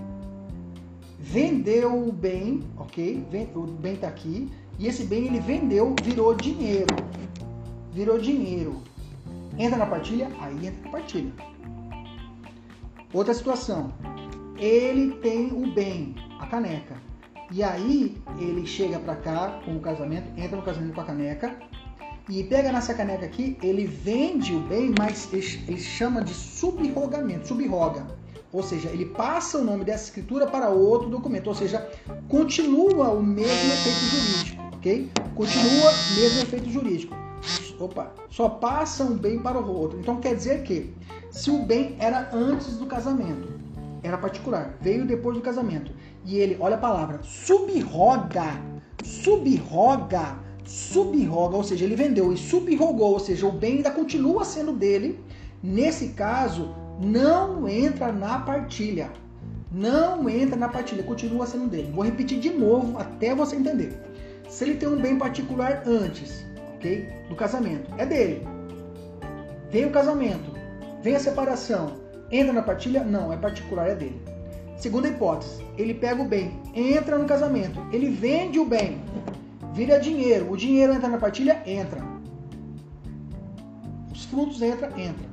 vendeu 1.19 2.07
o 2.07 2.11
bem, 2.11 2.63
ok? 2.77 3.25
O 3.55 3.67
bem 3.67 3.93
está 3.93 4.07
aqui, 4.07 4.49
e 4.79 4.87
esse 4.87 5.03
bem 5.03 5.27
ele 5.27 5.41
vendeu, 5.41 5.93
virou 6.01 6.33
dinheiro. 6.33 6.95
Virou 7.91 8.17
dinheiro. 8.17 8.81
Entra 9.57 9.77
na 9.77 9.85
partilha? 9.85 10.29
Aí 10.39 10.67
entra 10.67 10.85
na 10.85 10.89
partilha. 10.89 11.33
Outra 13.13 13.33
situação. 13.33 13.91
Ele 14.57 15.15
tem 15.15 15.51
o 15.51 15.71
bem, 15.73 16.15
a 16.39 16.47
caneca. 16.47 16.95
E 17.51 17.61
aí 17.61 18.21
ele 18.39 18.65
chega 18.65 18.99
para 18.99 19.15
cá 19.15 19.59
com 19.65 19.75
o 19.75 19.79
casamento, 19.81 20.31
entra 20.39 20.55
no 20.55 20.63
casamento 20.63 20.93
com 20.93 21.01
a 21.01 21.05
caneca 21.05 21.57
e 22.29 22.43
pega 22.43 22.71
nessa 22.71 22.93
caneca 22.93 23.25
aqui, 23.25 23.57
ele 23.63 23.87
vende 23.87 24.55
o 24.55 24.59
bem, 24.59 24.93
mas 24.97 25.27
ele 25.33 25.79
chama 25.79 26.23
de 26.23 26.33
subrogamento, 26.33 27.47
subroga. 27.47 28.05
Ou 28.51 28.63
seja, 28.63 28.89
ele 28.89 29.05
passa 29.05 29.57
o 29.59 29.63
nome 29.63 29.83
dessa 29.83 30.05
escritura 30.05 30.47
para 30.47 30.69
outro 30.69 31.09
documento, 31.09 31.47
ou 31.47 31.55
seja, 31.55 31.87
continua 32.27 33.09
o 33.09 33.21
mesmo 33.21 33.73
efeito 33.73 33.99
jurídico, 33.99 34.48
ok? 34.79 35.11
Continua 35.35 35.91
mesmo 36.15 36.41
efeito 36.41 36.69
jurídico. 36.69 37.15
Opa, 37.79 38.13
só 38.29 38.49
passa 38.49 39.03
um 39.03 39.15
bem 39.15 39.39
para 39.39 39.59
o 39.59 39.71
outro. 39.71 39.99
Então 39.99 40.17
quer 40.17 40.35
dizer 40.35 40.63
que 40.63 40.93
se 41.29 41.51
o 41.51 41.59
bem 41.59 41.95
era 41.99 42.29
antes 42.33 42.77
do 42.77 42.85
casamento, 42.85 43.47
era 44.01 44.17
particular, 44.17 44.77
veio 44.81 45.05
depois 45.05 45.35
do 45.35 45.41
casamento, 45.41 45.91
e 46.25 46.37
ele, 46.37 46.57
olha 46.59 46.75
a 46.75 46.79
palavra, 46.79 47.19
subroga, 47.23 48.61
subroga, 49.03 50.39
subroga, 50.65 51.55
ou 51.55 51.63
seja, 51.63 51.85
ele 51.85 51.95
vendeu 51.95 52.31
e 52.33 52.37
subrogou, 52.37 53.13
ou 53.13 53.19
seja, 53.19 53.45
o 53.45 53.51
bem 53.51 53.77
ainda 53.77 53.91
continua 53.91 54.45
sendo 54.45 54.71
dele. 54.71 55.19
Nesse 55.61 56.09
caso, 56.09 56.73
não 57.01 57.67
entra 57.67 58.11
na 58.11 58.39
partilha. 58.39 59.11
Não 59.71 60.27
entra 60.27 60.55
na 60.55 60.67
partilha, 60.67 61.03
continua 61.03 61.45
sendo 61.45 61.67
dele. 61.67 61.91
Vou 61.93 62.03
repetir 62.03 62.39
de 62.39 62.49
novo 62.49 62.97
até 62.97 63.35
você 63.35 63.55
entender. 63.55 64.08
Se 64.49 64.65
ele 64.65 64.75
tem 64.75 64.89
um 64.89 64.99
bem 64.99 65.17
particular 65.17 65.83
antes, 65.85 66.43
ok? 66.75 67.07
Do 67.29 67.35
casamento, 67.35 67.93
é 67.97 68.05
dele. 68.05 68.47
Vem 69.69 69.85
o 69.85 69.91
casamento, 69.91 70.51
vem 71.03 71.15
a 71.15 71.19
separação, 71.19 71.93
entra 72.31 72.51
na 72.51 72.63
partilha? 72.63 73.03
Não, 73.03 73.31
é 73.31 73.37
particular, 73.37 73.87
é 73.87 73.95
dele. 73.95 74.19
Segunda 74.75 75.07
hipótese, 75.07 75.63
ele 75.77 75.93
pega 75.93 76.21
o 76.21 76.27
bem, 76.27 76.59
entra 76.73 77.17
no 77.17 77.25
casamento, 77.25 77.79
ele 77.91 78.09
vende 78.09 78.57
o 78.57 78.65
bem, 78.65 78.99
vira 79.73 79.99
dinheiro, 79.99 80.51
o 80.51 80.57
dinheiro 80.57 80.93
entra 80.93 81.09
na 81.09 81.19
partilha? 81.19 81.61
Entra. 81.65 82.01
Os 84.11 84.25
frutos 84.25 84.61
entra, 84.63 84.87
entra. 84.99 85.29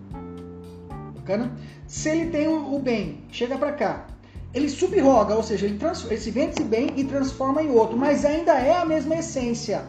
Bacana? 1.15 1.57
Se 1.87 2.11
ele 2.11 2.31
tem 2.31 2.49
o 2.49 2.79
bem, 2.79 3.23
chega 3.31 3.57
para 3.57 3.73
cá, 3.73 4.07
ele 4.55 4.69
subroga, 4.69 5.35
ou 5.35 5.43
seja, 5.43 5.67
ele, 5.67 5.79
ele 6.09 6.21
se 6.21 6.31
vende 6.31 6.53
esse 6.53 6.65
bem 6.65 6.93
e 6.97 7.05
transforma 7.05 7.63
em 7.63 7.71
outro, 7.71 7.97
mas 7.97 8.25
ainda 8.25 8.53
é 8.53 8.77
a 8.77 8.85
mesma 8.85 9.17
essência. 9.17 9.85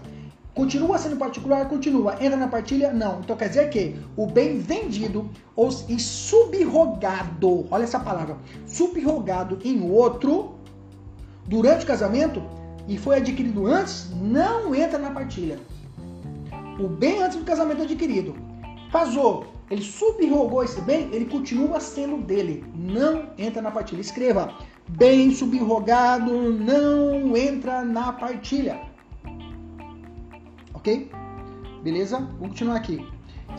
Continua 0.53 0.97
sendo 0.97 1.18
particular? 1.18 1.70
Continua. 1.70 2.16
Entra 2.20 2.36
na 2.36 2.47
partilha? 2.47 2.91
Não. 2.91 3.20
Então 3.20 3.38
quer 3.38 3.47
dizer 3.47 3.70
que 3.70 3.95
o 4.16 4.26
bem 4.26 4.58
vendido 4.58 5.30
ou, 5.55 5.70
e 5.88 5.99
subrogado, 5.99 7.68
olha 7.70 7.84
essa 7.84 7.99
palavra, 7.99 8.38
subrogado 8.66 9.60
em 9.64 9.88
outro 9.88 10.55
durante 11.45 11.84
o 11.84 11.88
casamento 11.88 12.41
e 12.88 12.97
foi 12.97 13.18
adquirido 13.18 13.68
antes, 13.68 14.10
não 14.20 14.74
entra 14.74 14.97
na 14.97 15.12
partilha. 15.12 15.60
O 16.80 16.88
bem 16.88 17.22
antes 17.22 17.38
do 17.38 17.43
casamento 17.43 17.84
adquirido. 17.84 18.36
Casou, 18.91 19.45
ele 19.70 19.82
subrogou 19.82 20.63
esse 20.63 20.82
bem, 20.82 21.09
ele 21.11 21.26
continua 21.26 21.80
sendo 21.80 22.18
dele, 22.18 22.63
não 22.76 23.30
entra 23.38 23.61
na 23.61 23.72
partilha. 23.72 24.01
Escreva: 24.01 24.53
bem 24.89 25.32
subrogado 25.34 26.32
não 26.51 27.36
entra 27.36 27.84
na 27.84 28.13
partilha 28.13 28.88
ok? 30.88 31.09
Beleza? 31.84 32.18
Vamos 32.18 32.49
continuar 32.49 32.78
aqui. 32.78 33.05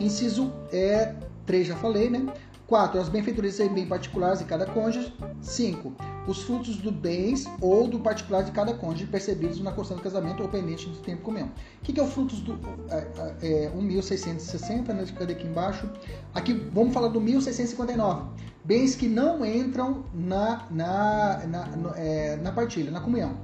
Inciso 0.01 0.53
é 0.73 1.15
3, 1.45 1.67
já 1.69 1.77
falei, 1.77 2.09
né? 2.09 2.27
4. 2.69 3.01
As 3.01 3.09
benfeitorias 3.09 3.55
serem 3.55 3.73
bem 3.73 3.87
particulares 3.87 4.41
de 4.41 4.45
cada 4.45 4.67
cônjuge. 4.67 5.13
5. 5.41 5.95
Os 6.27 6.43
frutos 6.43 6.77
do 6.77 6.93
bens 6.93 7.47
ou 7.63 7.89
do 7.89 7.99
particular 7.99 8.45
de 8.45 8.53
cada 8.53 8.75
cônjuge 8.75 9.07
percebidos 9.07 9.59
na 9.61 9.73
questão 9.73 9.97
do 9.97 10.03
casamento 10.03 10.43
ou 10.43 10.49
pendente 10.51 10.87
do 10.87 10.99
tempo 10.99 11.23
comum. 11.23 11.49
O 11.81 11.83
que, 11.83 11.99
é 11.99 12.03
o 12.03 12.07
frutos 12.07 12.41
do 12.41 12.59
é, 12.91 13.65
é, 13.65 13.71
1660, 13.71 14.93
né? 14.93 15.07
Cadê 15.19 15.33
aqui 15.33 15.47
embaixo? 15.47 15.91
Aqui 16.35 16.53
vamos 16.53 16.93
falar 16.93 17.09
do 17.09 17.21
1659. 17.21 18.29
Bens 18.65 18.95
que 18.95 19.09
não 19.09 19.47
entram 19.47 20.05
na, 20.13 20.67
na, 20.71 21.47
na, 21.47 21.67
na, 21.75 21.99
é, 21.99 22.37
na 22.37 22.53
partilha, 22.53 22.91
na 22.91 23.01
comunhão. 23.01 23.39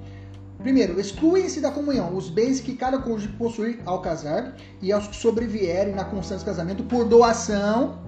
Primeiro, 0.59 1.01
excluem-se 1.01 1.61
da 1.61 1.70
comunhão 1.70 2.14
os 2.14 2.29
bens 2.29 2.61
que 2.61 2.77
cada 2.77 2.99
cônjuge 2.99 3.29
possui 3.29 3.81
ao 3.87 4.03
casar 4.03 4.55
e 4.83 4.93
aos 4.93 5.09
que 5.09 5.16
sobrevierem 5.16 5.95
na 5.95 6.05
constância 6.05 6.45
do 6.45 6.45
casamento 6.45 6.83
por 6.85 7.07
doação, 7.07 7.99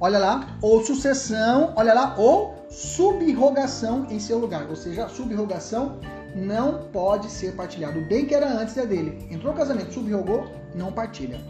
olha 0.00 0.18
lá, 0.18 0.58
ou 0.62 0.82
sucessão, 0.84 1.72
olha 1.76 1.92
lá, 1.92 2.14
ou 2.16 2.54
subrogação 2.70 4.06
em 4.10 4.18
seu 4.18 4.38
lugar. 4.38 4.68
Ou 4.68 4.76
seja, 4.76 5.04
a 5.04 5.08
subrogação 5.08 6.00
não 6.34 6.84
pode 6.92 7.30
ser 7.30 7.52
partilhado. 7.52 7.98
O 7.98 8.06
bem 8.06 8.24
que 8.24 8.34
era 8.34 8.50
antes 8.50 8.76
é 8.76 8.86
dele. 8.86 9.28
Entrou 9.30 9.52
no 9.52 9.58
casamento, 9.58 9.92
subrogou, 9.92 10.48
não 10.74 10.92
partilha. 10.92 11.40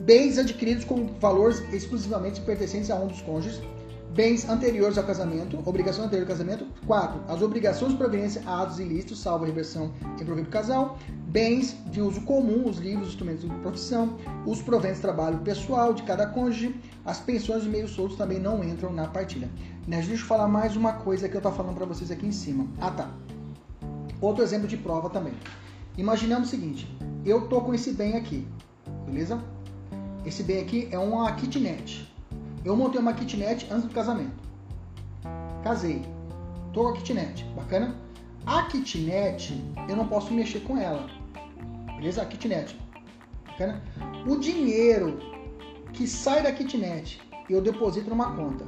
Bens 0.00 0.38
adquiridos 0.38 0.84
com 0.84 1.06
valores 1.20 1.62
exclusivamente 1.72 2.40
pertencentes 2.40 2.90
a 2.90 2.96
um 2.96 3.06
dos 3.06 3.20
cônjuges 3.20 3.60
bens 4.14 4.48
anteriores 4.48 4.98
ao 4.98 5.04
casamento, 5.04 5.58
obrigações 5.64 6.06
anteriores 6.06 6.30
ao 6.30 6.36
casamento. 6.36 6.66
4. 6.86 7.20
As 7.28 7.42
obrigações 7.42 7.92
de 7.92 8.38
a 8.46 8.62
atos 8.62 8.78
ilícitos, 8.78 9.20
salvo 9.20 9.44
a 9.44 9.46
reversão 9.46 9.92
em 10.20 10.24
proveito 10.24 10.50
casal. 10.50 10.98
Bens 11.28 11.76
de 11.90 12.00
uso 12.00 12.22
comum, 12.22 12.68
os 12.68 12.78
livros, 12.78 13.08
os 13.08 13.14
instrumentos 13.14 13.42
de 13.42 13.54
profissão, 13.56 14.16
os 14.46 14.62
proventos 14.62 14.96
de 14.96 15.02
trabalho 15.02 15.38
pessoal 15.38 15.92
de 15.92 16.02
cada 16.02 16.26
cônjuge. 16.26 16.74
As 17.04 17.20
pensões 17.20 17.64
e 17.64 17.68
meios 17.68 17.90
soltos 17.92 18.16
também 18.16 18.38
não 18.38 18.64
entram 18.64 18.92
na 18.92 19.06
partilha. 19.06 19.48
Né, 19.86 19.98
deixa 19.98 20.22
eu 20.22 20.26
falar 20.26 20.48
mais 20.48 20.76
uma 20.76 20.92
coisa 20.92 21.28
que 21.28 21.34
eu 21.34 21.38
estou 21.38 21.52
falando 21.52 21.74
para 21.74 21.86
vocês 21.86 22.10
aqui 22.10 22.26
em 22.26 22.32
cima. 22.32 22.66
Ah, 22.80 22.90
tá. 22.90 23.10
Outro 24.20 24.42
exemplo 24.42 24.66
de 24.66 24.76
prova 24.76 25.08
também. 25.08 25.34
Imaginamos 25.96 26.48
o 26.48 26.50
seguinte: 26.50 26.88
eu 27.24 27.48
tô 27.48 27.60
com 27.60 27.74
esse 27.74 27.92
bem 27.92 28.16
aqui, 28.16 28.46
beleza? 29.06 29.42
Esse 30.24 30.42
bem 30.42 30.60
aqui 30.60 30.88
é 30.90 30.98
uma 30.98 31.30
kitnet. 31.32 32.07
Eu 32.64 32.76
montei 32.76 33.00
uma 33.00 33.12
kitnet 33.12 33.66
antes 33.70 33.88
do 33.88 33.94
casamento. 33.94 34.36
Casei. 35.62 36.02
Tô 36.72 36.82
com 36.82 36.88
a 36.88 36.92
kitnet. 36.92 37.44
Bacana? 37.54 37.94
A 38.46 38.62
kitnet, 38.64 39.52
eu 39.88 39.96
não 39.96 40.08
posso 40.08 40.32
mexer 40.32 40.60
com 40.60 40.76
ela. 40.76 41.08
Beleza? 41.96 42.22
A 42.22 42.26
kitnet. 42.26 42.78
Bacana? 43.46 43.82
O 44.26 44.36
dinheiro 44.36 45.18
que 45.92 46.06
sai 46.06 46.42
da 46.42 46.52
kitnet, 46.52 47.20
eu 47.48 47.60
deposito 47.60 48.10
numa 48.10 48.34
conta. 48.34 48.64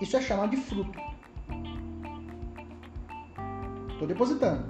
Isso 0.00 0.16
é 0.16 0.22
chamado 0.22 0.50
de 0.50 0.56
fruto. 0.56 0.98
Tô 3.98 4.06
depositando. 4.06 4.64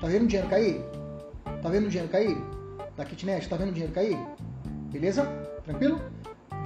Tá 0.00 0.08
vendo 0.08 0.24
o 0.24 0.26
dinheiro 0.26 0.48
cair? 0.48 0.80
Tá 1.62 1.68
vendo 1.68 1.86
o 1.86 1.88
dinheiro 1.88 2.10
cair? 2.10 2.36
Da 2.96 3.04
kitnet? 3.04 3.48
Tá 3.48 3.56
vendo 3.56 3.70
o 3.70 3.72
dinheiro 3.72 3.94
cair? 3.94 4.18
Beleza? 4.90 5.24
Tranquilo? 5.64 6.00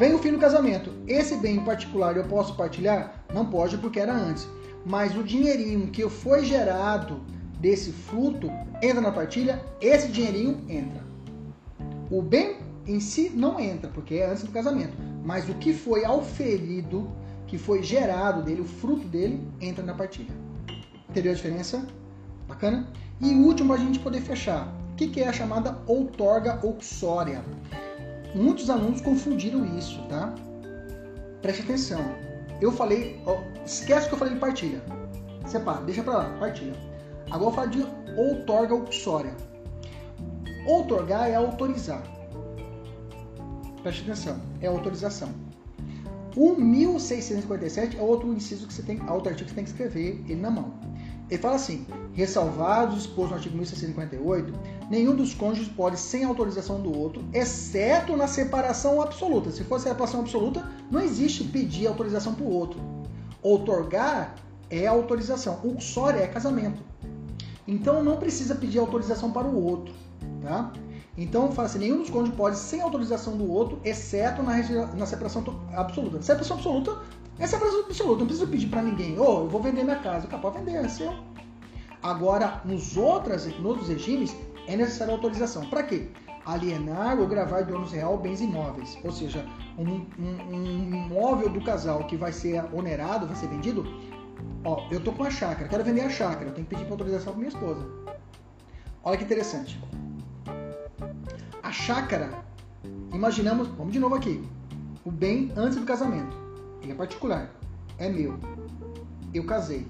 Vem 0.00 0.14
o 0.14 0.18
fim 0.18 0.32
do 0.32 0.38
casamento. 0.38 0.90
Esse 1.06 1.36
bem 1.36 1.56
em 1.56 1.62
particular 1.62 2.16
eu 2.16 2.24
posso 2.24 2.54
partilhar? 2.54 3.22
Não 3.34 3.44
pode 3.44 3.76
porque 3.76 4.00
era 4.00 4.14
antes. 4.14 4.48
Mas 4.86 5.14
o 5.14 5.22
dinheirinho 5.22 5.88
que 5.88 6.08
foi 6.08 6.42
gerado 6.42 7.20
desse 7.60 7.92
fruto 7.92 8.50
entra 8.82 9.02
na 9.02 9.12
partilha, 9.12 9.62
esse 9.78 10.08
dinheirinho 10.08 10.64
entra. 10.70 11.04
O 12.10 12.22
bem 12.22 12.56
em 12.86 12.98
si 12.98 13.28
não 13.28 13.60
entra, 13.60 13.90
porque 13.90 14.14
é 14.14 14.30
antes 14.30 14.42
do 14.42 14.50
casamento. 14.50 14.96
Mas 15.22 15.50
o 15.50 15.54
que 15.56 15.74
foi 15.74 16.02
auferido, 16.02 17.06
que 17.46 17.58
foi 17.58 17.82
gerado 17.82 18.42
dele, 18.42 18.62
o 18.62 18.66
fruto 18.66 19.06
dele, 19.06 19.46
entra 19.60 19.84
na 19.84 19.92
partilha. 19.92 20.34
Entendeu 21.10 21.32
a 21.32 21.34
diferença? 21.34 21.86
Bacana? 22.48 22.88
E 23.20 23.34
o 23.34 23.44
último, 23.44 23.74
a 23.74 23.76
gente 23.76 23.98
poder 23.98 24.22
fechar. 24.22 24.74
O 24.92 24.96
que 24.96 25.20
é 25.20 25.28
a 25.28 25.32
chamada 25.32 25.76
outorga 25.86 26.58
uxória? 26.66 27.44
Muitos 28.34 28.70
alunos 28.70 29.00
confundiram 29.00 29.64
isso, 29.76 30.00
tá? 30.08 30.34
Preste 31.42 31.62
atenção. 31.62 32.00
Eu 32.60 32.70
falei, 32.70 33.20
ó, 33.26 33.38
esquece 33.64 34.08
que 34.08 34.14
eu 34.14 34.18
falei 34.18 34.34
de 34.34 34.40
partilha. 34.40 34.82
Separa, 35.46 35.80
deixa 35.82 36.02
pra 36.02 36.18
lá, 36.18 36.36
partilha. 36.38 36.74
Agora 37.30 37.50
eu 37.50 37.54
falo 37.54 37.70
de 37.70 37.86
outorga 38.16 38.74
uxória. 38.74 39.34
Outorgar 40.66 41.28
é 41.28 41.34
autorizar. 41.34 42.02
Preste 43.82 44.02
atenção, 44.02 44.38
é 44.60 44.66
autorização. 44.66 45.30
O 46.36 46.54
1647 46.54 47.98
é 47.98 48.02
outro 48.02 48.32
inciso 48.32 48.66
que 48.66 48.72
você 48.72 48.82
tem, 48.82 49.00
outro 49.10 49.30
artigo 49.30 49.48
que 49.48 49.50
você 49.50 49.54
tem 49.54 49.64
que 49.64 49.70
escrever 49.70 50.22
ele 50.28 50.40
na 50.40 50.50
mão. 50.50 50.74
Ele 51.28 51.40
fala 51.40 51.56
assim: 51.56 51.86
ressalvados 52.12 53.00
exposto 53.00 53.30
no 53.30 53.36
artigo 53.36 53.56
1658, 53.56 54.52
nenhum 54.90 55.14
dos 55.14 55.32
cônjuges 55.32 55.68
pode, 55.68 55.98
sem 55.98 56.24
autorização 56.24 56.80
do 56.80 56.94
outro, 56.94 57.24
exceto 57.32 58.16
na 58.16 58.26
separação 58.26 59.00
absoluta. 59.00 59.50
Se 59.50 59.62
for 59.62 59.78
separação 59.78 60.20
absoluta, 60.20 60.68
não 60.90 61.00
existe 61.00 61.44
pedir 61.44 61.86
autorização 61.86 62.34
para 62.34 62.44
o 62.44 62.52
outro. 62.52 62.80
Outorgar 63.40 64.34
é 64.68 64.86
autorização. 64.86 65.60
Uxória 65.62 66.18
é 66.18 66.26
casamento. 66.26 66.82
Então 67.66 68.02
não 68.02 68.16
precisa 68.16 68.54
pedir 68.56 68.80
autorização 68.80 69.30
para 69.30 69.46
o 69.46 69.64
outro, 69.64 69.94
tá? 70.42 70.72
Então 71.16 71.52
fala 71.52 71.68
assim, 71.68 71.78
nenhum 71.78 71.98
dos 71.98 72.10
cônjuges 72.10 72.36
pode 72.36 72.58
sem 72.58 72.80
autorização 72.80 73.36
do 73.36 73.48
outro, 73.50 73.80
exceto 73.84 74.42
na, 74.42 74.56
na 74.94 75.06
separação 75.06 75.44
absoluta. 75.72 76.20
Separação 76.20 76.56
absoluta 76.56 76.98
é 77.38 77.46
separação 77.46 77.80
absoluta, 77.80 78.20
não 78.20 78.26
precisa 78.26 78.46
pedir 78.46 78.66
para 78.66 78.82
ninguém. 78.82 79.18
Ô, 79.18 79.22
oh, 79.22 79.38
eu 79.40 79.48
vou 79.48 79.62
vender 79.62 79.84
minha 79.84 79.98
casa. 79.98 80.26
Capaz 80.26 80.54
vender, 80.54 80.84
é 80.84 80.88
seu. 80.88 81.12
Agora, 82.02 82.62
nos, 82.64 82.96
outras, 82.96 83.46
nos 83.46 83.64
outros 83.64 83.88
regimes, 83.88 84.34
é 84.70 84.76
necessária 84.76 85.12
autorização. 85.12 85.66
Para 85.66 85.82
quê? 85.82 86.08
Alienar 86.46 87.18
ou 87.18 87.26
gravar 87.26 87.62
de 87.62 87.72
ônus 87.72 87.92
real 87.92 88.16
bens 88.16 88.40
imóveis. 88.40 88.96
Ou 89.04 89.10
seja, 89.10 89.44
um, 89.76 90.06
um, 90.18 90.54
um 90.54 91.06
imóvel 91.06 91.48
do 91.50 91.60
casal 91.60 92.04
que 92.06 92.16
vai 92.16 92.32
ser 92.32 92.64
onerado, 92.72 93.26
vai 93.26 93.34
ser 93.34 93.48
vendido. 93.48 93.84
Ó, 94.64 94.86
eu 94.90 95.00
tô 95.00 95.12
com 95.12 95.24
a 95.24 95.30
chácara, 95.30 95.68
quero 95.68 95.84
vender 95.84 96.02
a 96.02 96.08
chácara, 96.08 96.46
eu 96.46 96.54
tenho 96.54 96.66
que 96.66 96.74
pedir 96.74 96.84
para 96.84 96.94
autorização 96.94 97.32
para 97.32 97.40
minha 97.40 97.48
esposa. 97.48 97.84
Olha 99.02 99.18
que 99.18 99.24
interessante. 99.24 99.80
A 101.62 101.72
chácara, 101.72 102.30
imaginamos, 103.12 103.68
vamos 103.68 103.92
de 103.92 103.98
novo 103.98 104.14
aqui, 104.14 104.42
o 105.04 105.10
bem 105.10 105.52
antes 105.56 105.78
do 105.78 105.84
casamento. 105.84 106.36
Ele 106.82 106.92
é 106.92 106.94
particular, 106.94 107.50
é 107.98 108.08
meu. 108.08 108.38
Eu 109.34 109.44
casei. 109.44 109.86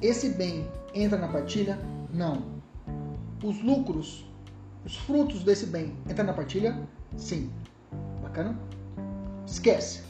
Esse 0.00 0.30
bem 0.30 0.66
entra 0.92 1.18
na 1.18 1.28
partilha? 1.28 1.78
Não. 2.12 2.53
Os 3.44 3.62
lucros, 3.62 4.24
os 4.86 4.96
frutos 4.96 5.44
desse 5.44 5.66
bem 5.66 5.94
entram 6.08 6.24
na 6.24 6.32
partilha? 6.32 6.78
Sim. 7.14 7.52
Bacana? 8.22 8.58
Esquece. 9.46 10.02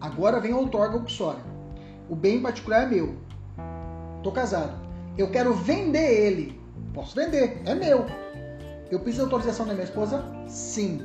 Agora 0.00 0.40
vem 0.40 0.52
a 0.52 0.56
outorga 0.56 0.96
uxória. 0.96 1.44
O 2.08 2.16
bem 2.16 2.40
particular 2.40 2.84
é 2.84 2.86
meu. 2.86 3.14
Tô 4.22 4.32
casado. 4.32 4.74
Eu 5.18 5.30
quero 5.30 5.52
vender 5.52 6.24
ele. 6.24 6.58
Posso 6.94 7.14
vender, 7.14 7.60
é 7.66 7.74
meu. 7.74 8.06
Eu 8.90 9.00
preciso 9.00 9.26
de 9.26 9.34
autorização 9.34 9.66
da 9.66 9.74
minha 9.74 9.84
esposa? 9.84 10.24
Sim. 10.48 11.02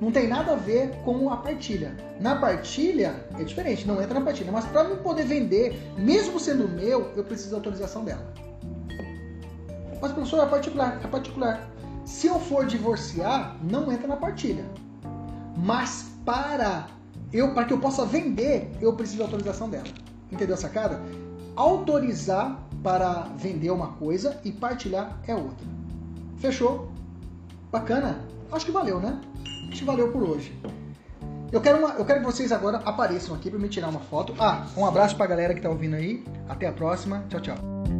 Não 0.00 0.10
tem 0.10 0.28
nada 0.28 0.52
a 0.52 0.56
ver 0.56 0.96
com 1.04 1.28
a 1.28 1.36
partilha. 1.36 1.94
Na 2.18 2.36
partilha 2.36 3.22
é 3.38 3.44
diferente, 3.44 3.86
não 3.86 4.00
entra 4.00 4.18
na 4.18 4.24
partilha. 4.24 4.50
Mas 4.50 4.64
para 4.64 4.88
eu 4.88 4.96
poder 4.96 5.26
vender, 5.26 5.78
mesmo 5.98 6.40
sendo 6.40 6.66
meu, 6.66 7.12
eu 7.14 7.24
preciso 7.24 7.50
da 7.50 7.56
autorização 7.58 8.02
dela. 8.02 8.49
Mas 10.00 10.12
professor, 10.12 10.42
é 10.42 10.46
particular, 10.46 11.00
é 11.02 11.06
particular. 11.06 11.68
Se 12.04 12.26
eu 12.26 12.40
for 12.40 12.66
divorciar, 12.66 13.56
não 13.62 13.92
entra 13.92 14.06
na 14.06 14.16
partilha. 14.16 14.64
Mas 15.56 16.10
para 16.24 16.86
eu, 17.32 17.54
para 17.54 17.64
que 17.64 17.72
eu 17.72 17.78
possa 17.78 18.04
vender, 18.04 18.70
eu 18.80 18.92
preciso 18.94 19.18
da 19.18 19.24
autorização 19.24 19.68
dela. 19.68 19.84
Entendeu 20.30 20.54
a 20.54 20.58
sacada? 20.58 21.00
Autorizar 21.54 22.58
para 22.82 23.26
vender 23.36 23.70
uma 23.70 23.88
coisa 23.92 24.40
e 24.44 24.50
partilhar 24.50 25.18
é 25.26 25.34
outra. 25.34 25.66
Fechou? 26.38 26.90
Bacana? 27.70 28.24
Acho 28.50 28.66
que 28.66 28.72
valeu, 28.72 28.98
né? 28.98 29.20
Acho 29.68 29.80
que 29.80 29.84
valeu 29.84 30.10
por 30.10 30.22
hoje. 30.22 30.58
Eu 31.52 31.60
quero, 31.60 31.78
uma, 31.78 31.90
eu 31.94 32.04
quero 32.04 32.20
que 32.20 32.26
vocês 32.26 32.52
agora 32.52 32.78
apareçam 32.78 33.34
aqui 33.34 33.50
para 33.50 33.58
me 33.58 33.68
tirar 33.68 33.88
uma 33.88 34.00
foto. 34.00 34.34
Ah, 34.38 34.66
um 34.76 34.86
abraço 34.86 35.16
para 35.16 35.26
a 35.26 35.28
galera 35.28 35.52
que 35.52 35.58
está 35.58 35.68
ouvindo 35.68 35.94
aí. 35.94 36.24
Até 36.48 36.66
a 36.66 36.72
próxima. 36.72 37.24
Tchau, 37.28 37.40
tchau. 37.40 37.99